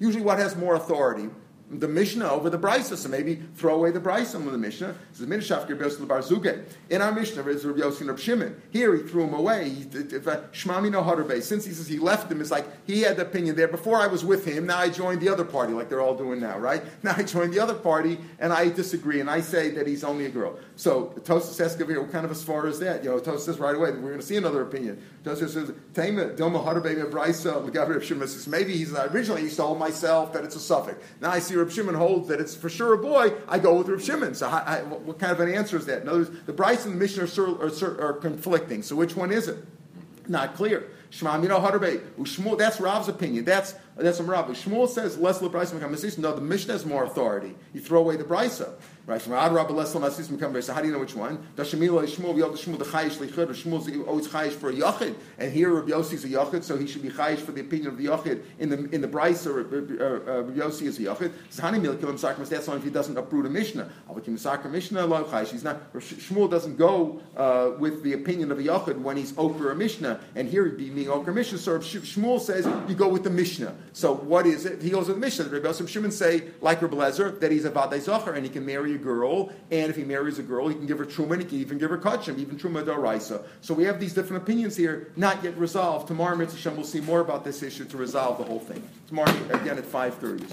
Usually, 0.00 0.24
what 0.24 0.38
has 0.38 0.56
more 0.56 0.74
authority? 0.74 1.30
The 1.70 1.86
Mishnah 1.86 2.28
over 2.28 2.50
the 2.50 2.58
Brisa, 2.58 2.96
so 2.96 3.08
maybe 3.08 3.42
throw 3.54 3.76
away 3.76 3.92
the 3.92 4.00
Brisa 4.00 4.34
of 4.34 4.50
the 4.50 4.58
Mishnah. 4.58 4.94
This 5.12 5.20
is 5.20 5.26
Minashaf. 5.26 5.68
In 6.90 7.02
our 7.02 7.12
Mishnah, 7.12 7.48
it's 7.48 7.64
Rabbi 7.64 7.80
Yossi 7.80 8.08
and 8.08 8.18
Shimon. 8.18 8.60
Here 8.70 8.94
he 8.96 9.02
threw 9.02 9.24
him 9.24 9.34
away. 9.34 9.76
If 9.92 10.26
uh, 10.26 10.40
Shmami 10.52 10.90
no 10.90 11.40
since 11.40 11.64
he 11.64 11.72
says 11.72 11.86
he 11.86 11.98
left 11.98 12.30
him, 12.30 12.40
it's 12.40 12.50
like 12.50 12.66
he 12.86 13.02
had 13.02 13.16
the 13.16 13.22
opinion 13.22 13.54
there. 13.54 13.68
Before 13.68 13.98
I 13.98 14.08
was 14.08 14.24
with 14.24 14.44
him, 14.44 14.66
now 14.66 14.78
I 14.78 14.88
joined 14.88 15.20
the 15.20 15.28
other 15.28 15.44
party, 15.44 15.72
like 15.72 15.88
they're 15.88 16.00
all 16.00 16.16
doing 16.16 16.40
now, 16.40 16.58
right? 16.58 16.82
Now 17.02 17.14
I 17.16 17.22
joined 17.22 17.54
the 17.54 17.60
other 17.60 17.74
party, 17.74 18.18
and 18.38 18.52
I 18.52 18.68
disagree, 18.68 19.20
and 19.20 19.30
I 19.30 19.40
say 19.40 19.70
that 19.70 19.86
he's 19.86 20.04
only 20.04 20.26
a 20.26 20.28
girl. 20.28 20.58
So 20.80 21.12
Tosis 21.24 21.62
asks 21.62 21.76
here, 21.76 22.00
what 22.00 22.10
kind 22.10 22.24
of 22.24 22.30
as 22.30 22.42
far 22.42 22.66
as 22.66 22.78
that? 22.78 23.04
You 23.04 23.10
know, 23.10 23.20
Tosis 23.20 23.40
says 23.40 23.58
right 23.58 23.74
away, 23.74 23.90
we're 23.90 24.00
going 24.00 24.18
to 24.18 24.24
see 24.24 24.36
another 24.36 24.62
opinion. 24.62 25.04
Tosis 25.24 25.50
says, 25.50 25.70
Tema 25.92 26.30
Doma 26.30 26.64
Hadarbe 26.64 27.10
Brisa, 27.10 28.48
maybe 28.48 28.72
he's 28.78 28.90
not, 28.90 29.14
originally 29.14 29.46
he 29.46 29.54
told 29.54 29.78
myself 29.78 30.32
that 30.32 30.42
it's 30.42 30.56
a 30.56 30.58
suffix. 30.58 31.04
Now 31.20 31.32
I 31.32 31.40
see 31.40 31.54
Reb 31.54 31.70
Shimon 31.70 31.94
holds 31.94 32.28
that 32.28 32.40
it's 32.40 32.54
for 32.56 32.70
sure 32.70 32.94
a 32.94 32.98
boy, 32.98 33.34
I 33.46 33.58
go 33.58 33.76
with 33.76 33.88
Rav 33.88 34.02
Shimon. 34.02 34.34
So, 34.34 34.48
I, 34.48 34.78
I, 34.78 34.82
what 34.84 35.18
kind 35.18 35.32
of 35.32 35.40
an 35.40 35.52
answer 35.52 35.76
is 35.76 35.84
that? 35.84 36.00
In 36.00 36.08
other 36.08 36.20
words, 36.20 36.30
the 36.46 36.54
Brisa 36.54 36.86
and 36.86 36.94
the 36.94 36.98
Mishnah 36.98 37.24
are, 37.42 37.66
are, 37.66 38.00
are 38.00 38.12
conflicting. 38.14 38.82
So, 38.82 38.96
which 38.96 39.14
one 39.14 39.32
is 39.32 39.48
it? 39.48 39.62
Not 40.28 40.54
clear. 40.54 40.88
Shema 41.10 41.36
Mino 41.36 41.58
Harbe. 41.60 42.56
That's 42.56 42.80
Rav's 42.80 43.08
opinion. 43.08 43.44
That's 43.44 43.74
that's 43.96 44.18
from 44.18 44.30
Rabbi. 44.30 44.52
Shmuel 44.52 44.88
says 44.88 45.18
less 45.18 45.40
lebreisa 45.40 46.18
No, 46.18 46.34
the 46.34 46.40
Mishnah 46.40 46.72
has 46.72 46.86
more 46.86 47.04
authority. 47.04 47.54
You 47.74 47.80
throw 47.80 48.00
away 48.00 48.16
the 48.16 48.24
brisa. 48.24 48.72
Right? 49.06 49.20
So 49.20 49.34
how 49.34 49.48
do 49.48 50.86
you 50.86 50.92
know 50.92 51.00
which 51.00 51.16
one? 51.16 51.44
Does 51.56 51.72
Shmuel 51.72 52.06
to 52.06 52.22
Shmuel 52.22 52.78
the 52.78 52.84
chayish 52.84 53.16
lichud, 53.16 53.38
or 53.38 53.46
Shmuel 53.46 54.06
always 54.06 54.28
chayish 54.28 54.52
for 54.52 54.70
a 54.70 54.72
yachid? 54.72 55.16
And 55.36 55.52
here 55.52 55.70
Rabbi 55.70 55.90
Yossi 55.90 56.12
is 56.12 56.24
a 56.24 56.28
yachid, 56.28 56.62
so 56.62 56.76
he 56.76 56.86
should 56.86 57.02
be 57.02 57.08
chayish 57.08 57.38
for 57.38 57.50
the 57.50 57.60
opinion 57.60 57.88
of 57.88 57.96
the 57.98 58.06
yachid 58.06 58.44
in 58.60 58.68
the 58.68 58.88
in 58.90 59.00
the 59.00 59.08
or 59.08 59.62
Rabbi 59.62 60.52
Yossi 60.52 60.82
is 60.82 60.98
a 60.98 61.02
yachid. 61.02 61.32
Zahani 61.50 61.80
milkilim 61.80 62.20
sakras. 62.20 62.50
That's 62.50 62.68
only 62.68 62.78
if 62.78 62.84
he 62.84 62.90
doesn't 62.90 63.16
uproot 63.16 63.46
a 63.46 63.50
mishnah. 63.50 63.90
Avakim 64.08 64.38
sakra 64.38 64.70
mishnah 64.70 65.04
lo 65.06 65.24
chayish. 65.24 65.48
He's 65.48 65.64
not. 65.64 65.92
Shmuel 65.94 66.48
doesn't 66.48 66.76
go 66.76 67.20
uh, 67.36 67.72
with 67.78 68.04
the 68.04 68.12
opinion 68.12 68.52
of 68.52 68.60
a 68.60 68.62
yachid 68.62 69.00
when 69.00 69.16
he's 69.16 69.36
okra 69.36 69.72
a 69.72 69.74
mishnah, 69.74 70.20
and 70.36 70.48
here 70.48 70.66
he'd 70.66 70.76
be 70.76 70.88
being 70.90 71.08
okra 71.08 71.34
mishnah. 71.34 71.58
So 71.58 71.78
Shmuel 71.80 72.40
says 72.40 72.64
you 72.88 72.94
go 72.94 73.08
with 73.08 73.24
the 73.24 73.30
mishnah. 73.30 73.74
So 73.92 74.14
what 74.14 74.46
is 74.46 74.66
it? 74.66 74.82
He 74.82 74.90
goes 74.90 75.08
with 75.08 75.16
the 75.16 75.20
mishnah. 75.20 75.44
The 75.44 75.60
Yossi 75.60 75.88
Shimon 75.88 76.10
say 76.10 76.44
like 76.60 76.80
Rabbi 76.82 76.96
Lezer 76.96 77.38
that 77.40 77.50
he's 77.50 77.64
a 77.64 77.70
vadei 77.70 78.00
zachar 78.00 78.34
and 78.34 78.44
he 78.44 78.50
can 78.50 78.64
marry 78.64 78.94
a 78.94 78.98
girl, 78.98 79.50
and 79.70 79.90
if 79.90 79.96
he 79.96 80.04
marries 80.04 80.38
a 80.38 80.42
girl, 80.42 80.68
he 80.68 80.74
can 80.74 80.86
give 80.86 80.98
her 80.98 81.04
truma, 81.04 81.32
and 81.32 81.42
he 81.42 81.48
can 81.48 81.58
even 81.58 81.78
give 81.78 81.90
her 81.90 81.98
kachim, 81.98 82.38
even 82.38 82.56
truma 82.56 82.84
doraisa. 82.84 83.42
So 83.60 83.74
we 83.74 83.84
have 83.84 83.98
these 83.98 84.14
different 84.14 84.42
opinions 84.42 84.76
here, 84.76 85.12
not 85.16 85.42
yet 85.42 85.56
resolved. 85.56 86.08
Tomorrow, 86.08 86.36
Mitzvah 86.36 86.70
we'll 86.72 86.84
see 86.84 87.00
more 87.00 87.20
about 87.20 87.44
this 87.44 87.62
issue 87.62 87.84
to 87.86 87.96
resolve 87.96 88.38
the 88.38 88.44
whole 88.44 88.60
thing. 88.60 88.82
Tomorrow, 89.08 89.34
again 89.50 89.78
at 89.78 89.86
five 89.86 90.14
thirty. 90.14 90.44